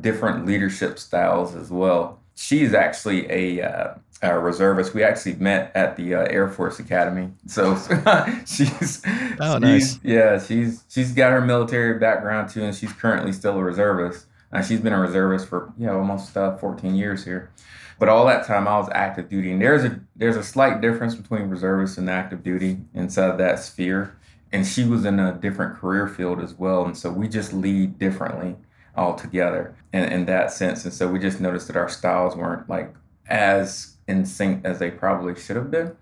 different 0.00 0.46
leadership 0.46 0.98
styles 0.98 1.54
as 1.54 1.70
well. 1.70 2.20
She's 2.34 2.74
actually 2.74 3.30
a 3.30 3.62
uh, 3.62 3.94
uh, 4.22 4.34
reservist. 4.34 4.94
We 4.94 5.02
actually 5.02 5.36
met 5.36 5.72
at 5.74 5.96
the 5.96 6.14
uh, 6.14 6.26
Air 6.30 6.48
Force 6.48 6.78
Academy. 6.78 7.30
So 7.46 7.76
she's 8.46 9.02
oh 9.40 9.58
nice. 9.58 9.98
Yeah, 10.02 10.38
she's 10.38 10.84
she's 10.88 11.12
got 11.12 11.32
her 11.32 11.40
military 11.40 11.98
background 11.98 12.50
too, 12.50 12.62
and 12.62 12.74
she's 12.74 12.92
currently 12.92 13.32
still 13.32 13.58
a 13.58 13.62
reservist. 13.62 14.26
She's 14.62 14.80
been 14.80 14.92
a 14.92 15.00
reservist 15.00 15.48
for 15.48 15.72
yeah 15.78 15.92
almost 15.92 16.36
uh, 16.36 16.56
14 16.56 16.94
years 16.94 17.24
here. 17.24 17.50
But 17.98 18.08
all 18.08 18.26
that 18.26 18.46
time 18.46 18.68
I 18.68 18.78
was 18.78 18.88
active 18.92 19.28
duty, 19.28 19.52
and 19.52 19.60
there's 19.60 19.84
a 19.84 20.00
there's 20.14 20.36
a 20.36 20.42
slight 20.42 20.80
difference 20.80 21.14
between 21.14 21.48
reservists 21.48 21.98
and 21.98 22.10
active 22.10 22.42
duty 22.42 22.78
inside 22.94 23.38
that 23.38 23.58
sphere. 23.58 24.16
And 24.52 24.66
she 24.66 24.84
was 24.84 25.04
in 25.04 25.18
a 25.18 25.32
different 25.34 25.76
career 25.76 26.06
field 26.06 26.40
as 26.40 26.54
well, 26.54 26.84
and 26.84 26.96
so 26.96 27.10
we 27.10 27.28
just 27.28 27.52
lead 27.52 27.98
differently 27.98 28.56
altogether 28.96 29.74
in, 29.92 30.04
in 30.04 30.24
that 30.26 30.50
sense. 30.52 30.84
And 30.84 30.94
so 30.94 31.08
we 31.08 31.18
just 31.18 31.40
noticed 31.40 31.66
that 31.68 31.76
our 31.76 31.88
styles 31.88 32.36
weren't 32.36 32.68
like 32.68 32.94
as 33.28 33.96
in 34.08 34.24
sync 34.24 34.64
as 34.64 34.78
they 34.78 34.90
probably 34.90 35.34
should 35.38 35.56
have 35.56 35.70
been. 35.70 35.96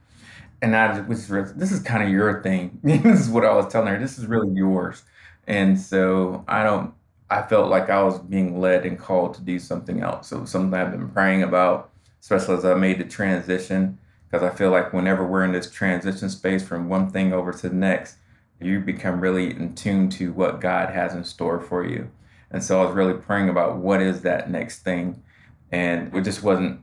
And 0.62 0.76
I 0.76 1.00
was 1.00 1.28
this 1.28 1.72
is 1.72 1.80
kind 1.80 2.02
of 2.02 2.08
your 2.10 2.42
thing. 2.42 2.78
this 2.82 3.20
is 3.20 3.28
what 3.28 3.44
I 3.44 3.54
was 3.54 3.70
telling 3.72 3.88
her. 3.88 3.98
This 3.98 4.18
is 4.18 4.26
really 4.26 4.52
yours. 4.52 5.02
And 5.46 5.78
so 5.78 6.44
I 6.48 6.62
don't. 6.62 6.94
I 7.34 7.46
felt 7.46 7.70
like 7.70 7.90
I 7.90 8.02
was 8.02 8.18
being 8.18 8.60
led 8.60 8.86
and 8.86 8.98
called 8.98 9.34
to 9.34 9.42
do 9.42 9.58
something 9.58 10.00
else. 10.00 10.28
So 10.28 10.44
something 10.44 10.78
I've 10.78 10.92
been 10.92 11.08
praying 11.08 11.42
about, 11.42 11.90
especially 12.20 12.56
as 12.56 12.64
I 12.64 12.74
made 12.74 12.98
the 12.98 13.04
transition. 13.04 13.98
Because 14.30 14.50
I 14.50 14.54
feel 14.54 14.70
like 14.70 14.92
whenever 14.92 15.24
we're 15.26 15.44
in 15.44 15.52
this 15.52 15.70
transition 15.70 16.28
space 16.28 16.66
from 16.66 16.88
one 16.88 17.10
thing 17.10 17.32
over 17.32 17.52
to 17.52 17.68
the 17.68 17.74
next, 17.74 18.16
you 18.60 18.80
become 18.80 19.20
really 19.20 19.50
in 19.50 19.74
tune 19.74 20.08
to 20.10 20.32
what 20.32 20.60
God 20.60 20.90
has 20.90 21.14
in 21.14 21.24
store 21.24 21.60
for 21.60 21.86
you. 21.86 22.10
And 22.50 22.62
so 22.62 22.80
I 22.80 22.86
was 22.86 22.94
really 22.94 23.14
praying 23.14 23.48
about 23.48 23.76
what 23.76 24.00
is 24.00 24.22
that 24.22 24.50
next 24.50 24.80
thing. 24.80 25.22
And 25.70 26.14
it 26.14 26.22
just 26.22 26.42
wasn't 26.42 26.80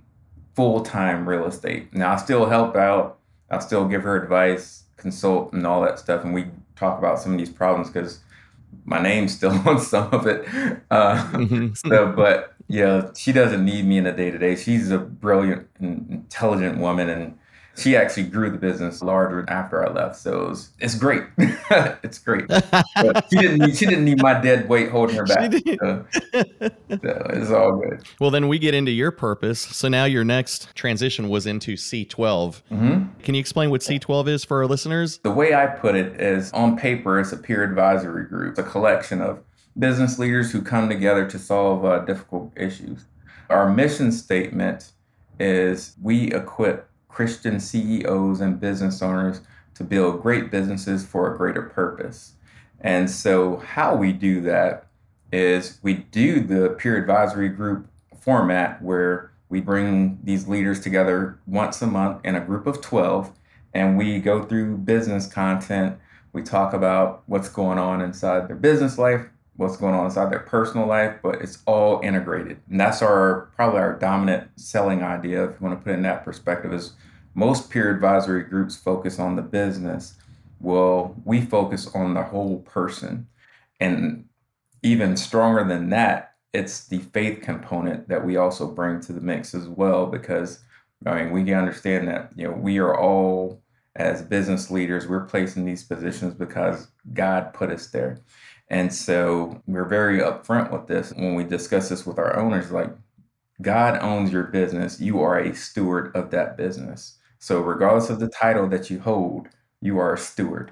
full 0.55 0.81
time 0.81 1.27
real 1.27 1.45
estate. 1.45 1.93
Now 1.93 2.13
I 2.13 2.15
still 2.17 2.45
help 2.45 2.75
out. 2.75 3.19
I 3.49 3.59
still 3.59 3.85
give 3.85 4.03
her 4.03 4.21
advice, 4.21 4.83
consult, 4.95 5.51
and 5.53 5.67
all 5.67 5.81
that 5.81 5.99
stuff, 5.99 6.23
and 6.23 6.33
we 6.33 6.45
talk 6.75 6.97
about 6.97 7.19
some 7.19 7.33
of 7.33 7.37
these 7.37 7.49
problems 7.49 7.89
because 7.89 8.19
my 8.85 9.01
name's 9.01 9.33
still 9.33 9.51
on 9.67 9.79
some 9.79 10.13
of 10.13 10.27
it. 10.27 10.47
Uh, 10.89 11.23
mm-hmm. 11.31 11.73
so, 11.73 12.11
but 12.11 12.53
yeah, 12.67 13.11
she 13.15 13.31
doesn't 13.31 13.63
need 13.63 13.85
me 13.85 13.97
in 13.97 14.05
the 14.05 14.11
day 14.11 14.31
to 14.31 14.37
day. 14.37 14.55
She's 14.55 14.91
a 14.91 14.97
brilliant 14.97 15.67
intelligent 15.79 16.77
woman, 16.79 17.09
and 17.09 17.37
she 17.77 17.95
actually 17.95 18.23
grew 18.23 18.49
the 18.49 18.57
business 18.57 19.01
larger 19.01 19.45
after 19.49 19.87
I 19.87 19.91
left. 19.91 20.17
So 20.17 20.43
it 20.43 20.49
was, 20.49 20.69
it's 20.79 20.95
great. 20.95 21.23
it's 21.37 22.19
great. 22.19 22.45
she 23.29 23.37
didn't 23.37 23.59
need 23.59 23.77
she 23.77 23.85
didn't 23.85 24.05
need 24.05 24.21
my 24.21 24.39
dead 24.39 24.67
weight 24.67 24.89
holding 24.89 25.15
her 25.15 25.25
back. 25.25 25.53
So, 25.53 26.05
so 26.11 27.27
it's 27.29 27.51
all 27.51 27.77
good. 27.77 28.03
Well, 28.19 28.31
then 28.31 28.47
we 28.47 28.59
get 28.59 28.73
into 28.73 28.91
your 28.91 29.11
purpose. 29.11 29.59
So 29.61 29.87
now 29.87 30.05
your 30.05 30.23
next 30.23 30.73
transition 30.75 31.29
was 31.29 31.47
into 31.47 31.73
C12. 31.73 32.61
Mm-hmm. 32.71 33.21
Can 33.23 33.35
you 33.35 33.39
explain 33.39 33.69
what 33.69 33.81
C12 33.81 34.27
is 34.27 34.43
for 34.43 34.57
our 34.57 34.67
listeners? 34.67 35.19
The 35.19 35.31
way 35.31 35.53
I 35.53 35.67
put 35.67 35.95
it 35.95 36.19
is 36.19 36.51
on 36.53 36.77
paper, 36.77 37.19
it's 37.19 37.31
a 37.31 37.37
peer 37.37 37.63
advisory 37.63 38.25
group, 38.25 38.51
it's 38.51 38.59
a 38.59 38.69
collection 38.69 39.21
of 39.21 39.39
business 39.79 40.19
leaders 40.19 40.51
who 40.51 40.61
come 40.61 40.89
together 40.89 41.25
to 41.25 41.39
solve 41.39 41.85
uh, 41.85 41.99
difficult 41.99 42.51
issues. 42.57 43.05
Our 43.49 43.71
mission 43.71 44.11
statement 44.11 44.91
is 45.39 45.95
we 46.01 46.31
equip 46.33 46.90
Christian 47.11 47.59
CEOs 47.59 48.41
and 48.41 48.59
business 48.59 49.01
owners 49.01 49.41
to 49.75 49.83
build 49.83 50.21
great 50.21 50.51
businesses 50.51 51.05
for 51.05 51.33
a 51.33 51.37
greater 51.37 51.63
purpose. 51.63 52.33
And 52.79 53.09
so, 53.09 53.57
how 53.57 53.95
we 53.95 54.11
do 54.11 54.41
that 54.41 54.87
is 55.31 55.79
we 55.81 55.93
do 55.93 56.41
the 56.41 56.69
peer 56.69 56.97
advisory 56.97 57.49
group 57.49 57.87
format 58.19 58.81
where 58.81 59.31
we 59.49 59.61
bring 59.61 60.19
these 60.23 60.47
leaders 60.47 60.79
together 60.79 61.39
once 61.45 61.81
a 61.81 61.87
month 61.87 62.21
in 62.23 62.35
a 62.35 62.41
group 62.41 62.67
of 62.67 62.81
12 62.81 63.31
and 63.73 63.97
we 63.97 64.19
go 64.19 64.43
through 64.43 64.77
business 64.77 65.27
content. 65.27 65.97
We 66.33 66.43
talk 66.43 66.73
about 66.73 67.23
what's 67.25 67.49
going 67.49 67.77
on 67.77 68.01
inside 68.01 68.47
their 68.47 68.55
business 68.55 68.97
life, 68.97 69.25
what's 69.55 69.77
going 69.77 69.93
on 69.93 70.05
inside 70.05 70.31
their 70.31 70.39
personal 70.39 70.87
life, 70.87 71.17
but 71.21 71.41
it's 71.41 71.59
all 71.65 71.99
integrated. 72.01 72.59
And 72.69 72.79
that's 72.79 73.01
our 73.01 73.51
probably 73.55 73.79
our 73.79 73.97
dominant 73.97 74.49
selling 74.55 75.03
idea, 75.03 75.43
if 75.43 75.51
you 75.51 75.67
want 75.67 75.79
to 75.79 75.83
put 75.83 75.91
it 75.91 75.97
in 75.97 76.03
that 76.03 76.23
perspective, 76.23 76.73
is 76.73 76.93
most 77.33 77.69
peer 77.69 77.93
advisory 77.93 78.43
groups 78.43 78.75
focus 78.75 79.19
on 79.19 79.35
the 79.35 79.41
business. 79.41 80.17
Well, 80.59 81.15
we 81.25 81.41
focus 81.41 81.89
on 81.93 82.13
the 82.13 82.23
whole 82.23 82.59
person. 82.59 83.27
And 83.79 84.25
even 84.83 85.17
stronger 85.17 85.63
than 85.63 85.89
that, 85.89 86.35
it's 86.53 86.87
the 86.87 86.99
faith 86.99 87.41
component 87.41 88.09
that 88.09 88.25
we 88.25 88.35
also 88.35 88.67
bring 88.67 88.99
to 89.01 89.13
the 89.13 89.21
mix 89.21 89.53
as 89.53 89.67
well, 89.67 90.05
because 90.05 90.59
I 91.05 91.15
mean, 91.15 91.31
we 91.31 91.43
can 91.43 91.55
understand 91.55 92.07
that, 92.07 92.31
you 92.35 92.47
know, 92.47 92.53
we 92.53 92.77
are 92.77 92.97
all 92.97 93.61
as 93.95 94.21
business 94.21 94.71
leaders, 94.71 95.07
we're 95.07 95.25
placed 95.25 95.57
in 95.57 95.65
these 95.65 95.83
positions 95.83 96.33
because 96.33 96.87
God 97.13 97.53
put 97.53 97.69
us 97.71 97.87
there. 97.87 98.21
And 98.71 98.91
so 98.91 99.61
we're 99.67 99.83
very 99.83 100.19
upfront 100.19 100.71
with 100.71 100.87
this 100.87 101.11
when 101.17 101.35
we 101.35 101.43
discuss 101.43 101.89
this 101.89 102.05
with 102.05 102.17
our 102.17 102.39
owners 102.39 102.71
like, 102.71 102.89
God 103.61 104.01
owns 104.01 104.31
your 104.31 104.45
business. 104.45 104.99
You 104.99 105.21
are 105.21 105.37
a 105.37 105.53
steward 105.53 106.15
of 106.15 106.31
that 106.31 106.55
business. 106.55 107.17
So, 107.37 107.59
regardless 107.59 108.09
of 108.09 108.19
the 108.19 108.29
title 108.29 108.69
that 108.69 108.89
you 108.89 108.99
hold, 108.99 109.49
you 109.81 109.99
are 109.99 110.13
a 110.13 110.17
steward. 110.17 110.71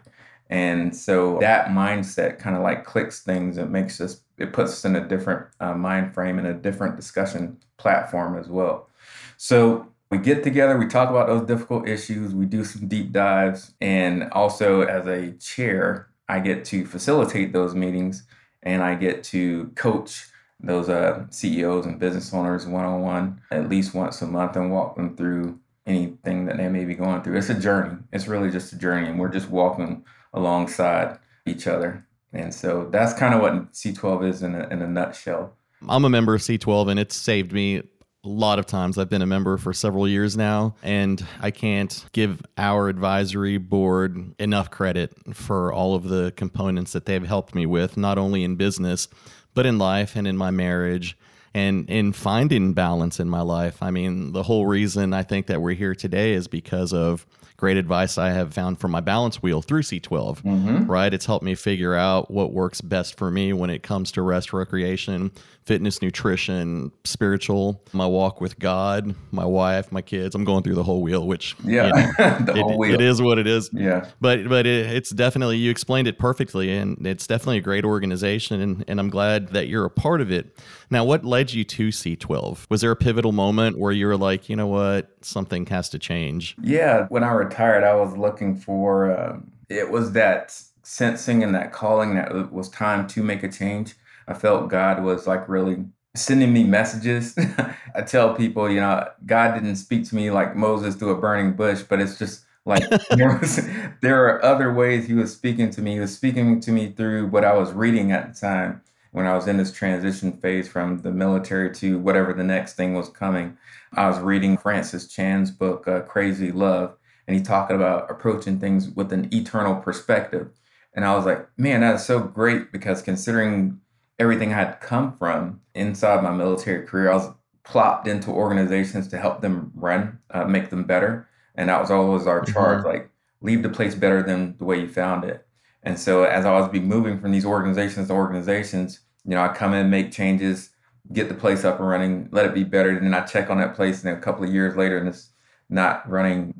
And 0.49 0.95
so 0.95 1.39
that 1.41 1.67
mindset 1.67 2.39
kind 2.39 2.55
of 2.55 2.63
like 2.63 2.85
clicks 2.85 3.19
things. 3.21 3.57
It 3.57 3.69
makes 3.69 3.99
us, 3.99 4.21
it 4.37 4.53
puts 4.53 4.71
us 4.71 4.85
in 4.85 4.95
a 4.95 5.07
different 5.07 5.47
uh, 5.59 5.73
mind 5.73 6.13
frame 6.13 6.39
and 6.39 6.47
a 6.47 6.53
different 6.53 6.95
discussion 6.95 7.57
platform 7.77 8.39
as 8.39 8.47
well. 8.47 8.89
So 9.37 9.87
we 10.09 10.19
get 10.19 10.43
together, 10.43 10.77
we 10.77 10.87
talk 10.87 11.09
about 11.09 11.27
those 11.27 11.45
difficult 11.45 11.87
issues, 11.87 12.33
we 12.33 12.45
do 12.45 12.63
some 12.63 12.87
deep 12.87 13.11
dives. 13.11 13.73
And 13.81 14.29
also, 14.31 14.81
as 14.83 15.05
a 15.05 15.33
chair, 15.33 16.09
I 16.29 16.39
get 16.39 16.63
to 16.65 16.85
facilitate 16.85 17.51
those 17.51 17.75
meetings 17.75 18.23
and 18.63 18.81
I 18.81 18.95
get 18.95 19.23
to 19.25 19.71
coach 19.75 20.27
those 20.59 20.89
uh, 20.89 21.25
CEOs 21.29 21.85
and 21.85 21.99
business 21.99 22.33
owners 22.33 22.67
one 22.67 22.85
on 22.85 23.01
one 23.01 23.41
at 23.51 23.69
least 23.69 23.93
once 23.93 24.21
a 24.21 24.27
month 24.27 24.55
and 24.55 24.71
walk 24.71 24.95
them 24.95 25.15
through 25.15 25.59
anything 25.85 26.45
that 26.45 26.57
they 26.57 26.69
may 26.69 26.85
be 26.85 26.93
going 26.93 27.21
through. 27.21 27.37
It's 27.37 27.49
a 27.49 27.59
journey. 27.59 27.97
It's 28.13 28.27
really 28.27 28.51
just 28.51 28.71
a 28.73 28.77
journey, 28.77 29.07
and 29.07 29.19
we're 29.19 29.29
just 29.29 29.49
walking 29.49 30.05
alongside 30.33 31.17
each 31.45 31.67
other. 31.67 32.05
And 32.31 32.53
so 32.53 32.87
that's 32.91 33.13
kind 33.13 33.33
of 33.33 33.41
what 33.41 33.73
C12 33.73 34.29
is 34.29 34.43
in 34.43 34.53
a, 34.53 34.67
in 34.67 34.81
a 34.81 34.87
nutshell. 34.87 35.55
I'm 35.87 36.05
a 36.05 36.09
member 36.09 36.35
of 36.35 36.41
C12, 36.41 36.91
and 36.91 36.99
it's 36.99 37.15
saved 37.15 37.51
me 37.51 37.81
a 38.23 38.27
lot 38.27 38.59
of 38.59 38.65
times. 38.65 38.97
I've 38.97 39.09
been 39.09 39.21
a 39.21 39.27
member 39.27 39.57
for 39.57 39.73
several 39.73 40.07
years 40.07 40.35
now, 40.35 40.75
and 40.83 41.25
I 41.39 41.51
can't 41.51 42.05
give 42.11 42.41
our 42.57 42.89
advisory 42.89 43.57
board 43.57 44.35
enough 44.39 44.69
credit 44.69 45.13
for 45.33 45.71
all 45.71 45.95
of 45.95 46.03
the 46.03 46.33
components 46.35 46.91
that 46.93 47.05
they've 47.05 47.25
helped 47.25 47.55
me 47.55 47.65
with, 47.65 47.95
not 47.95 48.17
only 48.17 48.43
in 48.43 48.55
business, 48.55 49.07
but 49.53 49.65
in 49.65 49.77
life 49.77 50.15
and 50.15 50.27
in 50.27 50.35
my 50.37 50.51
marriage 50.51 51.17
and 51.53 51.89
in 51.89 52.13
finding 52.13 52.73
balance 52.73 53.19
in 53.19 53.29
my 53.29 53.41
life. 53.41 53.81
I 53.81 53.89
mean, 53.89 54.33
the 54.33 54.43
whole 54.43 54.65
reason 54.65 55.13
I 55.13 55.23
think 55.23 55.47
that 55.47 55.61
we're 55.61 55.75
here 55.75 55.95
today 55.95 56.33
is 56.33 56.47
because 56.47 56.93
of 56.93 57.25
great 57.59 57.75
advice 57.75 58.17
I 58.17 58.29
have 58.29 58.53
found 58.53 58.79
from 58.79 58.91
my 58.91 59.01
balance 59.01 59.43
wheel 59.43 59.61
through 59.61 59.81
C12, 59.81 60.41
mm-hmm. 60.43 60.85
right? 60.89 61.13
It's 61.13 61.25
helped 61.25 61.43
me 61.43 61.55
figure 61.55 61.93
out 61.93 62.31
what 62.31 62.53
works 62.53 62.79
best 62.79 63.17
for 63.17 63.29
me 63.29 63.51
when 63.51 63.69
it 63.69 63.83
comes 63.83 64.13
to 64.13 64.21
rest, 64.21 64.53
recreation, 64.53 65.31
fitness, 65.69 66.01
nutrition, 66.01 66.91
spiritual, 67.03 67.83
my 67.91 68.05
walk 68.07 68.39
with 68.39 68.57
God, 68.57 69.13
my 69.31 69.45
wife, 69.45 69.91
my 69.91 70.01
kids. 70.01 70.33
I'm 70.33 70.45
going 70.45 70.63
through 70.63 70.75
the 70.75 70.83
whole 70.83 71.03
wheel, 71.03 71.27
which 71.27 71.55
yeah, 71.63 71.87
you 71.87 71.93
know, 71.93 72.11
the 72.45 72.53
it, 72.55 72.61
whole 72.61 72.77
wheel. 72.77 72.93
it 72.93 73.01
is 73.01 73.21
what 73.21 73.37
it 73.37 73.45
is. 73.45 73.69
Yeah, 73.73 74.09
but 74.21 74.47
but 74.47 74.65
it, 74.65 74.87
it's 74.87 75.11
definitely 75.11 75.57
you 75.57 75.69
explained 75.69 76.07
it 76.07 76.17
perfectly, 76.17 76.75
and 76.75 77.05
it's 77.05 77.27
definitely 77.27 77.57
a 77.57 77.61
great 77.61 77.83
organization, 77.85 78.61
and, 78.61 78.85
and 78.87 78.99
I'm 78.99 79.09
glad 79.09 79.49
that 79.49 79.67
you're 79.67 79.85
a 79.85 79.91
part 79.91 80.21
of 80.21 80.31
it. 80.31 80.57
Now, 80.89 81.03
what 81.05 81.23
led 81.23 81.53
you 81.53 81.63
to 81.65 81.89
C12? 81.89 82.65
Was 82.71 82.81
there 82.81 82.89
a 82.89 82.95
pivotal 82.95 83.31
moment 83.31 83.77
where 83.77 83.91
you 83.91 84.07
were 84.07 84.17
like, 84.17 84.49
you 84.49 84.55
know 84.55 84.65
what, 84.65 85.11
something 85.21 85.67
has 85.67 85.87
to 85.89 85.99
change? 85.99 86.55
Yeah, 86.63 87.05
when 87.09 87.23
I 87.23 87.31
retired, 87.49 87.83
I 87.83 87.95
was 87.95 88.15
looking 88.15 88.55
for 88.55 89.11
um, 89.17 89.51
it 89.69 89.89
was 89.89 90.11
that 90.13 90.59
sensing 90.83 91.43
and 91.43 91.53
that 91.55 91.71
calling 91.71 92.15
that 92.15 92.31
it 92.31 92.51
was 92.51 92.69
time 92.69 93.07
to 93.07 93.23
make 93.23 93.43
a 93.43 93.51
change. 93.51 93.95
I 94.27 94.33
felt 94.33 94.69
God 94.69 95.03
was 95.03 95.27
like 95.27 95.49
really 95.49 95.85
sending 96.15 96.53
me 96.53 96.63
messages. 96.63 97.35
I 97.95 98.01
tell 98.01 98.35
people, 98.35 98.69
you 98.69 98.79
know, 98.79 99.07
God 99.25 99.53
didn't 99.53 99.75
speak 99.77 100.07
to 100.09 100.15
me 100.15 100.31
like 100.31 100.55
Moses 100.55 100.95
through 100.95 101.11
a 101.11 101.21
burning 101.21 101.53
bush, 101.53 101.81
but 101.81 101.99
it's 101.99 102.17
just 102.17 102.45
like 102.65 102.83
there 103.09 103.37
was 103.37 103.67
there 104.01 104.25
are 104.25 104.43
other 104.43 104.73
ways 104.73 105.07
he 105.07 105.13
was 105.13 105.33
speaking 105.33 105.69
to 105.71 105.81
me. 105.81 105.93
He 105.93 105.99
was 105.99 106.15
speaking 106.15 106.59
to 106.61 106.71
me 106.71 106.91
through 106.91 107.27
what 107.27 107.45
I 107.45 107.53
was 107.53 107.71
reading 107.71 108.11
at 108.11 108.33
the 108.33 108.39
time 108.39 108.81
when 109.11 109.25
I 109.25 109.35
was 109.35 109.47
in 109.47 109.57
this 109.57 109.71
transition 109.71 110.33
phase 110.33 110.67
from 110.67 111.01
the 111.01 111.11
military 111.11 111.73
to 111.75 111.97
whatever 111.97 112.33
the 112.33 112.43
next 112.43 112.73
thing 112.73 112.93
was 112.93 113.09
coming. 113.09 113.57
I 113.93 114.07
was 114.07 114.19
reading 114.19 114.57
Francis 114.57 115.07
Chan's 115.07 115.49
book, 115.49 115.87
uh, 115.87 116.01
Crazy 116.01 116.51
Love, 116.51 116.95
and 117.29 117.37
he 117.37 117.43
talking 117.43 117.75
about 117.75 118.09
approaching 118.09 118.59
things 118.59 118.89
with 118.89 119.13
an 119.13 119.31
eternal 119.31 119.75
perspective. 119.75 120.49
And 120.95 121.05
I 121.05 121.15
was 121.15 121.27
like, 121.27 121.47
man, 121.59 121.81
that 121.81 121.93
is 121.93 122.03
so 122.03 122.19
great 122.19 122.71
because 122.71 123.03
considering 123.03 123.79
everything 124.17 124.51
I 124.51 124.55
had 124.55 124.81
come 124.81 125.15
from 125.15 125.61
inside 125.75 126.23
my 126.23 126.31
military 126.31 126.87
career, 126.87 127.11
I 127.11 127.17
was 127.17 127.29
plopped 127.63 128.07
into 128.07 128.31
organizations 128.31 129.07
to 129.09 129.19
help 129.19 129.41
them 129.41 129.71
run, 129.75 130.17
uh, 130.31 130.45
make 130.45 130.71
them 130.71 130.85
better. 130.85 131.29
And 131.53 131.69
that 131.69 131.79
was 131.79 131.91
always 131.91 132.25
our 132.25 132.41
mm-hmm. 132.41 132.51
charge, 132.51 132.83
like 132.83 133.11
leave 133.41 133.61
the 133.61 133.69
place 133.69 133.93
better 133.93 134.23
than 134.23 134.57
the 134.57 134.65
way 134.65 134.79
you 134.79 134.87
found 134.87 135.23
it. 135.23 135.45
And 135.83 135.99
so 135.99 136.23
as 136.23 136.47
I 136.47 136.59
was 136.59 136.67
be 136.69 136.79
moving 136.79 137.19
from 137.19 137.31
these 137.31 137.45
organizations 137.45 138.07
to 138.07 138.13
organizations, 138.15 139.01
you 139.23 139.35
know, 139.35 139.43
I 139.43 139.49
come 139.49 139.75
in, 139.75 139.91
make 139.91 140.11
changes, 140.11 140.71
get 141.13 141.29
the 141.29 141.35
place 141.35 141.63
up 141.63 141.79
and 141.79 141.87
running, 141.87 142.27
let 142.31 142.47
it 142.47 142.55
be 142.55 142.63
better. 142.63 142.89
And 142.89 143.05
then 143.05 143.13
I 143.13 143.23
check 143.23 143.51
on 143.51 143.59
that 143.59 143.75
place 143.75 144.03
and 144.03 144.17
a 144.17 144.19
couple 144.19 144.43
of 144.43 144.51
years 144.51 144.75
later 144.75 144.97
and 144.97 145.07
it's 145.07 145.29
not 145.69 146.09
running 146.09 146.53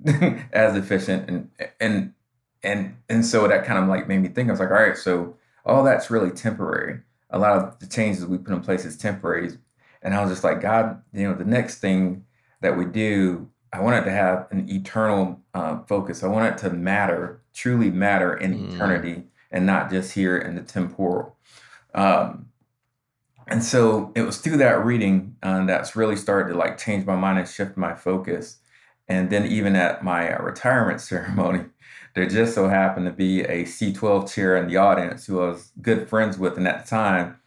as 0.54 0.76
efficient. 0.76 1.30
And 1.30 1.50
and 1.80 2.14
and 2.64 2.96
and 3.10 3.26
so 3.26 3.48
that 3.48 3.66
kind 3.66 3.80
of 3.80 3.90
like 3.90 4.08
made 4.08 4.22
me 4.22 4.30
think, 4.30 4.50
I 4.50 4.52
was 4.52 4.60
like, 4.60 4.70
all 4.70 4.76
right, 4.76 4.98
so 4.98 5.36
all 5.66 5.84
that's 5.84 6.10
really 6.10 6.32
temporary. 6.32 7.00
A 7.32 7.40
lot 7.40 7.58
of 7.58 7.80
the 7.80 7.88
changes 7.88 8.26
we 8.26 8.38
put 8.38 8.54
in 8.54 8.62
place 8.62 8.86
is 8.86 8.98
temporary. 8.98 9.52
And 10.02 10.14
I 10.14 10.22
was 10.22 10.32
just 10.32 10.44
like, 10.44 10.62
God, 10.62 11.02
you 11.14 11.28
know, 11.28 11.36
the 11.36 11.46
next 11.46 11.80
thing 11.80 12.24
that 12.62 12.78
we 12.78 12.86
do, 12.86 13.50
I 13.72 13.82
want 13.82 13.98
it 13.98 14.06
to 14.06 14.12
have 14.12 14.48
an 14.52 14.70
eternal 14.70 15.40
uh, 15.54 15.80
focus. 15.84 16.24
I 16.24 16.28
want 16.28 16.54
it 16.54 16.58
to 16.60 16.74
matter 16.74 17.40
truly 17.54 17.92
matter 17.92 18.36
in 18.38 18.54
mm. 18.54 18.74
eternity 18.74 19.24
and 19.52 19.66
not 19.66 19.90
just 19.90 20.14
here 20.14 20.38
in 20.38 20.56
the 20.56 20.62
temporal. 20.62 21.36
Um, 21.94 22.48
and 23.48 23.64
so 23.64 24.12
it 24.16 24.22
was 24.22 24.38
through 24.38 24.58
that 24.58 24.86
reading 24.86 25.36
uh, 25.42 25.66
that's 25.66 25.96
really 25.96 26.16
started 26.16 26.54
to 26.54 26.58
like 26.58 26.78
change 26.78 27.06
my 27.06 27.16
mind 27.16 27.40
and 27.40 27.48
shift 27.48 27.76
my 27.76 27.96
focus. 27.96 28.58
And 29.10 29.30
then 29.30 29.46
even 29.48 29.76
at 29.76 30.04
my 30.04 30.34
uh, 30.34 30.42
retirement 30.42 31.02
ceremony, 31.12 31.66
there 32.16 32.28
just 32.28 32.56
so 32.56 32.68
happened 32.70 33.06
to 33.08 33.12
be 33.12 33.42
a 33.42 33.64
C12 33.64 34.32
chair 34.32 34.56
in 34.58 34.68
the 34.68 34.78
audience 34.78 35.26
who 35.26 35.42
I 35.42 35.50
was 35.50 35.72
good 35.82 36.08
friends 36.10 36.38
with. 36.38 36.58
And 36.58 36.68
at 36.68 36.86
the 36.86 36.90
time, 36.90 37.38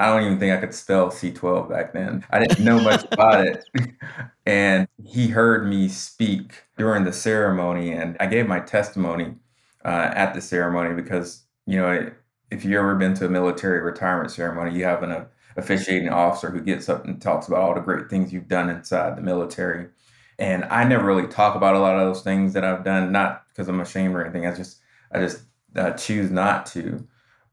I 0.00 0.06
don't 0.06 0.24
even 0.24 0.38
think 0.38 0.56
I 0.56 0.60
could 0.60 0.74
spell 0.74 1.10
C12 1.10 1.68
back 1.68 1.92
then. 1.92 2.24
I 2.30 2.38
didn't 2.38 2.64
know 2.64 2.80
much 2.80 3.04
about 3.12 3.46
it. 3.46 3.64
And 4.46 4.88
he 5.04 5.28
heard 5.28 5.68
me 5.68 5.88
speak 5.88 6.64
during 6.78 7.04
the 7.04 7.12
ceremony, 7.12 7.92
and 7.92 8.16
I 8.18 8.26
gave 8.26 8.48
my 8.48 8.60
testimony 8.60 9.34
uh, 9.84 10.10
at 10.14 10.32
the 10.34 10.40
ceremony 10.40 10.94
because 10.94 11.44
you 11.66 11.76
know 11.76 12.10
if 12.50 12.64
you've 12.64 12.74
ever 12.74 12.94
been 12.94 13.14
to 13.14 13.26
a 13.26 13.28
military 13.28 13.80
retirement 13.80 14.30
ceremony, 14.30 14.76
you 14.76 14.84
have 14.84 15.02
an 15.02 15.26
officiating 15.56 16.08
officer 16.08 16.50
who 16.50 16.60
gets 16.60 16.88
up 16.88 17.04
and 17.04 17.20
talks 17.20 17.46
about 17.46 17.60
all 17.60 17.74
the 17.74 17.80
great 17.80 18.08
things 18.08 18.32
you've 18.32 18.48
done 18.48 18.70
inside 18.70 19.16
the 19.16 19.22
military. 19.22 19.88
And 20.40 20.64
I 20.64 20.84
never 20.84 21.04
really 21.04 21.28
talk 21.28 21.54
about 21.54 21.74
a 21.74 21.78
lot 21.78 21.96
of 21.96 22.06
those 22.06 22.22
things 22.22 22.54
that 22.54 22.64
I've 22.64 22.82
done, 22.82 23.12
not 23.12 23.44
because 23.48 23.68
I'm 23.68 23.80
ashamed 23.80 24.14
or 24.14 24.24
anything. 24.24 24.46
I 24.46 24.54
just 24.54 24.78
I 25.12 25.20
just 25.20 25.42
uh, 25.76 25.92
choose 25.92 26.30
not 26.30 26.64
to. 26.66 27.06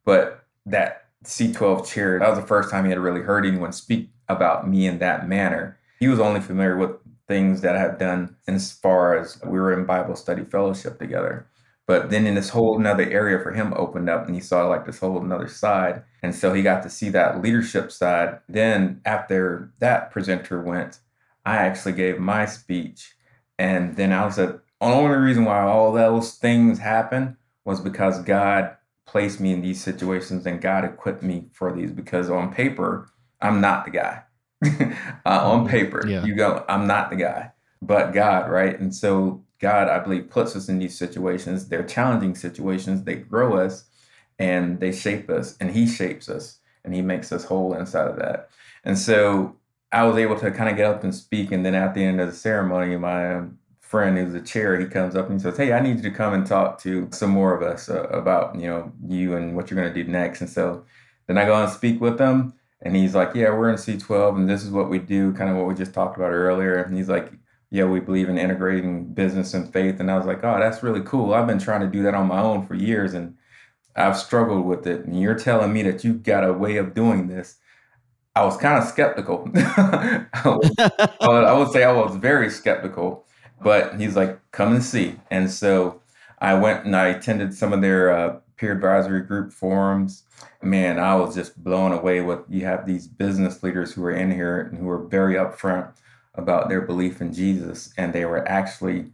But 0.05 0.45
that 0.65 1.07
C12 1.25 1.85
chair, 1.85 2.17
that 2.17 2.29
was 2.29 2.39
the 2.39 2.45
first 2.45 2.69
time 2.71 2.85
he 2.85 2.89
had 2.89 2.99
really 2.99 3.21
heard 3.21 3.45
anyone 3.45 3.73
speak 3.73 4.09
about 4.29 4.69
me 4.69 4.87
in 4.87 4.99
that 4.99 5.27
manner. 5.27 5.77
He 5.99 6.07
was 6.07 6.19
only 6.19 6.39
familiar 6.39 6.77
with 6.77 6.91
things 7.27 7.59
that 7.61 7.75
I 7.75 7.79
had 7.81 7.97
done 7.97 8.37
as 8.47 8.71
far 8.71 9.17
as 9.17 9.37
we 9.43 9.59
were 9.59 9.77
in 9.77 9.85
Bible 9.85 10.15
study 10.15 10.45
fellowship 10.45 10.97
together. 10.97 11.45
But 11.87 12.09
then 12.09 12.25
in 12.25 12.35
this 12.35 12.49
whole 12.49 12.77
another 12.77 13.09
area 13.09 13.39
for 13.39 13.51
him 13.51 13.73
opened 13.75 14.09
up 14.09 14.27
and 14.27 14.35
he 14.35 14.41
saw 14.41 14.65
like 14.67 14.85
this 14.85 14.99
whole 14.99 15.21
another 15.21 15.47
side. 15.47 16.03
And 16.23 16.33
so 16.33 16.53
he 16.53 16.61
got 16.61 16.83
to 16.83 16.89
see 16.89 17.09
that 17.09 17.41
leadership 17.41 17.91
side. 17.91 18.39
Then 18.47 19.01
after 19.05 19.71
that 19.79 20.11
presenter 20.11 20.61
went, 20.61 20.99
I 21.47 21.55
actually 21.55 21.93
gave 21.93 22.19
my 22.19 22.45
speech. 22.45 23.15
And 23.57 23.95
then 23.95 24.11
I 24.11 24.25
was 24.25 24.35
the 24.35 24.59
only 24.81 25.15
reason 25.15 25.45
why 25.45 25.61
all 25.61 25.93
those 25.93 26.33
things 26.33 26.77
happened 26.77 27.37
was 27.63 27.79
because 27.79 28.21
God 28.23 28.75
placed 29.05 29.39
me 29.39 29.53
in 29.53 29.61
these 29.61 29.81
situations 29.81 30.45
and 30.45 30.59
God 30.61 30.83
equipped 30.83 31.23
me 31.23 31.45
for 31.53 31.71
these 31.71 31.91
because 31.91 32.29
on 32.29 32.53
paper, 32.53 33.09
I'm 33.39 33.61
not 33.61 33.85
the 33.85 33.91
guy. 33.91 34.23
uh, 34.65 34.69
on 35.25 35.59
mm-hmm. 35.61 35.67
paper, 35.69 36.05
yeah. 36.05 36.25
you 36.25 36.35
go, 36.35 36.65
I'm 36.67 36.85
not 36.85 37.11
the 37.11 37.15
guy, 37.15 37.53
but 37.81 38.11
God, 38.11 38.51
right? 38.51 38.77
And 38.77 38.93
so 38.93 39.41
God, 39.59 39.87
I 39.87 39.99
believe, 39.99 40.29
puts 40.29 40.53
us 40.53 40.67
in 40.67 40.79
these 40.79 40.97
situations. 40.97 41.69
They're 41.69 41.83
challenging 41.83 42.35
situations. 42.35 43.03
They 43.03 43.15
grow 43.15 43.57
us 43.57 43.85
and 44.37 44.81
they 44.81 44.91
shape 44.91 45.29
us, 45.29 45.55
and 45.61 45.71
He 45.71 45.87
shapes 45.87 46.27
us 46.27 46.59
and 46.83 46.93
He 46.93 47.01
makes 47.01 47.31
us 47.31 47.45
whole 47.45 47.73
inside 47.73 48.07
of 48.07 48.17
that. 48.17 48.49
And 48.83 48.97
so 48.97 49.56
I 49.91 50.03
was 50.03 50.17
able 50.17 50.37
to 50.39 50.51
kind 50.51 50.69
of 50.69 50.75
get 50.77 50.85
up 50.85 51.03
and 51.03 51.13
speak. 51.15 51.51
And 51.51 51.65
then 51.65 51.75
at 51.75 51.93
the 51.93 52.03
end 52.03 52.19
of 52.21 52.27
the 52.27 52.33
ceremony, 52.33 52.97
my 52.97 53.43
friend 53.79 54.17
who's 54.17 54.33
a 54.33 54.41
chair, 54.41 54.79
he 54.79 54.85
comes 54.85 55.15
up 55.15 55.29
and 55.29 55.39
he 55.39 55.43
says, 55.43 55.57
Hey, 55.57 55.73
I 55.73 55.79
need 55.79 55.97
you 55.97 56.03
to 56.03 56.11
come 56.11 56.33
and 56.33 56.45
talk 56.45 56.79
to 56.81 57.07
some 57.11 57.29
more 57.31 57.55
of 57.55 57.63
us 57.63 57.89
uh, 57.89 58.03
about, 58.09 58.55
you 58.55 58.67
know, 58.67 58.91
you 59.07 59.35
and 59.35 59.55
what 59.55 59.69
you're 59.71 59.79
going 59.79 59.93
to 59.93 60.03
do 60.03 60.09
next. 60.09 60.41
And 60.41 60.49
so 60.49 60.85
then 61.27 61.37
I 61.37 61.45
go 61.45 61.55
and 61.55 61.71
speak 61.71 62.01
with 62.01 62.17
them. 62.17 62.53
And 62.81 62.95
he's 62.95 63.15
like, 63.15 63.33
Yeah, 63.35 63.49
we're 63.51 63.69
in 63.69 63.75
C12 63.75 64.35
and 64.35 64.49
this 64.49 64.63
is 64.63 64.71
what 64.71 64.89
we 64.89 64.99
do, 64.99 65.33
kind 65.33 65.49
of 65.49 65.57
what 65.57 65.67
we 65.67 65.73
just 65.75 65.93
talked 65.93 66.17
about 66.17 66.31
earlier. 66.31 66.81
And 66.83 66.95
he's 66.95 67.09
like, 67.09 67.31
yeah, 67.69 67.85
we 67.85 67.99
believe 67.99 68.29
in 68.29 68.37
integrating 68.37 69.13
business 69.13 69.53
and 69.53 69.71
faith. 69.73 69.99
And 69.99 70.09
I 70.09 70.17
was 70.17 70.25
like, 70.25 70.43
oh, 70.43 70.59
that's 70.59 70.83
really 70.83 71.01
cool. 71.01 71.33
I've 71.33 71.47
been 71.47 71.59
trying 71.59 71.81
to 71.81 71.87
do 71.87 72.03
that 72.03 72.13
on 72.13 72.27
my 72.27 72.39
own 72.39 72.65
for 72.65 72.75
years 72.75 73.13
and 73.13 73.35
I've 73.95 74.17
struggled 74.17 74.65
with 74.65 74.87
it. 74.87 75.05
And 75.05 75.19
you're 75.19 75.35
telling 75.37 75.73
me 75.73 75.83
that 75.83 76.03
you've 76.03 76.23
got 76.23 76.45
a 76.47 76.53
way 76.53 76.77
of 76.77 76.93
doing 76.93 77.27
this. 77.27 77.57
I 78.37 78.45
was 78.45 78.55
kind 78.55 78.77
of 78.77 78.87
skeptical. 78.87 79.49
I 79.55 81.53
would 81.53 81.71
say 81.71 81.83
I 81.83 81.91
was 81.91 82.15
very 82.17 82.51
skeptical, 82.51 83.25
but 83.61 83.99
he's 83.99 84.15
like, 84.15 84.39
come 84.51 84.73
and 84.73 84.83
see. 84.83 85.15
And 85.31 85.49
so 85.49 86.01
I 86.39 86.53
went 86.53 86.85
and 86.85 86.95
I 86.95 87.07
attended 87.07 87.55
some 87.55 87.73
of 87.73 87.81
their 87.81 88.11
uh, 88.11 88.39
peer 88.57 88.73
advisory 88.73 89.21
group 89.21 89.51
forums. 89.51 90.23
Man, 90.61 90.99
I 90.99 91.15
was 91.15 91.33
just 91.33 91.63
blown 91.63 91.91
away 91.91 92.21
with 92.21 92.41
you 92.47 92.65
have 92.65 92.85
these 92.85 93.07
business 93.07 93.63
leaders 93.63 93.93
who 93.93 94.03
are 94.03 94.11
in 94.11 94.29
here 94.29 94.59
and 94.59 94.77
who 94.77 94.87
are 94.87 95.03
very 95.03 95.33
upfront 95.33 95.95
about 96.35 96.69
their 96.69 96.81
belief 96.81 97.21
in 97.21 97.33
Jesus, 97.33 97.91
and 97.97 98.13
they 98.13 98.25
were 98.25 98.47
actually 98.47 99.07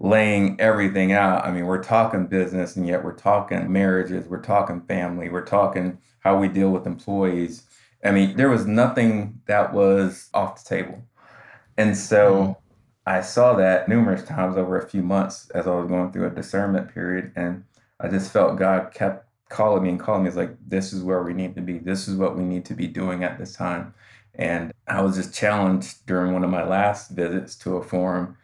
laying 0.00 0.58
everything 0.58 1.12
out. 1.12 1.44
I 1.44 1.50
mean, 1.50 1.66
we're 1.66 1.82
talking 1.82 2.26
business, 2.26 2.76
and 2.76 2.86
yet 2.86 3.04
we're 3.04 3.12
talking 3.12 3.70
marriages, 3.70 4.26
we're 4.26 4.40
talking 4.40 4.80
family, 4.80 5.28
we're 5.28 5.44
talking 5.44 5.98
how 6.20 6.38
we 6.38 6.48
deal 6.48 6.70
with 6.70 6.86
employees. 6.86 7.64
I 8.04 8.10
mean, 8.10 8.36
there 8.36 8.50
was 8.50 8.66
nothing 8.66 9.40
that 9.46 9.72
was 9.72 10.28
off 10.34 10.62
the 10.62 10.68
table. 10.68 11.02
And 11.76 11.96
so 11.96 12.34
mm-hmm. 12.34 12.52
I 13.06 13.20
saw 13.20 13.54
that 13.54 13.88
numerous 13.88 14.24
times 14.24 14.56
over 14.56 14.78
a 14.78 14.88
few 14.88 15.02
months 15.02 15.50
as 15.50 15.66
I 15.66 15.74
was 15.74 15.88
going 15.88 16.12
through 16.12 16.26
a 16.26 16.30
discernment 16.30 16.92
period. 16.92 17.32
And 17.36 17.64
I 18.00 18.08
just 18.08 18.32
felt 18.32 18.58
God 18.58 18.92
kept 18.92 19.26
calling 19.48 19.84
me 19.84 19.90
and 19.90 20.00
calling 20.00 20.24
me. 20.24 20.28
It's 20.28 20.36
like, 20.36 20.56
this 20.66 20.92
is 20.92 21.02
where 21.02 21.22
we 21.22 21.34
need 21.34 21.54
to 21.54 21.60
be. 21.60 21.78
This 21.78 22.08
is 22.08 22.16
what 22.16 22.36
we 22.36 22.44
need 22.44 22.64
to 22.66 22.74
be 22.74 22.86
doing 22.86 23.22
at 23.22 23.38
this 23.38 23.54
time. 23.54 23.94
And 24.34 24.72
I 24.88 25.02
was 25.02 25.16
just 25.16 25.34
challenged 25.34 26.06
during 26.06 26.32
one 26.32 26.42
of 26.42 26.50
my 26.50 26.64
last 26.64 27.10
visits 27.10 27.54
to 27.56 27.76
a 27.76 27.82
forum. 27.82 28.36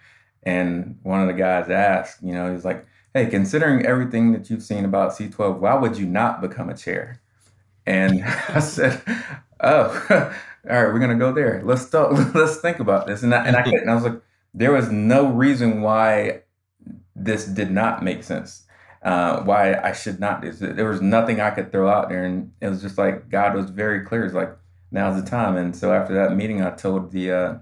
And 0.43 0.99
one 1.03 1.21
of 1.21 1.27
the 1.27 1.35
guys 1.35 1.71
asked, 1.71 2.23
you 2.23 2.33
know, 2.33 2.53
he's 2.53 2.65
like, 2.65 2.87
hey, 3.15 3.27
considering 3.27 3.87
everything 3.87 4.33
that 4.33 4.51
you've 4.51 4.63
seen 4.63 4.85
about 4.85 5.13
C12, 5.13 5.59
why 5.59 5.75
would 5.75 5.97
you 5.97 6.07
not 6.07 6.41
become 6.41 6.69
a 6.69 6.77
chair? 6.77 7.21
And 7.87 8.23
I 8.49 8.61
said, 8.61 9.03
oh, 9.61 10.07
all 10.11 10.19
right, 10.65 10.93
we're 10.93 10.99
gonna 10.99 11.17
go 11.17 11.33
there. 11.33 11.63
Let's 11.65 11.89
talk. 11.89 12.13
Let's 12.35 12.57
think 12.57 12.81
about 12.81 13.07
this. 13.07 13.23
And 13.23 13.35
I, 13.35 13.47
and 13.47 13.57
I 13.57 13.63
couldn't. 13.63 13.89
I 13.89 13.95
was 13.95 14.05
like, 14.05 14.21
there 14.55 14.73
was 14.73 14.91
no 14.91 15.27
reason 15.27 15.83
why 15.83 16.43
this 17.15 17.47
did 17.47 17.71
not 17.71 18.03
make 18.03 18.23
sense. 18.23 18.65
Uh, 19.03 19.43
why 19.43 19.75
I 19.75 19.93
should 19.93 20.19
not 20.19 20.43
do 20.43 20.51
this. 20.51 20.59
There 20.59 20.89
was 20.89 21.01
nothing 21.01 21.41
I 21.41 21.51
could 21.51 21.71
throw 21.71 21.89
out 21.89 22.09
there, 22.09 22.25
and 22.25 22.53
it 22.61 22.69
was 22.69 22.83
just 22.83 22.99
like 22.99 23.29
God 23.29 23.55
was 23.55 23.71
very 23.71 24.05
clear. 24.05 24.25
It's 24.25 24.35
like 24.35 24.57
now's 24.91 25.23
the 25.23 25.29
time. 25.29 25.57
And 25.57 25.75
so 25.77 25.93
after 25.93 26.15
that 26.15 26.37
meeting, 26.37 26.63
I 26.63 26.71
told 26.71 27.13
the 27.13 27.31
uh, 27.33 27.59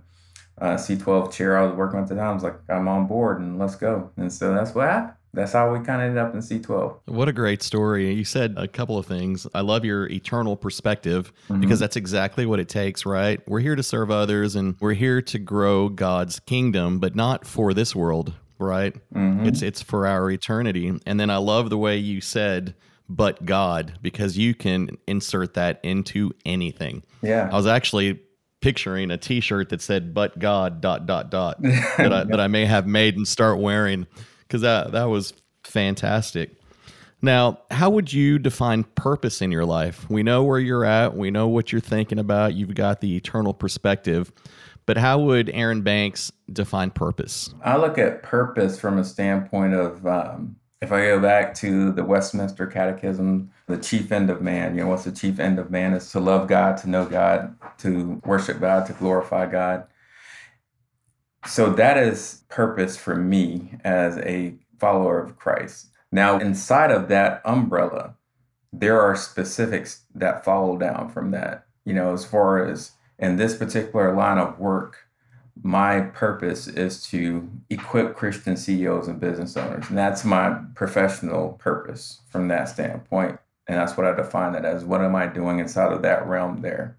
uh, 0.59 0.76
C12 0.76 1.32
chair 1.32 1.56
I 1.59 1.64
was 1.66 1.74
working 1.74 2.00
with 2.00 2.11
at 2.11 2.14
the 2.14 2.20
time, 2.20 2.30
I 2.30 2.35
was 2.35 2.42
like, 2.42 2.59
I'm 2.68 2.88
on 2.88 3.06
board 3.06 3.40
and 3.40 3.59
let's 3.59 3.74
go. 3.74 4.11
And 4.16 4.32
so 4.32 4.54
that's 4.54 4.74
what 4.74 4.88
happened 4.88 5.15
that's 5.37 5.53
how 5.53 5.70
we 5.70 5.79
kind 5.85 6.01
of 6.01 6.09
ended 6.09 6.18
up 6.18 6.33
in 6.33 6.40
C12. 6.40 6.96
What 7.05 7.29
a 7.29 7.33
great 7.33 7.62
story. 7.62 8.11
You 8.12 8.25
said 8.25 8.55
a 8.57 8.66
couple 8.66 8.96
of 8.96 9.05
things. 9.05 9.46
I 9.55 9.61
love 9.61 9.85
your 9.85 10.07
eternal 10.09 10.57
perspective 10.57 11.31
mm-hmm. 11.49 11.61
because 11.61 11.79
that's 11.79 11.94
exactly 11.94 12.46
what 12.46 12.59
it 12.59 12.70
takes, 12.70 13.05
right? 13.05 13.46
We're 13.46 13.61
here 13.61 13.77
to 13.77 13.83
serve 13.83 14.11
others 14.11 14.57
and 14.57 14.77
we're 14.81 14.94
here 14.94 15.20
to 15.20 15.38
grow 15.38 15.90
God's 15.90 16.40
kingdom, 16.40 16.99
but 17.01 17.14
not 17.14 17.46
for 17.46 17.75
this 17.75 17.94
world, 17.94 18.33
right? 18.59 18.96
Mm-hmm. 19.14 19.46
It's 19.46 19.61
it's 19.61 19.83
for 19.83 20.07
our 20.07 20.31
eternity. 20.31 20.99
And 21.05 21.20
then 21.20 21.29
I 21.29 21.37
love 21.37 21.68
the 21.68 21.79
way 21.79 21.99
you 21.99 22.22
said 22.22 22.75
but 23.09 23.44
God 23.44 23.99
because 24.01 24.38
you 24.38 24.55
can 24.55 24.96
insert 25.07 25.55
that 25.55 25.81
into 25.83 26.33
anything. 26.46 27.03
Yeah. 27.22 27.51
I 27.53 27.57
was 27.57 27.66
actually 27.66 28.20
picturing 28.62 29.11
a 29.11 29.18
t-shirt 29.18 29.68
that 29.68 29.83
said 29.83 30.14
but 30.14 30.38
God 30.38 30.81
dot 30.81 31.05
dot 31.05 31.31
dot 31.31 31.62
that 31.62 32.12
I, 32.12 32.25
that 32.31 32.40
I 32.40 32.46
may 32.46 32.64
have 32.64 32.87
made 32.87 33.16
and 33.16 33.29
start 33.29 33.59
wearing 33.59 34.07
because 34.46 34.62
that 34.62 34.92
that 34.92 35.04
was 35.04 35.32
fantastic. 35.64 36.50
Now, 37.22 37.61
how 37.70 37.90
would 37.90 38.12
you 38.12 38.38
define 38.38 38.85
purpose 38.85 39.40
in 39.40 39.50
your 39.50 39.64
life? 39.64 40.09
We 40.11 40.22
know 40.22 40.44
where 40.44 40.61
you're 40.61 40.85
at, 40.85 41.16
we 41.16 41.30
know 41.30 41.48
what 41.48 41.72
you're 41.72 41.80
thinking 41.80 42.18
about, 42.18 42.54
you've 42.54 42.74
got 42.74 43.00
the 43.00 43.16
eternal 43.16 43.54
perspective, 43.54 44.32
but 44.85 44.98
how 44.98 45.18
would 45.20 45.50
Aaron 45.50 45.82
Banks 45.82 46.30
define 46.52 46.90
purpose? 46.90 47.54
I 47.64 47.76
look 47.76 47.98
at 47.98 48.22
purpose 48.22 48.78
from 48.78 48.98
a 48.98 49.04
standpoint 49.04 49.74
of 49.74 50.06
um, 50.06 50.56
if 50.82 50.92
I 50.92 51.06
go 51.06 51.18
back 51.18 51.54
to 51.56 51.90
the 51.92 52.04
Westminster 52.04 52.66
Catechism, 52.66 53.50
the 53.66 53.78
chief 53.78 54.12
end 54.12 54.28
of 54.28 54.42
man, 54.42 54.76
you 54.76 54.82
know, 54.82 54.88
what's 54.88 55.04
the 55.04 55.12
chief 55.12 55.40
end 55.40 55.59
of 55.59 55.70
man 55.70 55.94
is 55.94 56.11
to 56.12 56.20
love 56.20 56.48
God, 56.48 56.76
to 56.78 56.90
know 56.90 57.06
God, 57.06 57.56
to 57.78 58.20
worship 58.24 58.61
God, 58.61 58.87
to 58.87 58.92
glorify 58.92 59.46
God. 59.46 59.87
So 61.46 61.70
that 61.72 61.96
is 61.96 62.42
purpose 62.48 62.96
for 62.96 63.14
me 63.14 63.78
as 63.85 64.18
a 64.18 64.54
follower 64.78 65.20
of 65.20 65.37
Christ. 65.37 65.88
Now, 66.12 66.38
inside 66.38 66.90
of 66.90 67.09
that 67.09 67.42
umbrella, 67.44 68.14
there 68.72 69.00
are 69.00 69.16
specifics 69.16 70.02
that 70.14 70.44
follow 70.44 70.76
down 70.76 71.11
from 71.11 71.30
that. 71.32 71.66
You 71.85 71.94
know, 71.94 72.12
as 72.12 72.24
far 72.24 72.64
as 72.64 72.92
in 73.18 73.37
this 73.37 73.56
particular 73.56 74.14
line 74.14 74.38
of 74.38 74.59
work, 74.59 74.98
my 75.62 76.00
purpose 76.00 76.66
is 76.66 77.02
to 77.09 77.48
equip 77.70 78.14
Christian 78.14 78.56
CEOs 78.56 79.09
and 79.09 79.18
business 79.18 79.56
owners. 79.56 79.88
And 79.88 79.96
that's 79.96 80.24
my 80.24 80.59
professional 80.74 81.52
purpose 81.54 82.20
from 82.28 82.48
that 82.48 82.68
standpoint. 82.68 83.38
And 83.66 83.78
that's 83.78 83.96
what 83.96 84.06
I 84.06 84.14
define 84.14 84.52
that 84.52 84.64
as. 84.64 84.85
What 84.85 85.00
am 85.00 85.16
I 85.16 85.26
doing 85.26 85.59
inside 85.59 85.92
of 85.92 86.02
that 86.02 86.26
realm 86.26 86.61
there? 86.61 86.96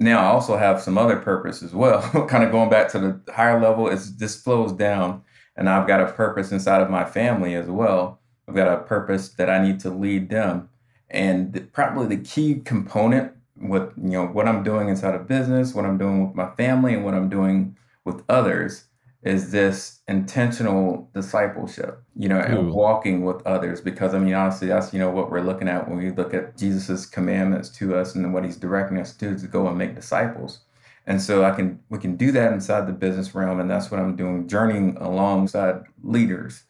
Now 0.00 0.22
I 0.22 0.28
also 0.28 0.56
have 0.56 0.80
some 0.80 0.96
other 0.96 1.16
purpose 1.16 1.62
as 1.62 1.74
well. 1.74 2.00
kind 2.28 2.42
of 2.42 2.50
going 2.50 2.70
back 2.70 2.88
to 2.92 2.98
the 2.98 3.32
higher 3.32 3.60
level, 3.60 3.86
is 3.88 4.16
this 4.16 4.40
flows 4.40 4.72
down, 4.72 5.22
and 5.56 5.68
I've 5.68 5.86
got 5.86 6.00
a 6.00 6.12
purpose 6.12 6.50
inside 6.50 6.80
of 6.80 6.90
my 6.90 7.04
family 7.04 7.54
as 7.54 7.68
well. 7.68 8.18
I've 8.48 8.54
got 8.54 8.72
a 8.72 8.82
purpose 8.82 9.28
that 9.34 9.50
I 9.50 9.62
need 9.62 9.78
to 9.80 9.90
lead 9.90 10.30
them, 10.30 10.70
and 11.10 11.68
probably 11.72 12.16
the 12.16 12.24
key 12.24 12.60
component 12.64 13.32
with 13.56 13.92
you 13.98 14.12
know 14.12 14.26
what 14.26 14.48
I'm 14.48 14.62
doing 14.62 14.88
inside 14.88 15.14
of 15.14 15.28
business, 15.28 15.74
what 15.74 15.84
I'm 15.84 15.98
doing 15.98 16.26
with 16.26 16.34
my 16.34 16.50
family, 16.56 16.94
and 16.94 17.04
what 17.04 17.14
I'm 17.14 17.28
doing 17.28 17.76
with 18.06 18.24
others 18.30 18.84
is 19.22 19.50
this 19.52 20.00
intentional 20.08 21.10
discipleship, 21.12 22.02
you 22.16 22.28
know, 22.28 22.40
and 22.40 22.58
Ooh. 22.58 22.72
walking 22.72 23.24
with 23.24 23.46
others. 23.46 23.80
Because 23.80 24.14
I 24.14 24.18
mean, 24.18 24.34
honestly, 24.34 24.68
that's 24.68 24.92
you 24.92 24.98
know 24.98 25.10
what 25.10 25.30
we're 25.30 25.42
looking 25.42 25.68
at 25.68 25.88
when 25.88 25.98
we 25.98 26.10
look 26.10 26.32
at 26.32 26.56
Jesus's 26.56 27.06
commandments 27.06 27.68
to 27.70 27.96
us 27.96 28.14
and 28.14 28.32
what 28.32 28.44
he's 28.44 28.56
directing 28.56 28.98
us 28.98 29.12
to 29.14 29.28
do 29.28 29.34
is 29.34 29.42
to 29.42 29.48
go 29.48 29.66
and 29.66 29.76
make 29.76 29.94
disciples. 29.94 30.60
And 31.06 31.20
so 31.20 31.44
I 31.44 31.50
can 31.50 31.80
we 31.90 31.98
can 31.98 32.16
do 32.16 32.32
that 32.32 32.52
inside 32.52 32.86
the 32.86 32.92
business 32.92 33.34
realm, 33.34 33.60
and 33.60 33.70
that's 33.70 33.90
what 33.90 34.00
I'm 34.00 34.16
doing, 34.16 34.48
journeying 34.48 34.96
alongside 35.00 35.82
leaders. 36.02 36.64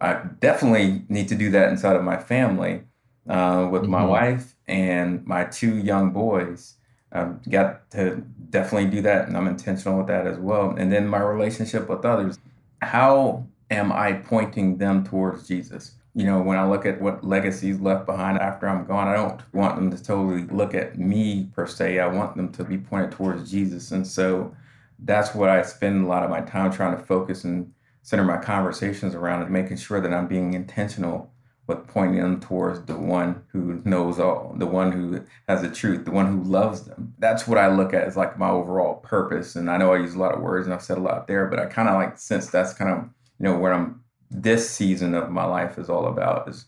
I 0.00 0.22
definitely 0.40 1.04
need 1.08 1.28
to 1.28 1.34
do 1.34 1.50
that 1.52 1.70
inside 1.70 1.96
of 1.96 2.02
my 2.02 2.18
family 2.18 2.82
uh, 3.28 3.68
with 3.70 3.82
mm-hmm. 3.82 3.92
my 3.92 4.04
wife 4.04 4.54
and 4.66 5.24
my 5.26 5.44
two 5.44 5.76
young 5.78 6.10
boys. 6.10 6.74
I've 7.14 7.48
got 7.48 7.90
to 7.92 8.22
definitely 8.50 8.90
do 8.90 9.00
that, 9.02 9.28
and 9.28 9.36
I'm 9.36 9.46
intentional 9.46 9.98
with 9.98 10.08
that 10.08 10.26
as 10.26 10.38
well. 10.38 10.74
And 10.76 10.92
then 10.92 11.06
my 11.06 11.20
relationship 11.20 11.88
with 11.88 12.04
others. 12.04 12.38
How 12.82 13.46
am 13.70 13.92
I 13.92 14.12
pointing 14.12 14.78
them 14.78 15.04
towards 15.04 15.46
Jesus? 15.48 15.92
You 16.14 16.26
know, 16.26 16.40
when 16.40 16.58
I 16.58 16.66
look 16.66 16.86
at 16.86 17.00
what 17.00 17.24
legacies 17.24 17.80
left 17.80 18.06
behind 18.06 18.38
after 18.38 18.68
I'm 18.68 18.84
gone, 18.84 19.08
I 19.08 19.14
don't 19.14 19.40
want 19.52 19.76
them 19.76 19.90
to 19.90 20.02
totally 20.02 20.44
look 20.44 20.74
at 20.74 20.98
me 20.98 21.50
per 21.54 21.66
se. 21.66 21.98
I 21.98 22.06
want 22.06 22.36
them 22.36 22.52
to 22.52 22.64
be 22.64 22.78
pointed 22.78 23.12
towards 23.12 23.50
Jesus. 23.50 23.90
And 23.90 24.06
so 24.06 24.54
that's 25.00 25.34
what 25.34 25.48
I 25.48 25.62
spend 25.62 26.04
a 26.04 26.08
lot 26.08 26.22
of 26.22 26.30
my 26.30 26.40
time 26.40 26.72
trying 26.72 26.96
to 26.96 27.02
focus 27.02 27.44
and 27.44 27.72
center 28.02 28.22
my 28.22 28.36
conversations 28.36 29.14
around 29.14 29.42
and 29.42 29.50
making 29.50 29.78
sure 29.78 30.00
that 30.00 30.12
I'm 30.12 30.28
being 30.28 30.54
intentional 30.54 31.32
but 31.66 31.86
pointing 31.86 32.20
them 32.20 32.40
towards 32.40 32.82
the 32.82 32.96
one 32.96 33.42
who 33.52 33.80
knows 33.84 34.18
all, 34.18 34.54
the 34.58 34.66
one 34.66 34.92
who 34.92 35.24
has 35.48 35.62
the 35.62 35.70
truth, 35.70 36.04
the 36.04 36.10
one 36.10 36.26
who 36.26 36.42
loves 36.42 36.82
them. 36.82 37.14
That's 37.18 37.46
what 37.46 37.58
I 37.58 37.68
look 37.68 37.94
at 37.94 38.04
as 38.04 38.16
like 38.16 38.38
my 38.38 38.50
overall 38.50 38.96
purpose. 38.96 39.56
And 39.56 39.70
I 39.70 39.78
know 39.78 39.94
I 39.94 39.98
use 39.98 40.14
a 40.14 40.18
lot 40.18 40.34
of 40.34 40.42
words 40.42 40.66
and 40.66 40.74
I've 40.74 40.82
said 40.82 40.98
a 40.98 41.02
lot 41.02 41.26
there, 41.26 41.46
but 41.46 41.58
I 41.58 41.66
kind 41.66 41.88
of 41.88 41.94
like 41.94 42.18
since 42.18 42.48
that's 42.48 42.74
kind 42.74 42.90
of 42.90 43.04
you 43.38 43.44
know 43.44 43.58
where 43.58 43.72
I'm. 43.72 44.00
This 44.36 44.68
season 44.68 45.14
of 45.14 45.30
my 45.30 45.44
life 45.44 45.78
is 45.78 45.88
all 45.88 46.06
about 46.06 46.48
is 46.48 46.64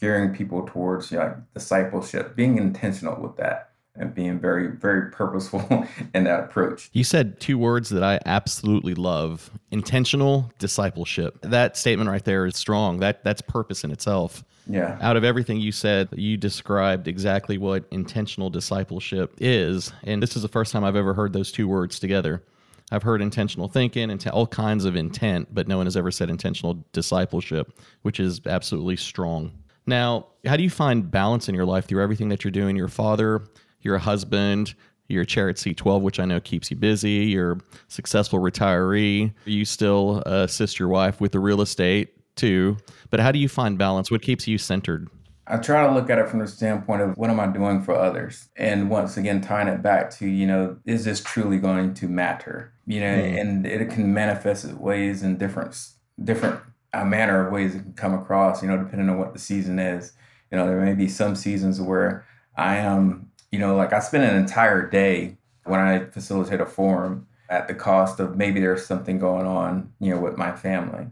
gearing 0.00 0.34
people 0.34 0.66
towards 0.66 1.10
you 1.10 1.18
know, 1.18 1.42
discipleship, 1.54 2.36
being 2.36 2.58
intentional 2.58 3.18
with 3.22 3.36
that 3.36 3.67
and 3.98 4.14
being 4.14 4.38
very, 4.38 4.68
very 4.68 5.10
purposeful 5.10 5.86
in 6.14 6.24
that 6.24 6.44
approach. 6.44 6.90
You 6.92 7.04
said 7.04 7.40
two 7.40 7.58
words 7.58 7.90
that 7.90 8.02
I 8.02 8.20
absolutely 8.26 8.94
love 8.94 9.50
intentional 9.70 10.50
discipleship. 10.58 11.38
That 11.42 11.76
statement 11.76 12.08
right 12.08 12.24
there 12.24 12.46
is 12.46 12.56
strong. 12.56 13.00
That 13.00 13.24
that's 13.24 13.42
purpose 13.42 13.84
in 13.84 13.90
itself. 13.90 14.44
Yeah. 14.68 14.98
Out 15.00 15.16
of 15.16 15.24
everything 15.24 15.58
you 15.58 15.72
said, 15.72 16.08
you 16.12 16.36
described 16.36 17.08
exactly 17.08 17.56
what 17.58 17.84
intentional 17.90 18.50
discipleship 18.50 19.34
is. 19.38 19.92
And 20.04 20.22
this 20.22 20.36
is 20.36 20.42
the 20.42 20.48
first 20.48 20.72
time 20.72 20.84
I've 20.84 20.96
ever 20.96 21.14
heard 21.14 21.32
those 21.32 21.50
two 21.50 21.66
words 21.66 21.98
together. 21.98 22.42
I've 22.90 23.02
heard 23.02 23.20
intentional 23.20 23.68
thinking 23.68 24.10
and 24.10 24.26
all 24.28 24.46
kinds 24.46 24.84
of 24.84 24.96
intent, 24.96 25.54
but 25.54 25.68
no 25.68 25.76
one 25.76 25.86
has 25.86 25.96
ever 25.96 26.10
said 26.10 26.30
intentional 26.30 26.84
discipleship, 26.92 27.78
which 28.02 28.20
is 28.20 28.40
absolutely 28.46 28.96
strong. 28.96 29.52
Now, 29.86 30.26
how 30.44 30.56
do 30.56 30.62
you 30.62 30.70
find 30.70 31.10
balance 31.10 31.48
in 31.48 31.54
your 31.54 31.64
life 31.64 31.86
through 31.86 32.02
everything 32.02 32.28
that 32.28 32.44
you're 32.44 32.50
doing? 32.50 32.76
Your 32.76 32.88
father, 32.88 33.44
you're 33.80 33.96
a 33.96 34.00
husband, 34.00 34.74
you're 35.08 35.22
a 35.22 35.26
chair 35.26 35.48
at 35.48 35.56
C12, 35.56 36.02
which 36.02 36.20
I 36.20 36.24
know 36.24 36.40
keeps 36.40 36.70
you 36.70 36.76
busy. 36.76 37.26
You're 37.26 37.52
a 37.52 37.58
successful 37.88 38.38
retiree. 38.40 39.32
You 39.46 39.64
still 39.64 40.22
uh, 40.26 40.44
assist 40.44 40.78
your 40.78 40.88
wife 40.88 41.20
with 41.20 41.32
the 41.32 41.40
real 41.40 41.60
estate 41.60 42.14
too. 42.36 42.76
But 43.10 43.20
how 43.20 43.32
do 43.32 43.38
you 43.38 43.48
find 43.48 43.78
balance? 43.78 44.10
What 44.10 44.22
keeps 44.22 44.46
you 44.46 44.58
centered? 44.58 45.08
I 45.50 45.56
try 45.56 45.86
to 45.86 45.92
look 45.92 46.10
at 46.10 46.18
it 46.18 46.28
from 46.28 46.40
the 46.40 46.46
standpoint 46.46 47.00
of 47.00 47.16
what 47.16 47.30
am 47.30 47.40
I 47.40 47.46
doing 47.46 47.82
for 47.82 47.94
others? 47.94 48.48
And 48.56 48.90
once 48.90 49.16
again, 49.16 49.40
tying 49.40 49.68
it 49.68 49.82
back 49.82 50.10
to, 50.18 50.26
you 50.26 50.46
know, 50.46 50.76
is 50.84 51.06
this 51.06 51.22
truly 51.22 51.58
going 51.58 51.94
to 51.94 52.06
matter? 52.06 52.74
You 52.86 53.00
know, 53.00 53.16
mm. 53.16 53.40
and 53.40 53.66
it 53.66 53.90
can 53.90 54.12
manifest 54.12 54.66
its 54.66 54.74
ways 54.74 55.22
in 55.22 55.38
different, 55.38 55.74
different 56.22 56.60
a 56.92 57.04
manner 57.04 57.46
of 57.46 57.52
ways 57.52 57.74
it 57.74 57.82
can 57.82 57.94
come 57.94 58.14
across, 58.14 58.62
you 58.62 58.68
know, 58.68 58.76
depending 58.76 59.08
on 59.08 59.18
what 59.18 59.32
the 59.32 59.38
season 59.38 59.78
is. 59.78 60.12
You 60.50 60.58
know, 60.58 60.66
there 60.66 60.80
may 60.80 60.94
be 60.94 61.08
some 61.08 61.34
seasons 61.34 61.80
where 61.80 62.26
I 62.56 62.76
am 62.76 63.27
you 63.50 63.58
know, 63.58 63.76
like 63.76 63.92
I 63.92 64.00
spend 64.00 64.24
an 64.24 64.36
entire 64.36 64.88
day 64.88 65.36
when 65.64 65.80
I 65.80 66.04
facilitate 66.06 66.60
a 66.60 66.66
forum 66.66 67.26
at 67.48 67.68
the 67.68 67.74
cost 67.74 68.20
of 68.20 68.36
maybe 68.36 68.60
there's 68.60 68.84
something 68.84 69.18
going 69.18 69.46
on, 69.46 69.92
you 70.00 70.14
know, 70.14 70.20
with 70.20 70.36
my 70.36 70.52
family. 70.52 71.06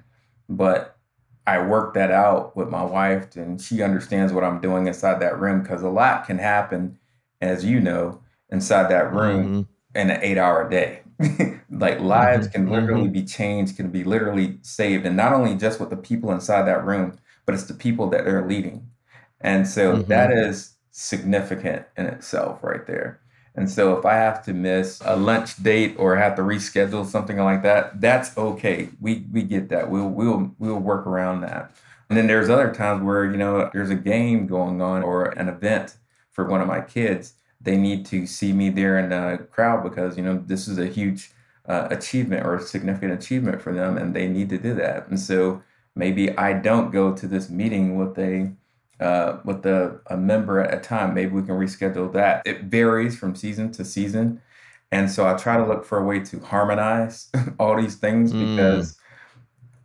But 0.49 0.97
I 1.47 1.65
work 1.65 1.95
that 1.95 2.11
out 2.11 2.57
with 2.57 2.69
my 2.69 2.85
wife 2.85 3.37
and 3.37 3.61
she 3.61 3.83
understands 3.83 4.33
what 4.33 4.45
I'm 4.45 4.61
doing 4.61 4.87
inside 4.87 5.21
that 5.21 5.39
room 5.39 5.63
because 5.63 5.83
a 5.83 5.89
lot 5.89 6.27
can 6.27 6.39
happen, 6.39 6.99
as 7.41 7.65
you 7.65 7.81
know, 7.81 8.21
inside 8.51 8.91
that 8.91 9.13
room 9.13 9.45
mm-hmm. 9.45 9.99
in 9.99 10.11
an 10.11 10.21
eight 10.23 10.39
hour 10.39 10.69
day. 10.69 11.03
like 11.71 12.01
lives 12.01 12.49
mm-hmm. 12.49 12.53
can 12.53 12.71
literally 12.71 13.05
mm-hmm. 13.05 13.13
be 13.13 13.25
changed, 13.25 13.77
can 13.77 13.91
be 13.91 14.05
literally 14.05 14.59
saved. 14.63 15.07
And 15.07 15.17
not 15.17 15.33
only 15.33 15.55
just 15.55 15.81
with 15.81 15.91
the 15.91 15.97
people 15.97 16.31
inside 16.33 16.63
that 16.63 16.85
room, 16.85 17.19
but 17.47 17.55
it's 17.55 17.65
the 17.65 17.75
people 17.75 18.11
that 18.11 18.25
they're 18.25 18.47
leading. 18.47 18.89
And 19.41 19.67
so 19.67 19.97
mm-hmm. 19.97 20.09
that 20.09 20.31
is 20.33 20.76
significant 20.97 21.87
in 21.97 22.07
itself 22.07 22.63
right 22.63 22.87
there. 22.87 23.21
And 23.55 23.71
so 23.71 23.97
if 23.97 24.05
I 24.05 24.15
have 24.15 24.45
to 24.45 24.53
miss 24.53 25.01
a 25.05 25.17
lunch 25.17 25.63
date 25.63 25.97
or 25.99 26.17
have 26.17 26.37
to 26.37 26.43
reschedule 26.43 27.07
something 27.07 27.39
like 27.39 27.63
that, 27.63 28.01
that's 28.01 28.37
okay. 28.37 28.91
We 29.01 29.27
we 29.33 29.43
get 29.43 29.69
that. 29.71 29.91
We'll 29.91 30.09
we'll 30.09 30.55
we'll 30.59 30.79
work 30.79 31.07
around 31.07 31.41
that. 31.41 31.73
And 32.09 32.19
then 32.19 32.27
there's 32.27 32.51
other 32.51 32.73
times 32.73 33.03
where, 33.03 33.25
you 33.25 33.37
know, 33.37 33.69
there's 33.73 33.91
a 33.91 33.97
game 33.97 34.47
going 34.47 34.81
on 34.81 35.03
or 35.03 35.27
an 35.39 35.49
event 35.49 35.97
for 36.31 36.45
one 36.45 36.61
of 36.61 36.69
my 36.69 36.81
kids 36.81 37.35
they 37.61 37.77
need 37.77 38.07
to 38.07 38.27
see 38.27 38.53
me 38.53 38.71
there 38.71 38.99
in 38.99 39.11
the 39.11 39.45
crowd 39.51 39.83
because 39.83 40.17
you 40.17 40.23
know 40.23 40.43
this 40.47 40.69
is 40.69 40.79
a 40.79 40.87
huge 40.87 41.33
uh, 41.67 41.89
achievement 41.91 42.47
or 42.47 42.61
significant 42.61 43.13
achievement 43.13 43.61
for 43.61 43.73
them, 43.75 43.99
and 43.99 44.15
they 44.15 44.29
need 44.29 44.49
to 44.49 44.59
do 44.59 44.75
that. 44.75 45.09
And 45.09 45.19
so 45.19 45.63
maybe 45.95 46.31
I 46.39 46.53
don't 46.53 46.91
go 46.93 47.15
to 47.15 47.27
this 47.27 47.51
meeting 47.51 47.97
with 47.99 48.19
a 48.19 48.53
uh, 49.01 49.39
with 49.45 49.65
a, 49.67 50.01
a 50.07 50.17
member 50.17 50.61
at 50.61 50.75
a 50.75 50.81
time. 50.81 51.15
Maybe 51.15 51.33
we 51.33 51.43
can 51.43 51.57
reschedule 51.57 52.13
that. 52.13 52.43
It 52.47 52.65
varies 52.65 53.17
from 53.19 53.35
season 53.35 53.73
to 53.73 53.85
season. 53.85 54.41
And 54.93 55.11
so 55.11 55.27
I 55.27 55.35
try 55.35 55.57
to 55.57 55.67
look 55.67 55.85
for 55.85 55.99
a 55.99 56.05
way 56.05 56.21
to 56.21 56.41
harmonize 56.41 57.31
all 57.59 57.77
these 57.77 57.97
things 57.97 58.33
mm. 58.33 58.57
because 58.57 58.97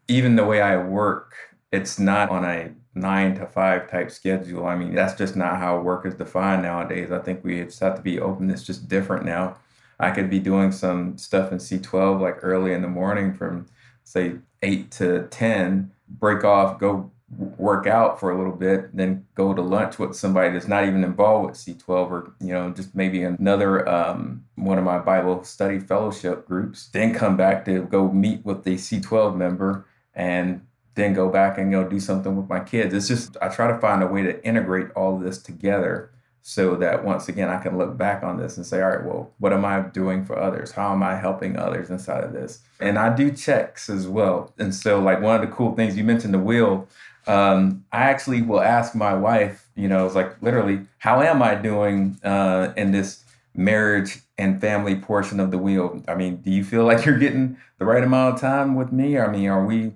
even 0.08 0.36
the 0.36 0.46
way 0.46 0.62
I 0.62 0.78
work, 0.78 1.34
it's 1.72 2.00
not 2.00 2.30
on 2.30 2.46
a 2.46 2.72
nine 2.94 3.36
to 3.36 3.46
five 3.46 3.90
type 3.90 4.12
schedule. 4.12 4.66
I 4.66 4.76
mean, 4.76 4.94
that's 4.94 5.16
just 5.16 5.36
not 5.36 5.58
how 5.58 5.80
work 5.80 6.06
is 6.06 6.14
defined 6.14 6.64
nowadays. 6.64 7.12
I 7.12 7.20
think 7.20 7.44
we 7.44 7.64
just 7.64 7.80
have 7.80 7.96
to 7.96 8.02
be 8.02 8.20
open. 8.20 8.50
It's 8.50 8.64
just 8.64 8.88
different 8.88 9.26
now. 9.26 9.58
I 10.00 10.12
could 10.12 10.30
be 10.30 10.40
doing 10.40 10.72
some 10.72 11.18
stuff 11.18 11.52
in 11.52 11.60
C12 11.60 12.20
like 12.20 12.38
early 12.42 12.74
in 12.74 12.82
the 12.82 12.88
morning 12.88 13.34
from 13.34 13.68
say 14.04 14.34
eight 14.64 14.92
to 14.92 15.28
10, 15.28 15.92
break 16.10 16.44
off, 16.44 16.80
go 16.80 17.12
work 17.38 17.88
out 17.88 18.20
for 18.20 18.32
a 18.32 18.38
little 18.38 18.56
bit, 18.56 18.96
then 18.96 19.26
go 19.36 19.54
to 19.54 19.62
lunch 19.62 19.98
with 19.98 20.16
somebody 20.16 20.52
that's 20.52 20.68
not 20.68 20.86
even 20.86 21.04
involved 21.04 21.48
with 21.48 21.56
C12 21.56 21.90
or, 21.90 22.34
you 22.40 22.54
know, 22.54 22.72
just 22.72 22.94
maybe 22.94 23.24
another 23.24 23.88
um, 23.88 24.44
one 24.56 24.78
of 24.78 24.84
my 24.84 25.00
Bible 25.00 25.44
study 25.44 25.80
fellowship 25.80 26.48
groups, 26.48 26.88
then 26.88 27.14
come 27.14 27.38
back 27.38 27.64
to 27.66 27.84
go 27.84 28.12
meet 28.12 28.46
with 28.46 28.64
the 28.64 28.76
C12 28.76 29.36
member 29.36 29.86
and 30.14 30.62
then 30.96 31.14
go 31.14 31.30
back 31.30 31.58
and 31.58 31.72
go 31.72 31.88
do 31.88 32.00
something 32.00 32.36
with 32.36 32.50
my 32.50 32.60
kids. 32.60 32.94
It's 32.94 33.08
just, 33.08 33.38
I 33.42 33.48
try 33.48 33.72
to 33.72 33.80
find 33.80 34.04
a 34.04 34.08
way 34.08 34.24
to 34.24 34.46
integrate 34.46 34.92
all 34.92 35.16
of 35.16 35.22
this 35.22 35.42
together 35.42 36.12
so 36.44 36.76
that 36.76 37.06
once 37.06 37.30
again 37.30 37.50
I 37.50 37.62
can 37.62 37.78
look 37.78 37.98
back 37.98 38.24
on 38.24 38.38
this 38.38 38.58
and 38.58 38.66
say, 38.66 38.82
all 38.82 38.90
right, 38.90 39.06
well, 39.06 39.32
what 39.38 39.54
am 39.54 39.64
I 39.64 39.82
doing 39.82 40.26
for 40.26 40.40
others? 40.40 40.72
How 40.72 40.92
am 40.92 41.04
I 41.04 41.16
helping 41.16 41.56
others 41.56 41.90
inside 41.90 42.24
of 42.24 42.34
this? 42.34 42.60
And 42.80 42.98
I 42.98 43.16
do 43.16 43.32
checks 43.32 43.90
as 43.90 44.08
well. 44.08 44.52
And 44.58 44.74
so, 44.74 45.00
like, 45.00 45.22
one 45.22 45.36
of 45.36 45.42
the 45.42 45.56
cool 45.56 45.76
things 45.76 45.96
you 45.96 46.04
mentioned 46.04 46.34
the 46.34 46.40
wheel, 46.40 46.88
um, 47.28 47.86
I 47.92 48.02
actually 48.04 48.42
will 48.42 48.62
ask 48.62 48.96
my 48.96 49.14
wife, 49.14 49.70
you 49.76 49.88
know, 49.88 50.06
it's 50.06 50.16
like 50.16 50.42
literally, 50.42 50.82
how 51.00 51.22
am 51.22 51.42
I 51.42 51.56
doing 51.56 52.20
uh, 52.24 52.74
in 52.76 52.92
this 52.92 53.24
marriage 53.56 54.20
and 54.38 54.60
family 54.60 54.96
portion 54.96 55.40
of 55.40 55.52
the 55.52 55.58
wheel? 55.58 56.04
I 56.08 56.16
mean, 56.16 56.38
do 56.38 56.52
you 56.52 56.64
feel 56.64 56.84
like 56.92 57.06
you're 57.06 57.20
getting 57.20 57.58
the 57.78 57.86
right 57.86 58.04
amount 58.04 58.36
of 58.36 58.42
time 58.42 58.76
with 58.76 58.92
me? 58.92 59.18
I 59.18 59.32
mean, 59.32 59.48
are 59.50 59.66
we 59.66 59.94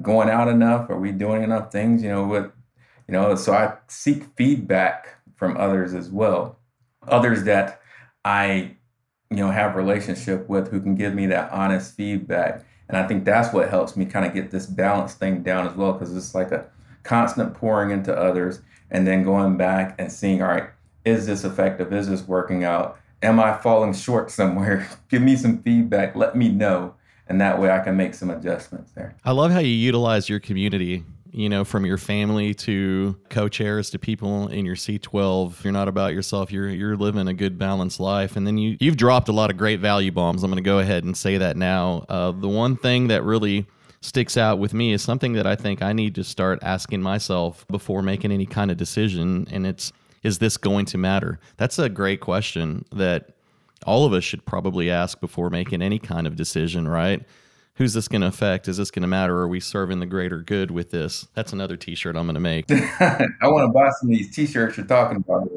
going 0.00 0.30
out 0.30 0.48
enough? 0.48 0.88
Are 0.88 0.98
we 0.98 1.12
doing 1.12 1.42
enough 1.42 1.70
things? 1.70 2.02
You 2.02 2.08
know, 2.08 2.24
what, 2.24 2.54
you 3.06 3.12
know, 3.12 3.34
so 3.34 3.52
I 3.52 3.74
seek 3.88 4.24
feedback 4.36 5.08
from 5.36 5.56
others 5.56 5.92
as 5.92 6.08
well. 6.08 6.58
Others 7.08 7.44
that 7.44 7.80
I, 8.24 8.76
you 9.30 9.36
know, 9.36 9.50
have 9.50 9.76
relationship 9.76 10.48
with 10.48 10.70
who 10.70 10.80
can 10.80 10.94
give 10.94 11.14
me 11.14 11.26
that 11.26 11.50
honest 11.52 11.96
feedback. 11.96 12.64
And 12.92 13.00
I 13.00 13.08
think 13.08 13.24
that's 13.24 13.54
what 13.54 13.70
helps 13.70 13.96
me 13.96 14.04
kind 14.04 14.26
of 14.26 14.34
get 14.34 14.50
this 14.50 14.66
balance 14.66 15.14
thing 15.14 15.42
down 15.42 15.66
as 15.66 15.74
well, 15.74 15.94
because 15.94 16.14
it's 16.14 16.34
like 16.34 16.52
a 16.52 16.66
constant 17.02 17.54
pouring 17.54 17.90
into 17.90 18.14
others 18.14 18.60
and 18.90 19.06
then 19.06 19.24
going 19.24 19.56
back 19.56 19.94
and 19.98 20.12
seeing, 20.12 20.42
all 20.42 20.48
right, 20.48 20.68
is 21.04 21.26
this 21.26 21.42
effective? 21.42 21.92
Is 21.92 22.08
this 22.08 22.28
working 22.28 22.64
out? 22.64 23.00
Am 23.22 23.40
I 23.40 23.56
falling 23.56 23.94
short 23.94 24.30
somewhere? 24.30 24.86
Give 25.08 25.22
me 25.22 25.36
some 25.36 25.62
feedback. 25.62 26.14
Let 26.14 26.36
me 26.36 26.50
know. 26.50 26.94
And 27.28 27.40
that 27.40 27.58
way 27.58 27.70
I 27.70 27.78
can 27.78 27.96
make 27.96 28.12
some 28.12 28.28
adjustments 28.28 28.92
there. 28.92 29.16
I 29.24 29.32
love 29.32 29.52
how 29.52 29.60
you 29.60 29.68
utilize 29.68 30.28
your 30.28 30.38
community 30.38 31.02
you 31.32 31.48
know, 31.48 31.64
from 31.64 31.86
your 31.86 31.96
family 31.96 32.52
to 32.52 33.16
co-chairs 33.30 33.88
to 33.90 33.98
people 33.98 34.48
in 34.48 34.66
your 34.66 34.76
C12. 34.76 35.64
You're 35.64 35.72
not 35.72 35.88
about 35.88 36.12
yourself. 36.12 36.52
You're 36.52 36.68
you're 36.68 36.96
living 36.96 37.26
a 37.26 37.34
good 37.34 37.58
balanced 37.58 37.98
life. 37.98 38.36
And 38.36 38.46
then 38.46 38.58
you 38.58 38.76
you've 38.78 38.98
dropped 38.98 39.28
a 39.28 39.32
lot 39.32 39.50
of 39.50 39.56
great 39.56 39.80
value 39.80 40.12
bombs. 40.12 40.42
I'm 40.42 40.50
going 40.50 40.62
to 40.62 40.68
go 40.68 40.78
ahead 40.78 41.04
and 41.04 41.16
say 41.16 41.38
that 41.38 41.56
now. 41.56 42.04
Uh, 42.08 42.32
the 42.32 42.48
one 42.48 42.76
thing 42.76 43.08
that 43.08 43.24
really 43.24 43.66
sticks 44.02 44.36
out 44.36 44.58
with 44.58 44.74
me 44.74 44.92
is 44.92 45.00
something 45.00 45.32
that 45.32 45.46
I 45.46 45.56
think 45.56 45.80
I 45.80 45.92
need 45.92 46.14
to 46.16 46.24
start 46.24 46.58
asking 46.62 47.00
myself 47.00 47.66
before 47.68 48.02
making 48.02 48.30
any 48.30 48.46
kind 48.46 48.70
of 48.70 48.76
decision, 48.76 49.48
and 49.50 49.66
it's 49.66 49.92
is 50.22 50.38
this 50.38 50.56
going 50.56 50.84
to 50.86 50.98
matter? 50.98 51.40
That's 51.56 51.78
a 51.78 51.88
great 51.88 52.20
question 52.20 52.84
that 52.92 53.30
all 53.86 54.04
of 54.04 54.12
us 54.12 54.22
should 54.22 54.44
probably 54.44 54.90
ask 54.90 55.20
before 55.20 55.50
making 55.50 55.82
any 55.82 55.98
kind 55.98 56.26
of 56.26 56.36
decision, 56.36 56.86
right? 56.86 57.22
Who's 57.76 57.94
this 57.94 58.08
going 58.08 58.22
to 58.22 58.28
affect? 58.28 58.68
Is 58.68 58.76
this 58.76 58.90
going 58.90 59.02
to 59.02 59.08
matter? 59.08 59.38
Are 59.38 59.48
we 59.48 59.60
serving 59.60 60.00
the 60.00 60.06
greater 60.06 60.40
good 60.40 60.70
with 60.70 60.90
this? 60.90 61.26
That's 61.34 61.52
another 61.52 61.76
T-shirt 61.76 62.16
I'm 62.16 62.26
going 62.26 62.34
to 62.34 62.40
make. 62.40 62.70
I 62.70 63.28
want 63.44 63.68
to 63.68 63.72
buy 63.72 63.90
some 64.00 64.10
of 64.10 64.16
these 64.16 64.34
T-shirts 64.34 64.76
you're 64.76 64.86
talking 64.86 65.18
about. 65.18 65.48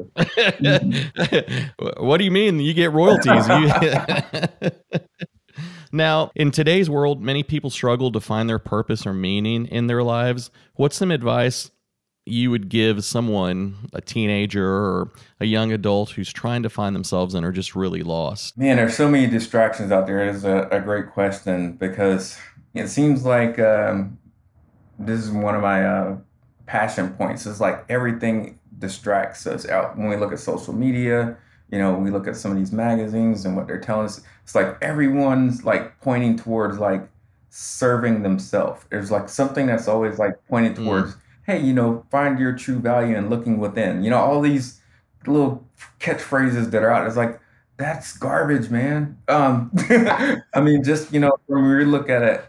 what 2.00 2.18
do 2.18 2.24
you 2.24 2.30
mean? 2.30 2.60
You 2.60 2.74
get 2.74 2.92
royalties. 2.92 3.46
now, 5.92 6.30
in 6.34 6.50
today's 6.50 6.88
world, 6.88 7.22
many 7.22 7.42
people 7.42 7.70
struggle 7.70 8.10
to 8.12 8.20
find 8.20 8.48
their 8.48 8.58
purpose 8.58 9.06
or 9.06 9.12
meaning 9.12 9.66
in 9.66 9.86
their 9.86 10.02
lives. 10.02 10.50
What's 10.74 10.96
some 10.96 11.10
advice 11.10 11.70
you 12.26 12.50
would 12.50 12.68
give 12.68 13.04
someone, 13.04 13.88
a 13.92 14.00
teenager 14.00 14.66
or 14.66 15.12
a 15.38 15.46
young 15.46 15.70
adult 15.70 16.10
who's 16.10 16.32
trying 16.32 16.62
to 16.64 16.68
find 16.68 16.94
themselves 16.94 17.34
and 17.34 17.46
are 17.46 17.52
just 17.52 17.76
really 17.76 18.02
lost? 18.02 18.58
Man, 18.58 18.76
there's 18.76 18.96
so 18.96 19.08
many 19.08 19.28
distractions 19.28 19.92
out 19.92 20.08
there. 20.08 20.26
It 20.26 20.34
is 20.34 20.44
a, 20.44 20.68
a 20.72 20.80
great 20.80 21.12
question 21.12 21.74
because 21.74 22.36
it 22.74 22.88
seems 22.88 23.24
like 23.24 23.60
um, 23.60 24.18
this 24.98 25.20
is 25.20 25.30
one 25.30 25.54
of 25.54 25.62
my 25.62 25.86
uh, 25.86 26.16
passion 26.66 27.10
points. 27.10 27.46
It's 27.46 27.60
like 27.60 27.84
everything 27.88 28.58
distracts 28.80 29.46
us 29.46 29.68
out 29.68 29.96
when 29.96 30.08
we 30.08 30.16
look 30.16 30.32
at 30.32 30.40
social 30.40 30.74
media. 30.74 31.36
You 31.70 31.78
know, 31.78 31.94
we 31.94 32.10
look 32.10 32.26
at 32.26 32.34
some 32.34 32.50
of 32.50 32.56
these 32.56 32.72
magazines 32.72 33.44
and 33.44 33.56
what 33.56 33.68
they're 33.68 33.80
telling 33.80 34.06
us. 34.06 34.20
It's 34.42 34.54
like 34.56 34.76
everyone's 34.82 35.64
like 35.64 36.00
pointing 36.00 36.36
towards 36.36 36.78
like 36.78 37.08
serving 37.50 38.22
themselves. 38.24 38.84
There's 38.90 39.12
like 39.12 39.28
something 39.28 39.66
that's 39.66 39.86
always 39.86 40.18
like 40.18 40.34
pointing 40.48 40.72
mm. 40.72 40.84
towards. 40.84 41.14
Mm 41.14 41.20
hey, 41.46 41.60
you 41.60 41.72
know, 41.72 42.04
find 42.10 42.38
your 42.38 42.52
true 42.52 42.78
value 42.78 43.16
and 43.16 43.30
looking 43.30 43.58
within. 43.58 44.02
You 44.02 44.10
know, 44.10 44.18
all 44.18 44.40
these 44.40 44.80
little 45.26 45.64
catchphrases 46.00 46.70
that 46.72 46.82
are 46.82 46.90
out. 46.90 47.06
It's 47.06 47.16
like 47.16 47.40
that's 47.76 48.16
garbage, 48.16 48.70
man. 48.70 49.18
Um, 49.28 49.70
I 50.54 50.60
mean, 50.60 50.82
just 50.82 51.12
you 51.12 51.20
know, 51.20 51.36
when 51.46 51.64
we 51.64 51.84
look 51.84 52.08
at 52.10 52.22
it, 52.22 52.44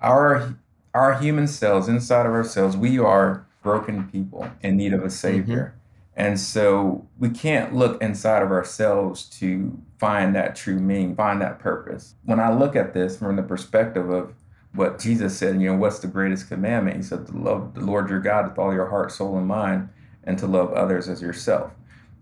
our 0.00 0.54
our 0.94 1.18
human 1.18 1.46
cells 1.46 1.88
inside 1.88 2.26
of 2.26 2.32
ourselves, 2.32 2.76
we 2.76 2.98
are 2.98 3.46
broken 3.62 4.08
people 4.08 4.48
in 4.62 4.76
need 4.76 4.92
of 4.92 5.04
a 5.04 5.10
savior. 5.10 5.74
Mm-hmm. 5.74 5.74
And 6.18 6.40
so 6.40 7.06
we 7.18 7.30
can't 7.30 7.74
look 7.74 8.02
inside 8.02 8.42
of 8.42 8.50
ourselves 8.50 9.24
to 9.38 9.80
find 9.98 10.34
that 10.34 10.56
true 10.56 10.80
meaning, 10.80 11.14
find 11.14 11.40
that 11.42 11.60
purpose. 11.60 12.14
When 12.24 12.40
I 12.40 12.52
look 12.52 12.74
at 12.74 12.92
this 12.92 13.16
from 13.18 13.36
the 13.36 13.42
perspective 13.42 14.10
of 14.10 14.34
what 14.78 15.00
Jesus 15.00 15.36
said, 15.36 15.60
you 15.60 15.68
know, 15.68 15.76
what's 15.76 15.98
the 15.98 16.06
greatest 16.06 16.48
commandment? 16.48 16.96
He 16.96 17.02
said 17.02 17.26
to 17.26 17.36
love 17.36 17.74
the 17.74 17.80
Lord 17.80 18.08
your 18.08 18.20
God 18.20 18.48
with 18.48 18.58
all 18.58 18.72
your 18.72 18.88
heart, 18.88 19.10
soul, 19.10 19.36
and 19.36 19.46
mind, 19.46 19.88
and 20.22 20.38
to 20.38 20.46
love 20.46 20.72
others 20.72 21.08
as 21.08 21.20
yourself. 21.20 21.72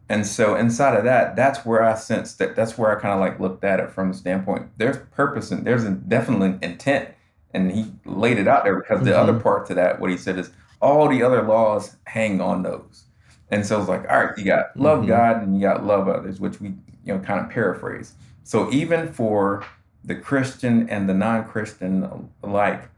And 0.08 0.26
so 0.26 0.54
inside 0.54 0.96
of 0.96 1.04
that, 1.04 1.36
that's 1.36 1.66
where 1.66 1.82
I 1.82 1.94
sense 1.96 2.34
that 2.34 2.56
that's 2.56 2.78
where 2.78 2.96
I 2.96 3.00
kind 3.00 3.12
of 3.12 3.20
like 3.20 3.38
looked 3.38 3.62
at 3.62 3.78
it 3.78 3.90
from 3.90 4.10
the 4.10 4.16
standpoint. 4.16 4.70
There's 4.78 4.96
purpose 5.12 5.50
and 5.50 5.66
there's 5.66 5.84
a 5.84 5.90
definitely 5.90 6.58
intent. 6.66 7.10
And 7.52 7.72
he 7.72 7.92
laid 8.04 8.38
it 8.38 8.48
out 8.48 8.64
there 8.64 8.76
because 8.76 8.98
mm-hmm. 8.98 9.08
the 9.08 9.18
other 9.18 9.32
mm-hmm. 9.32 9.42
part 9.42 9.66
to 9.66 9.74
that, 9.74 10.00
what 10.00 10.10
he 10.10 10.16
said 10.16 10.38
is 10.38 10.50
all 10.80 11.08
the 11.08 11.22
other 11.22 11.42
laws 11.42 11.96
hang 12.06 12.40
on 12.40 12.62
those. 12.62 13.04
And 13.50 13.66
so 13.66 13.78
it's 13.78 13.88
like, 13.88 14.08
all 14.08 14.24
right, 14.24 14.38
you 14.38 14.44
got 14.44 14.76
love 14.76 15.00
mm-hmm. 15.00 15.08
God 15.08 15.42
and 15.42 15.54
you 15.54 15.60
got 15.60 15.84
love 15.84 16.08
others, 16.08 16.40
which 16.40 16.60
we, 16.60 16.68
you 17.04 17.14
know, 17.14 17.18
kind 17.18 17.40
of 17.40 17.50
paraphrase. 17.50 18.14
So 18.44 18.70
even 18.72 19.12
for 19.12 19.64
the 20.06 20.14
Christian 20.14 20.88
and 20.88 21.08
the 21.08 21.14
non 21.14 21.44
Christian 21.44 22.30
alike, 22.42 22.88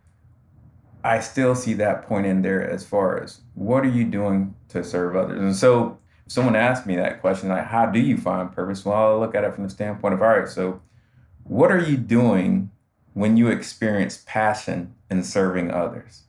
I 1.02 1.20
still 1.20 1.54
see 1.54 1.72
that 1.74 2.06
point 2.06 2.26
in 2.26 2.42
there 2.42 2.68
as 2.68 2.84
far 2.84 3.22
as 3.22 3.40
what 3.54 3.84
are 3.84 3.88
you 3.88 4.04
doing 4.04 4.54
to 4.68 4.84
serve 4.84 5.16
others? 5.16 5.40
And 5.40 5.56
so, 5.56 5.98
if 6.26 6.32
someone 6.32 6.54
asked 6.54 6.86
me 6.86 6.96
that 6.96 7.20
question, 7.20 7.48
like, 7.48 7.66
how 7.66 7.86
do 7.86 7.98
you 7.98 8.18
find 8.18 8.52
purpose? 8.52 8.84
Well, 8.84 8.96
I'll 8.96 9.18
look 9.18 9.34
at 9.34 9.44
it 9.44 9.54
from 9.54 9.64
the 9.64 9.70
standpoint 9.70 10.14
of, 10.14 10.22
all 10.22 10.28
right, 10.28 10.48
so 10.48 10.82
what 11.44 11.72
are 11.72 11.80
you 11.80 11.96
doing 11.96 12.70
when 13.14 13.38
you 13.38 13.48
experience 13.48 14.22
passion 14.26 14.94
in 15.10 15.24
serving 15.24 15.70
others? 15.70 16.24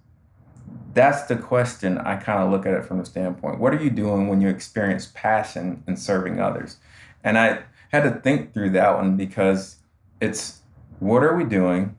That's 0.93 1.23
the 1.23 1.35
question 1.35 1.97
I 1.97 2.15
kind 2.15 2.41
of 2.41 2.51
look 2.51 2.65
at 2.65 2.73
it 2.73 2.85
from 2.85 2.99
the 2.99 3.05
standpoint. 3.05 3.59
What 3.59 3.73
are 3.73 3.83
you 3.83 3.89
doing 3.89 4.29
when 4.29 4.39
you 4.39 4.47
experience 4.47 5.11
passion 5.13 5.83
in 5.87 5.97
serving 5.97 6.39
others? 6.39 6.77
And 7.23 7.37
I 7.37 7.63
had 7.91 8.03
to 8.03 8.11
think 8.21 8.53
through 8.53 8.71
that 8.71 8.95
one 8.95 9.17
because 9.17 9.77
it's 10.21 10.58
what 10.99 11.23
are 11.23 11.35
we 11.35 11.43
doing 11.43 11.97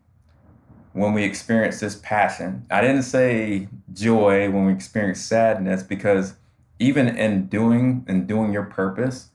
when 0.93 1.13
we 1.13 1.25
experience 1.25 1.81
this 1.81 1.97
passion? 1.97 2.67
I 2.71 2.81
didn't 2.81 3.03
say 3.03 3.69
joy 3.93 4.51
when 4.51 4.67
we 4.67 4.73
experience 4.73 5.21
sadness 5.21 5.83
because 5.83 6.35
even 6.79 7.09
in 7.09 7.47
doing 7.47 8.05
and 8.09 8.27
doing 8.27 8.53
your 8.53 8.65
purpose, 8.65 9.29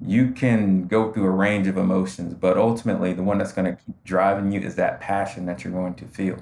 you 0.00 0.32
can 0.32 0.86
go 0.86 1.12
through 1.12 1.26
a 1.26 1.30
range 1.30 1.66
of 1.66 1.76
emotions, 1.76 2.34
but 2.34 2.56
ultimately 2.56 3.12
the 3.12 3.22
one 3.22 3.38
that's 3.38 3.52
going 3.52 3.76
to 3.76 3.82
keep 3.82 4.02
driving 4.04 4.50
you 4.50 4.60
is 4.60 4.74
that 4.74 5.00
passion 5.00 5.46
that 5.46 5.62
you're 5.62 5.72
going 5.72 5.94
to 5.94 6.04
feel. 6.06 6.38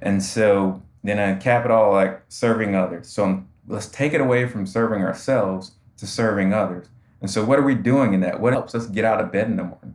And 0.00 0.22
so 0.22 0.82
then 1.04 1.18
I 1.18 1.34
cap 1.34 1.64
it 1.64 1.70
all 1.70 1.92
like 1.92 2.22
serving 2.28 2.74
others. 2.74 3.08
So 3.08 3.24
um, 3.24 3.48
let's 3.68 3.86
take 3.86 4.12
it 4.12 4.20
away 4.20 4.48
from 4.48 4.66
serving 4.66 5.02
ourselves 5.02 5.72
to 5.98 6.06
serving 6.06 6.52
others. 6.52 6.88
And 7.20 7.30
so, 7.30 7.44
what 7.44 7.58
are 7.58 7.62
we 7.62 7.74
doing 7.74 8.14
in 8.14 8.20
that? 8.20 8.40
What 8.40 8.54
helps 8.54 8.74
us 8.74 8.86
get 8.86 9.04
out 9.04 9.20
of 9.20 9.30
bed 9.30 9.46
in 9.46 9.56
the 9.56 9.64
morning? 9.64 9.89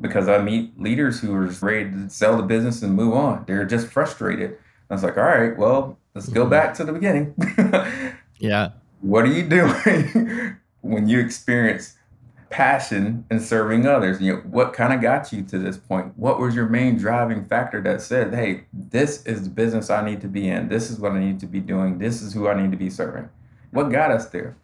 Because 0.00 0.28
I 0.28 0.38
meet 0.38 0.78
leaders 0.80 1.20
who 1.20 1.34
are 1.34 1.46
ready 1.62 1.90
to 1.90 2.10
sell 2.10 2.36
the 2.36 2.42
business 2.42 2.82
and 2.82 2.94
move 2.94 3.14
on. 3.14 3.44
They're 3.46 3.64
just 3.64 3.86
frustrated. 3.86 4.58
I 4.90 4.94
was 4.94 5.02
like, 5.02 5.16
all 5.16 5.24
right, 5.24 5.56
well, 5.56 5.98
let's 6.14 6.28
go 6.28 6.42
mm-hmm. 6.42 6.50
back 6.50 6.74
to 6.74 6.84
the 6.84 6.92
beginning. 6.92 7.34
yeah. 8.38 8.70
What 9.00 9.24
are 9.24 9.32
you 9.32 9.42
doing 9.42 10.56
when 10.80 11.08
you 11.08 11.18
experience 11.18 11.96
passion 12.50 13.24
in 13.30 13.40
serving 13.40 13.86
others? 13.86 14.20
You 14.20 14.34
know, 14.34 14.38
what 14.40 14.72
kind 14.72 14.92
of 14.92 15.00
got 15.00 15.32
you 15.32 15.42
to 15.42 15.58
this 15.58 15.76
point? 15.76 16.12
What 16.16 16.38
was 16.38 16.54
your 16.54 16.68
main 16.68 16.96
driving 16.98 17.44
factor 17.44 17.80
that 17.82 18.00
said, 18.00 18.34
hey, 18.34 18.64
this 18.72 19.24
is 19.26 19.44
the 19.44 19.50
business 19.50 19.90
I 19.90 20.04
need 20.04 20.20
to 20.20 20.28
be 20.28 20.48
in. 20.48 20.68
This 20.68 20.90
is 20.90 21.00
what 21.00 21.12
I 21.12 21.18
need 21.18 21.40
to 21.40 21.46
be 21.46 21.60
doing. 21.60 21.98
This 21.98 22.22
is 22.22 22.32
who 22.32 22.48
I 22.48 22.60
need 22.60 22.70
to 22.70 22.76
be 22.76 22.90
serving. 22.90 23.28
What 23.70 23.90
got 23.90 24.10
us 24.10 24.26
there? 24.26 24.56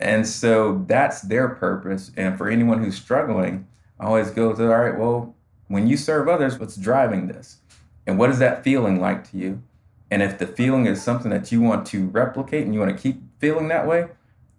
And 0.00 0.26
so 0.26 0.82
that's 0.86 1.20
their 1.20 1.48
purpose. 1.48 2.10
And 2.16 2.38
for 2.38 2.48
anyone 2.48 2.82
who's 2.82 2.96
struggling, 2.96 3.66
I 4.00 4.06
always 4.06 4.30
go 4.30 4.54
to, 4.54 4.72
all 4.72 4.80
right, 4.80 4.98
well, 4.98 5.34
when 5.68 5.86
you 5.86 5.96
serve 5.96 6.26
others, 6.26 6.58
what's 6.58 6.76
driving 6.76 7.28
this? 7.28 7.58
And 8.06 8.18
what 8.18 8.30
is 8.30 8.38
that 8.38 8.64
feeling 8.64 8.98
like 8.98 9.30
to 9.30 9.36
you? 9.36 9.62
And 10.10 10.22
if 10.22 10.38
the 10.38 10.46
feeling 10.46 10.86
is 10.86 11.02
something 11.02 11.30
that 11.30 11.52
you 11.52 11.60
want 11.60 11.86
to 11.88 12.08
replicate 12.08 12.64
and 12.64 12.74
you 12.74 12.80
want 12.80 12.96
to 12.96 13.00
keep 13.00 13.22
feeling 13.38 13.68
that 13.68 13.86
way, 13.86 14.08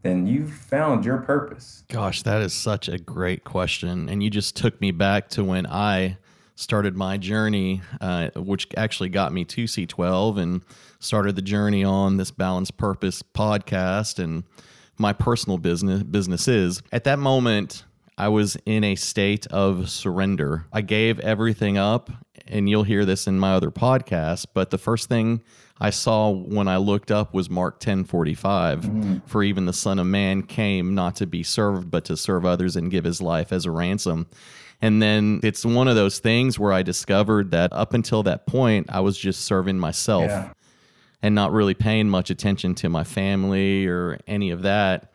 then 0.04 0.28
you've 0.28 0.54
found 0.54 1.04
your 1.04 1.18
purpose. 1.18 1.84
Gosh, 1.90 2.22
that 2.24 2.42
is 2.42 2.54
such 2.54 2.88
a 2.88 2.98
great 2.98 3.44
question. 3.44 4.08
And 4.08 4.24
you 4.24 4.30
just 4.30 4.56
took 4.56 4.80
me 4.80 4.92
back 4.92 5.28
to 5.30 5.44
when 5.44 5.66
I 5.66 6.18
started 6.56 6.96
my 6.96 7.18
journey, 7.18 7.82
uh, 8.00 8.30
which 8.36 8.68
actually 8.78 9.10
got 9.10 9.34
me 9.34 9.44
to 9.46 9.66
C12 9.66 10.40
and 10.40 10.62
started 11.00 11.36
the 11.36 11.42
journey 11.42 11.84
on 11.84 12.18
this 12.18 12.32
Balanced 12.32 12.78
Purpose 12.78 13.24
podcast 13.24 14.24
and 14.24 14.44
my 14.98 15.14
personal 15.14 15.58
business 15.58 16.04
businesses. 16.04 16.82
At 16.92 17.04
that 17.06 17.18
moment, 17.18 17.84
I 18.18 18.28
was 18.28 18.58
in 18.66 18.84
a 18.84 18.96
state 18.96 19.48
of 19.48 19.90
surrender. 19.90 20.68
I 20.72 20.82
gave 20.82 21.20
everything 21.20 21.78
up, 21.78 22.12
and 22.48 22.70
you'll 22.70 22.84
hear 22.84 23.06
this 23.06 23.28
in 23.28 23.40
my 23.40 23.54
other 23.54 23.72
podcast, 23.72 24.48
but 24.54 24.70
the 24.70 24.78
first 24.78 25.10
thing 25.10 25.42
I 25.80 25.90
saw 25.90 26.30
when 26.30 26.68
I 26.68 26.78
looked 26.78 27.10
up 27.10 27.34
was 27.34 27.50
Mark 27.50 27.80
10:45. 27.80 28.82
Mm. 28.82 29.22
For 29.26 29.44
even 29.44 29.66
the 29.66 29.74
Son 29.74 29.98
of 29.98 30.06
Man 30.06 30.44
came 30.44 30.94
not 30.94 31.16
to 31.18 31.26
be 31.26 31.42
served, 31.42 31.90
but 31.90 32.06
to 32.06 32.16
serve 32.16 32.46
others 32.46 32.76
and 32.76 32.92
give 32.92 33.04
his 33.04 33.22
life 33.22 33.52
as 33.52 33.66
a 33.66 33.72
ransom. 33.72 34.28
And 34.82 35.02
then 35.02 35.40
it's 35.44 35.66
one 35.66 35.88
of 35.88 35.96
those 35.96 36.20
things 36.20 36.58
where 36.60 36.74
I 36.74 36.82
discovered 36.84 37.52
that 37.52 37.72
up 37.74 37.94
until 37.94 38.24
that 38.24 38.46
point, 38.46 38.88
I 38.90 39.00
was 39.00 39.18
just 39.18 39.42
serving 39.42 39.80
myself 39.80 40.26
yeah. 40.30 40.54
and 41.22 41.36
not 41.36 41.52
really 41.52 41.76
paying 41.76 42.10
much 42.10 42.30
attention 42.30 42.76
to 42.76 42.90
my 42.90 43.04
family 43.04 43.86
or 43.86 44.20
any 44.28 44.50
of 44.50 44.64
that 44.64 45.11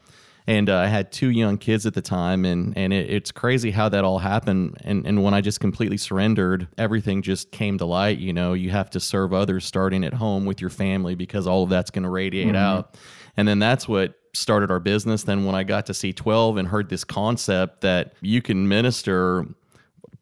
and 0.46 0.70
uh, 0.70 0.78
I 0.78 0.86
had 0.86 1.10
two 1.10 1.30
young 1.30 1.58
kids 1.58 1.86
at 1.86 1.94
the 1.94 2.02
time, 2.02 2.44
and 2.44 2.76
and 2.76 2.92
it, 2.92 3.10
it's 3.10 3.32
crazy 3.32 3.70
how 3.70 3.88
that 3.88 4.04
all 4.04 4.18
happened. 4.18 4.76
And 4.84 5.06
and 5.06 5.22
when 5.22 5.34
I 5.34 5.40
just 5.40 5.60
completely 5.60 5.96
surrendered, 5.96 6.68
everything 6.78 7.22
just 7.22 7.50
came 7.50 7.78
to 7.78 7.84
light. 7.84 8.18
You 8.18 8.32
know, 8.32 8.52
you 8.52 8.70
have 8.70 8.90
to 8.90 9.00
serve 9.00 9.32
others 9.32 9.64
starting 9.64 10.04
at 10.04 10.14
home 10.14 10.44
with 10.44 10.60
your 10.60 10.70
family 10.70 11.14
because 11.14 11.46
all 11.46 11.64
of 11.64 11.70
that's 11.70 11.90
going 11.90 12.04
to 12.04 12.10
radiate 12.10 12.48
mm-hmm. 12.48 12.56
out, 12.56 12.96
and 13.36 13.48
then 13.48 13.58
that's 13.58 13.88
what 13.88 14.14
started 14.34 14.70
our 14.70 14.80
business. 14.80 15.24
Then 15.24 15.44
when 15.44 15.54
I 15.54 15.64
got 15.64 15.86
to 15.86 15.92
C12 15.92 16.58
and 16.58 16.68
heard 16.68 16.90
this 16.90 17.04
concept 17.04 17.80
that 17.80 18.14
you 18.20 18.42
can 18.42 18.68
minister 18.68 19.46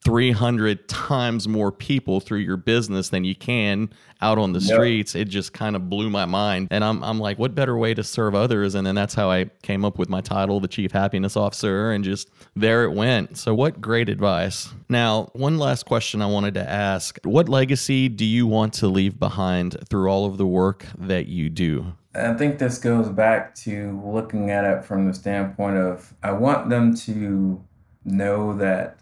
300 0.04 0.86
times 0.86 1.48
more 1.48 1.72
people 1.72 2.20
through 2.20 2.38
your 2.38 2.58
business 2.58 3.08
than 3.08 3.24
you 3.24 3.34
can 3.34 3.88
out 4.20 4.38
on 4.38 4.52
the 4.52 4.60
yep. 4.60 4.74
streets 4.76 5.14
it 5.14 5.24
just 5.26 5.52
kind 5.52 5.74
of 5.74 5.88
blew 5.88 6.10
my 6.10 6.26
mind. 6.26 6.68
And 6.70 6.84
I'm, 6.84 7.02
I'm 7.02 7.18
like 7.18 7.38
what 7.38 7.54
better 7.54 7.76
way 7.76 7.94
to 7.94 8.04
serve 8.04 8.34
others? 8.34 8.74
And 8.74 8.86
then 8.86 8.94
that's 8.94 9.14
how 9.14 9.30
i 9.30 9.46
came 9.62 9.84
up 9.84 9.98
with 9.98 10.08
my 10.08 10.20
title 10.20 10.60
the 10.60 10.68
chief 10.68 10.92
happiness 10.92 11.36
officer 11.36 11.90
and 11.90 12.04
just 12.04 12.30
there 12.54 12.84
it 12.84 12.92
went. 12.92 13.38
So 13.38 13.54
what 13.54 13.80
great 13.80 14.08
advice. 14.08 14.72
Now 14.88 15.30
one 15.32 15.58
last 15.58 15.86
question 15.86 16.20
i 16.20 16.26
wanted 16.26 16.54
to 16.54 16.68
ask. 16.68 17.18
What 17.24 17.48
legacy 17.48 18.08
do 18.08 18.26
you 18.26 18.46
want 18.46 18.74
to 18.74 18.88
leave 18.88 19.18
behind 19.18 19.76
through 19.88 20.08
all 20.10 20.26
of 20.26 20.36
the 20.36 20.46
work 20.46 20.86
that 20.98 21.26
you 21.26 21.48
do? 21.48 21.94
I 22.14 22.34
think 22.34 22.58
this 22.58 22.78
goes 22.78 23.08
back 23.08 23.54
to 23.56 24.00
looking 24.04 24.50
at 24.50 24.64
it 24.64 24.84
from 24.84 25.06
the 25.06 25.14
standpoint 25.14 25.76
of 25.76 26.12
I 26.22 26.32
want 26.32 26.68
them 26.68 26.94
to 26.96 27.60
know 28.04 28.54
that 28.58 28.98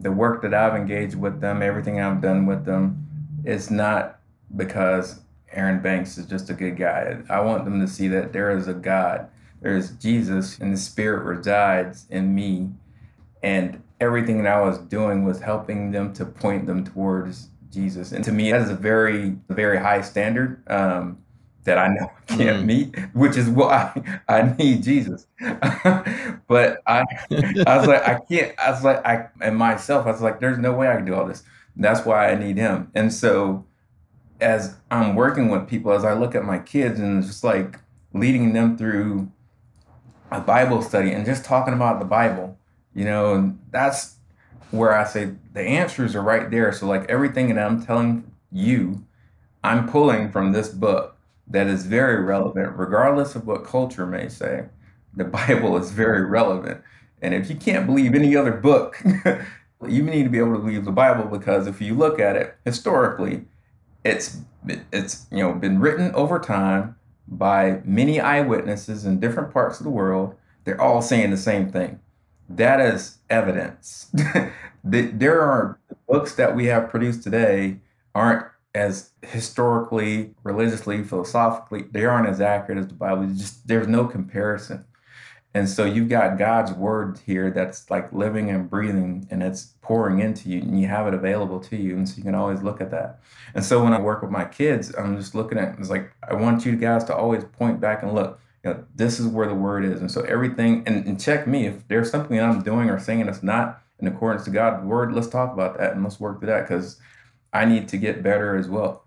the 0.00 0.10
work 0.10 0.42
that 0.42 0.54
I've 0.54 0.74
engaged 0.74 1.14
with 1.14 1.40
them, 1.40 1.62
everything 1.62 2.00
I've 2.00 2.20
done 2.20 2.46
with 2.46 2.64
them, 2.64 3.06
is 3.44 3.70
not 3.70 4.18
because 4.56 5.20
Aaron 5.52 5.80
Banks 5.80 6.16
is 6.18 6.26
just 6.26 6.50
a 6.50 6.54
good 6.54 6.76
guy. 6.76 7.18
I 7.28 7.40
want 7.40 7.64
them 7.64 7.80
to 7.80 7.86
see 7.86 8.08
that 8.08 8.32
there 8.32 8.50
is 8.56 8.66
a 8.66 8.74
God, 8.74 9.28
there 9.60 9.76
is 9.76 9.90
Jesus, 9.92 10.58
and 10.58 10.72
the 10.72 10.78
Spirit 10.78 11.24
resides 11.24 12.06
in 12.08 12.34
me. 12.34 12.70
And 13.42 13.82
everything 14.00 14.42
that 14.42 14.52
I 14.52 14.60
was 14.60 14.78
doing 14.78 15.24
was 15.24 15.40
helping 15.40 15.90
them 15.90 16.12
to 16.14 16.24
point 16.24 16.66
them 16.66 16.84
towards 16.84 17.48
Jesus. 17.70 18.12
And 18.12 18.24
to 18.24 18.32
me, 18.32 18.50
that 18.50 18.62
is 18.62 18.70
a 18.70 18.74
very, 18.74 19.36
very 19.48 19.78
high 19.78 20.00
standard. 20.00 20.62
Um, 20.68 21.18
that 21.64 21.78
I 21.78 21.88
know 21.88 22.10
I 22.28 22.36
can't 22.36 22.62
mm. 22.62 22.66
meet, 22.66 22.98
which 23.14 23.36
is 23.36 23.48
why 23.48 24.20
I 24.28 24.54
need 24.58 24.82
Jesus. 24.82 25.26
but 25.40 26.82
I, 26.86 27.04
I 27.66 27.76
was 27.76 27.86
like, 27.86 28.06
I 28.08 28.20
can't. 28.28 28.58
I 28.58 28.70
was 28.70 28.82
like, 28.82 29.04
I 29.04 29.28
and 29.40 29.56
myself, 29.56 30.06
I 30.06 30.12
was 30.12 30.22
like, 30.22 30.40
there's 30.40 30.58
no 30.58 30.72
way 30.72 30.88
I 30.88 30.96
can 30.96 31.04
do 31.04 31.14
all 31.14 31.26
this. 31.26 31.42
That's 31.76 32.04
why 32.04 32.30
I 32.30 32.34
need 32.34 32.56
Him. 32.56 32.90
And 32.94 33.12
so, 33.12 33.66
as 34.40 34.76
I'm 34.90 35.14
working 35.14 35.50
with 35.50 35.68
people, 35.68 35.92
as 35.92 36.04
I 36.04 36.14
look 36.14 36.34
at 36.34 36.44
my 36.44 36.58
kids, 36.58 36.98
and 36.98 37.18
it's 37.18 37.28
just 37.28 37.44
like 37.44 37.78
leading 38.12 38.52
them 38.52 38.76
through 38.76 39.30
a 40.30 40.40
Bible 40.40 40.82
study 40.82 41.12
and 41.12 41.26
just 41.26 41.44
talking 41.44 41.74
about 41.74 41.98
the 41.98 42.06
Bible, 42.06 42.58
you 42.94 43.04
know, 43.04 43.34
and 43.34 43.58
that's 43.70 44.16
where 44.70 44.94
I 44.96 45.04
say 45.04 45.34
the 45.52 45.62
answers 45.62 46.14
are 46.14 46.22
right 46.22 46.50
there. 46.50 46.72
So, 46.72 46.86
like 46.86 47.08
everything 47.10 47.54
that 47.54 47.58
I'm 47.58 47.84
telling 47.84 48.30
you, 48.50 49.04
I'm 49.62 49.88
pulling 49.88 50.32
from 50.32 50.52
this 50.52 50.68
book 50.68 51.09
that 51.50 51.66
is 51.66 51.84
very 51.84 52.22
relevant, 52.22 52.76
regardless 52.76 53.34
of 53.34 53.46
what 53.46 53.64
culture 53.64 54.06
may 54.06 54.28
say. 54.28 54.66
The 55.14 55.24
Bible 55.46 55.76
is 55.76 55.90
very 55.90 56.24
relevant. 56.24 56.82
And 57.20 57.34
if 57.34 57.50
you 57.50 57.56
can't 57.56 57.86
believe 57.86 58.14
any 58.14 58.34
other 58.34 58.52
book, 58.52 59.02
you 59.86 60.02
need 60.02 60.24
to 60.24 60.30
be 60.30 60.38
able 60.38 60.54
to 60.54 60.58
believe 60.58 60.84
the 60.84 60.92
Bible 60.92 61.24
because 61.24 61.66
if 61.66 61.80
you 61.80 61.94
look 61.94 62.18
at 62.18 62.36
it 62.36 62.56
historically, 62.64 63.44
it's 64.04 64.38
it's 64.92 65.26
you 65.30 65.38
know 65.38 65.52
been 65.52 65.80
written 65.80 66.14
over 66.14 66.38
time 66.38 66.96
by 67.28 67.80
many 67.84 68.20
eyewitnesses 68.20 69.04
in 69.04 69.20
different 69.20 69.52
parts 69.52 69.78
of 69.78 69.84
the 69.84 69.90
world. 69.90 70.34
They're 70.64 70.80
all 70.80 71.02
saying 71.02 71.30
the 71.30 71.36
same 71.36 71.70
thing. 71.70 72.00
That 72.48 72.80
is 72.80 73.18
evidence. 73.28 74.10
there 74.84 75.40
are 75.42 75.78
books 76.08 76.34
that 76.34 76.56
we 76.56 76.66
have 76.66 76.90
produced 76.90 77.22
today 77.22 77.78
aren't 78.14 78.46
as 78.74 79.10
historically, 79.22 80.34
religiously, 80.44 81.02
philosophically, 81.02 81.84
they 81.90 82.04
aren't 82.04 82.28
as 82.28 82.40
accurate 82.40 82.78
as 82.78 82.88
the 82.88 82.94
Bible. 82.94 83.26
just 83.34 83.66
there's 83.66 83.88
no 83.88 84.04
comparison. 84.06 84.84
And 85.52 85.68
so 85.68 85.84
you've 85.84 86.08
got 86.08 86.38
God's 86.38 86.72
word 86.72 87.18
here 87.26 87.50
that's 87.50 87.90
like 87.90 88.12
living 88.12 88.50
and 88.50 88.70
breathing 88.70 89.26
and 89.30 89.42
it's 89.42 89.74
pouring 89.82 90.20
into 90.20 90.48
you 90.48 90.60
and 90.60 90.80
you 90.80 90.86
have 90.86 91.08
it 91.08 91.14
available 91.14 91.58
to 91.58 91.76
you. 91.76 91.96
And 91.96 92.08
so 92.08 92.18
you 92.18 92.22
can 92.22 92.36
always 92.36 92.62
look 92.62 92.80
at 92.80 92.92
that. 92.92 93.18
And 93.54 93.64
so 93.64 93.82
when 93.82 93.92
I 93.92 94.00
work 94.00 94.22
with 94.22 94.30
my 94.30 94.44
kids, 94.44 94.94
I'm 94.94 95.16
just 95.16 95.34
looking 95.34 95.58
at 95.58 95.76
it's 95.78 95.90
like 95.90 96.12
I 96.28 96.34
want 96.34 96.64
you 96.64 96.76
guys 96.76 97.02
to 97.04 97.16
always 97.16 97.42
point 97.44 97.80
back 97.80 98.04
and 98.04 98.14
look, 98.14 98.38
you 98.62 98.70
know, 98.70 98.84
this 98.94 99.18
is 99.18 99.26
where 99.26 99.48
the 99.48 99.54
word 99.54 99.84
is. 99.84 100.00
And 100.00 100.10
so 100.10 100.20
everything 100.22 100.84
and, 100.86 101.04
and 101.04 101.20
check 101.20 101.48
me 101.48 101.66
if 101.66 101.88
there's 101.88 102.12
something 102.12 102.38
I'm 102.40 102.62
doing 102.62 102.88
or 102.88 103.00
saying 103.00 103.26
that's 103.26 103.42
not 103.42 103.82
in 103.98 104.06
accordance 104.06 104.44
to 104.44 104.50
God's 104.50 104.84
word, 104.84 105.12
let's 105.12 105.26
talk 105.26 105.52
about 105.52 105.78
that 105.78 105.94
and 105.94 106.04
let's 106.04 106.20
work 106.20 106.38
through 106.38 106.50
that 106.50 106.68
because 106.68 107.00
I 107.52 107.64
need 107.64 107.88
to 107.88 107.96
get 107.96 108.22
better 108.22 108.56
as 108.56 108.68
well. 108.68 109.04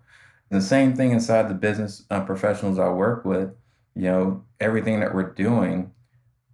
The 0.50 0.62
same 0.62 0.96
thing 0.96 1.12
inside 1.12 1.50
the 1.50 1.56
business 1.56 2.04
uh, 2.12 2.22
professionals 2.22 2.78
I 2.78 2.89
work 2.89 3.26
with, 3.26 3.50
you 3.96 4.04
know, 4.04 4.44
everything 4.60 5.00
that 5.00 5.14
we're 5.14 5.32
doing, 5.34 5.91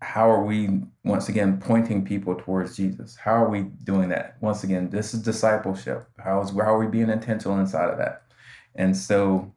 how 0.01 0.29
are 0.29 0.43
we 0.43 0.81
once 1.03 1.27
again 1.27 1.59
pointing 1.59 2.05
people 2.05 2.35
towards 2.35 2.77
Jesus? 2.77 3.15
How 3.17 3.43
are 3.43 3.49
we 3.49 3.63
doing 3.83 4.09
that? 4.09 4.37
Once 4.39 4.63
again, 4.63 4.89
this 4.89 5.13
is 5.13 5.21
discipleship. 5.21 6.07
How 6.17 6.41
is 6.41 6.51
how 6.51 6.75
are 6.75 6.79
we 6.79 6.87
being 6.87 7.09
intentional 7.09 7.59
inside 7.59 7.89
of 7.89 7.97
that? 7.97 8.23
And 8.75 8.95
so 8.95 9.53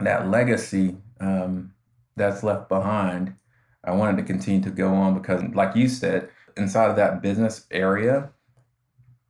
that 0.00 0.28
legacy 0.28 0.96
um, 1.20 1.72
that's 2.16 2.42
left 2.42 2.68
behind, 2.68 3.34
I 3.84 3.92
wanted 3.92 4.16
to 4.16 4.24
continue 4.24 4.62
to 4.62 4.70
go 4.70 4.88
on 4.88 5.14
because, 5.14 5.42
like 5.54 5.76
you 5.76 5.88
said, 5.88 6.30
inside 6.56 6.90
of 6.90 6.96
that 6.96 7.22
business 7.22 7.66
area, 7.70 8.30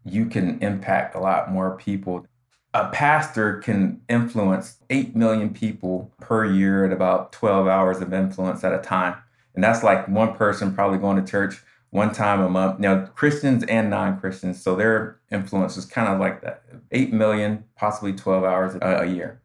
you 0.05 0.27
can 0.27 0.63
impact 0.63 1.15
a 1.15 1.21
lot 1.21 1.51
more 1.51 1.77
people. 1.77 2.27
A 2.73 2.89
pastor 2.89 3.59
can 3.59 4.01
influence 4.09 4.79
8 4.91 5.15
million 5.15 5.51
people 5.55 6.13
per 6.21 6.45
year 6.45 6.85
at 6.85 6.93
about 6.93 7.33
12 7.33 7.67
hours 7.67 8.01
of 8.01 8.13
influence 8.13 8.65
at 8.65 8.75
a 8.75 8.79
time. 8.79 9.15
And 9.55 9.63
that's 9.63 9.83
like 9.83 10.09
one 10.09 10.35
person 10.35 10.75
probably 10.75 10.99
going 10.99 11.23
to 11.23 11.31
church 11.31 11.63
one 11.91 12.13
time 12.13 12.41
a 12.41 12.49
month. 12.49 12.81
Now, 12.81 13.07
Christians 13.07 13.63
and 13.65 13.89
non 13.89 14.19
Christians, 14.19 14.61
so 14.61 14.75
their 14.75 15.21
influence 15.31 15.77
is 15.77 15.85
kind 15.85 16.09
of 16.09 16.19
like 16.19 16.43
that 16.43 16.65
8 16.91 17.13
million, 17.13 17.65
possibly 17.77 18.13
12 18.13 18.43
hours 18.43 18.75
a, 18.83 19.03
a 19.03 19.07
year. 19.07 19.41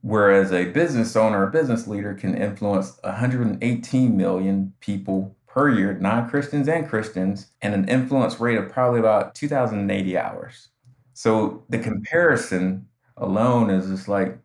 Whereas 0.00 0.52
a 0.52 0.66
business 0.66 1.14
owner, 1.14 1.44
a 1.44 1.50
business 1.50 1.86
leader 1.86 2.14
can 2.14 2.36
influence 2.36 2.98
118 3.02 4.16
million 4.16 4.72
people 4.80 5.36
per 5.58 5.68
year, 5.68 5.98
non 6.00 6.30
Christians 6.30 6.68
and 6.68 6.88
Christians, 6.88 7.50
and 7.62 7.74
an 7.74 7.88
influence 7.88 8.38
rate 8.38 8.58
of 8.58 8.70
probably 8.70 9.00
about 9.00 9.34
2,080 9.34 10.16
hours. 10.16 10.68
So 11.14 11.64
the 11.68 11.80
comparison 11.80 12.86
alone 13.16 13.68
is 13.68 13.88
just 13.88 14.06
like, 14.06 14.38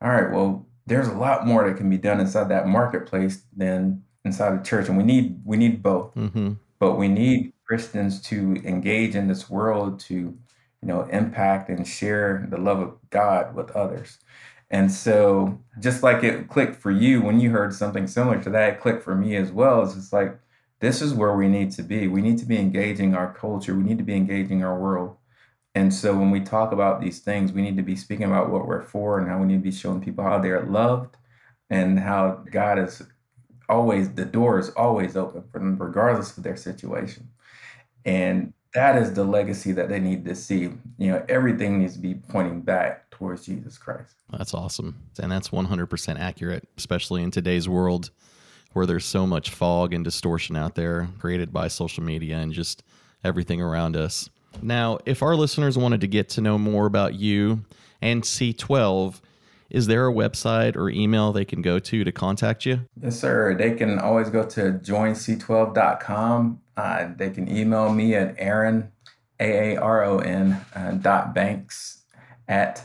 all 0.00 0.10
right, 0.10 0.30
well, 0.30 0.64
there's 0.86 1.08
a 1.08 1.12
lot 1.12 1.44
more 1.44 1.68
that 1.68 1.76
can 1.76 1.90
be 1.90 1.98
done 1.98 2.20
inside 2.20 2.48
that 2.50 2.68
marketplace 2.68 3.42
than 3.56 4.04
inside 4.24 4.60
the 4.60 4.64
church, 4.64 4.88
and 4.88 4.96
we 4.96 5.02
need 5.02 5.40
we 5.44 5.56
need 5.56 5.82
both. 5.82 6.14
Mm-hmm. 6.14 6.52
But 6.78 6.94
we 6.94 7.08
need 7.08 7.52
Christians 7.66 8.22
to 8.22 8.54
engage 8.64 9.16
in 9.16 9.26
this 9.26 9.50
world 9.50 9.98
to, 10.00 10.14
you 10.14 10.38
know, 10.82 11.02
impact 11.10 11.68
and 11.68 11.84
share 11.84 12.46
the 12.48 12.58
love 12.58 12.78
of 12.78 12.94
God 13.10 13.56
with 13.56 13.72
others. 13.72 14.18
And 14.70 14.90
so, 14.90 15.58
just 15.80 16.04
like 16.04 16.22
it 16.22 16.48
clicked 16.48 16.76
for 16.76 16.92
you 16.92 17.22
when 17.22 17.40
you 17.40 17.50
heard 17.50 17.74
something 17.74 18.06
similar 18.06 18.40
to 18.40 18.50
that, 18.50 18.74
it 18.74 18.80
clicked 18.80 19.02
for 19.02 19.16
me 19.16 19.34
as 19.34 19.50
well. 19.50 19.82
It's 19.82 19.94
just 19.94 20.12
like 20.12 20.38
this 20.80 21.00
is 21.02 21.14
where 21.14 21.36
we 21.36 21.48
need 21.48 21.70
to 21.72 21.82
be. 21.82 22.08
We 22.08 22.22
need 22.22 22.38
to 22.38 22.46
be 22.46 22.58
engaging 22.58 23.14
our 23.14 23.32
culture. 23.32 23.74
We 23.74 23.82
need 23.82 23.98
to 23.98 24.04
be 24.04 24.16
engaging 24.16 24.64
our 24.64 24.78
world. 24.78 25.16
And 25.74 25.94
so 25.94 26.16
when 26.16 26.30
we 26.30 26.40
talk 26.40 26.72
about 26.72 27.00
these 27.00 27.20
things, 27.20 27.52
we 27.52 27.62
need 27.62 27.76
to 27.76 27.82
be 27.82 27.94
speaking 27.94 28.26
about 28.26 28.50
what 28.50 28.66
we're 28.66 28.82
for 28.82 29.18
and 29.18 29.28
how 29.28 29.38
we 29.38 29.46
need 29.46 29.58
to 29.58 29.60
be 29.60 29.70
showing 29.70 30.00
people 30.00 30.24
how 30.24 30.38
they're 30.38 30.64
loved 30.64 31.16
and 31.68 32.00
how 32.00 32.42
God 32.50 32.78
is 32.78 33.02
always, 33.68 34.12
the 34.14 34.24
door 34.24 34.58
is 34.58 34.70
always 34.70 35.16
open 35.16 35.44
for 35.52 35.58
them, 35.60 35.78
regardless 35.78 36.36
of 36.36 36.42
their 36.42 36.56
situation. 36.56 37.28
And 38.04 38.52
that 38.74 39.00
is 39.00 39.12
the 39.12 39.24
legacy 39.24 39.72
that 39.72 39.88
they 39.88 40.00
need 40.00 40.24
to 40.24 40.34
see. 40.34 40.72
You 40.98 41.12
know, 41.12 41.24
everything 41.28 41.78
needs 41.78 41.92
to 41.94 42.00
be 42.00 42.14
pointing 42.14 42.62
back 42.62 43.10
towards 43.10 43.46
Jesus 43.46 43.78
Christ. 43.78 44.14
That's 44.30 44.54
awesome. 44.54 44.96
And 45.20 45.30
that's 45.30 45.50
100% 45.50 46.18
accurate, 46.18 46.68
especially 46.76 47.22
in 47.22 47.30
today's 47.30 47.68
world 47.68 48.10
where 48.72 48.86
there's 48.86 49.04
so 49.04 49.26
much 49.26 49.50
fog 49.50 49.92
and 49.92 50.04
distortion 50.04 50.56
out 50.56 50.74
there 50.74 51.08
created 51.18 51.52
by 51.52 51.68
social 51.68 52.02
media 52.02 52.38
and 52.38 52.52
just 52.52 52.82
everything 53.24 53.60
around 53.60 53.96
us. 53.96 54.28
Now, 54.62 54.98
if 55.06 55.22
our 55.22 55.36
listeners 55.36 55.78
wanted 55.78 56.00
to 56.02 56.06
get 56.06 56.28
to 56.30 56.40
know 56.40 56.58
more 56.58 56.86
about 56.86 57.14
you 57.14 57.64
and 58.00 58.22
C12, 58.22 59.20
is 59.70 59.86
there 59.86 60.08
a 60.08 60.12
website 60.12 60.76
or 60.76 60.90
email 60.90 61.32
they 61.32 61.44
can 61.44 61.62
go 61.62 61.78
to 61.78 62.04
to 62.04 62.12
contact 62.12 62.66
you? 62.66 62.80
Yes, 63.00 63.18
sir. 63.18 63.54
They 63.54 63.72
can 63.74 63.98
always 63.98 64.28
go 64.28 64.44
to 64.44 64.72
joinc12.com. 64.72 66.60
Uh, 66.76 67.08
they 67.16 67.30
can 67.30 67.48
email 67.48 67.92
me 67.92 68.14
at 68.14 68.34
Aaron, 68.38 68.90
A 69.38 69.74
A 69.74 69.80
R 69.80 70.04
O 70.04 70.18
N, 70.18 70.60
uh, 70.74 70.92
dot 70.92 71.34
banks 71.34 72.02
at 72.48 72.82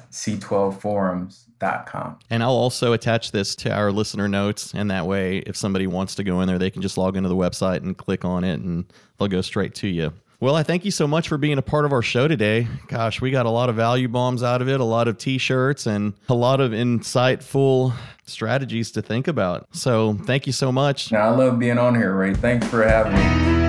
c12forums.com. 1.59 2.19
And 2.29 2.43
I'll 2.43 2.51
also 2.51 2.93
attach 2.93 3.31
this 3.31 3.55
to 3.57 3.71
our 3.71 3.91
listener 3.91 4.27
notes. 4.27 4.73
And 4.73 4.89
that 4.91 5.05
way, 5.05 5.39
if 5.39 5.55
somebody 5.55 5.87
wants 5.87 6.15
to 6.15 6.23
go 6.23 6.41
in 6.41 6.47
there, 6.47 6.59
they 6.59 6.69
can 6.69 6.81
just 6.81 6.97
log 6.97 7.17
into 7.17 7.29
the 7.29 7.35
website 7.35 7.77
and 7.77 7.97
click 7.97 8.25
on 8.25 8.43
it 8.43 8.59
and 8.59 8.85
they'll 9.17 9.27
go 9.27 9.41
straight 9.41 9.75
to 9.75 9.87
you. 9.87 10.13
Well, 10.41 10.55
I 10.55 10.63
thank 10.63 10.83
you 10.83 10.91
so 10.91 11.07
much 11.07 11.29
for 11.29 11.37
being 11.37 11.57
a 11.57 11.61
part 11.61 11.85
of 11.85 11.93
our 11.93 12.01
show 12.01 12.27
today. 12.27 12.67
Gosh, 12.87 13.21
we 13.21 13.31
got 13.31 13.45
a 13.45 13.49
lot 13.49 13.69
of 13.69 13.75
value 13.75 14.09
bombs 14.09 14.43
out 14.43 14.61
of 14.61 14.67
it, 14.67 14.81
a 14.81 14.83
lot 14.83 15.07
of 15.07 15.17
t 15.17 15.37
shirts, 15.37 15.87
and 15.87 16.13
a 16.27 16.33
lot 16.35 16.59
of 16.59 16.71
insightful 16.71 17.93
strategies 18.25 18.91
to 18.91 19.01
think 19.01 19.29
about. 19.29 19.67
So 19.71 20.15
thank 20.25 20.45
you 20.45 20.53
so 20.53 20.73
much. 20.73 21.11
Now, 21.11 21.29
I 21.29 21.29
love 21.29 21.57
being 21.57 21.77
on 21.77 21.95
here, 21.95 22.13
Ray. 22.13 22.33
Thanks 22.33 22.67
for 22.67 22.83
having 22.83 23.13
me. 23.13 23.65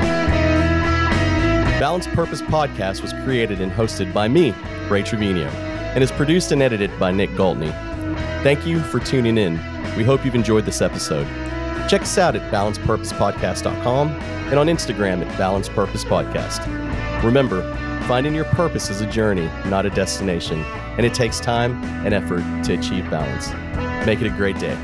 Balanced 1.79 2.09
Purpose 2.11 2.43
Podcast 2.43 3.01
was 3.01 3.13
created 3.25 3.61
and 3.61 3.71
hosted 3.71 4.13
by 4.13 4.29
me, 4.29 4.53
Ray 4.89 5.03
Trevino, 5.03 5.49
and 5.97 6.05
is 6.05 6.13
produced 6.13 6.53
and 6.53 6.63
edited 6.63 6.97
by 7.01 7.11
Nick 7.11 7.31
Galtney. 7.31 7.73
Thank 8.43 8.67
you 8.67 8.81
for 8.81 9.01
tuning 9.01 9.39
in. 9.39 9.55
We 9.97 10.05
hope 10.05 10.27
you've 10.27 10.35
enjoyed 10.35 10.67
this 10.67 10.83
episode. 10.83 11.27
Check 11.89 12.03
us 12.03 12.19
out 12.19 12.37
at 12.37 12.53
balancedpurposepodcast.com 12.53 14.09
and 14.11 14.59
on 14.59 14.67
Instagram 14.67 15.25
at 15.25 15.33
balancepurposepodcast. 15.39 17.25
Remember, 17.25 17.63
finding 18.07 18.35
your 18.35 18.45
purpose 18.45 18.91
is 18.91 19.01
a 19.01 19.07
journey, 19.07 19.47
not 19.65 19.87
a 19.87 19.91
destination, 19.91 20.63
and 20.99 21.07
it 21.07 21.15
takes 21.15 21.41
time 21.41 21.83
and 22.05 22.13
effort 22.13 22.43
to 22.65 22.75
achieve 22.75 23.11
balance. 23.11 23.51
Make 24.07 24.21
it 24.21 24.27
a 24.27 24.37
great 24.37 24.59
day. 24.59 24.77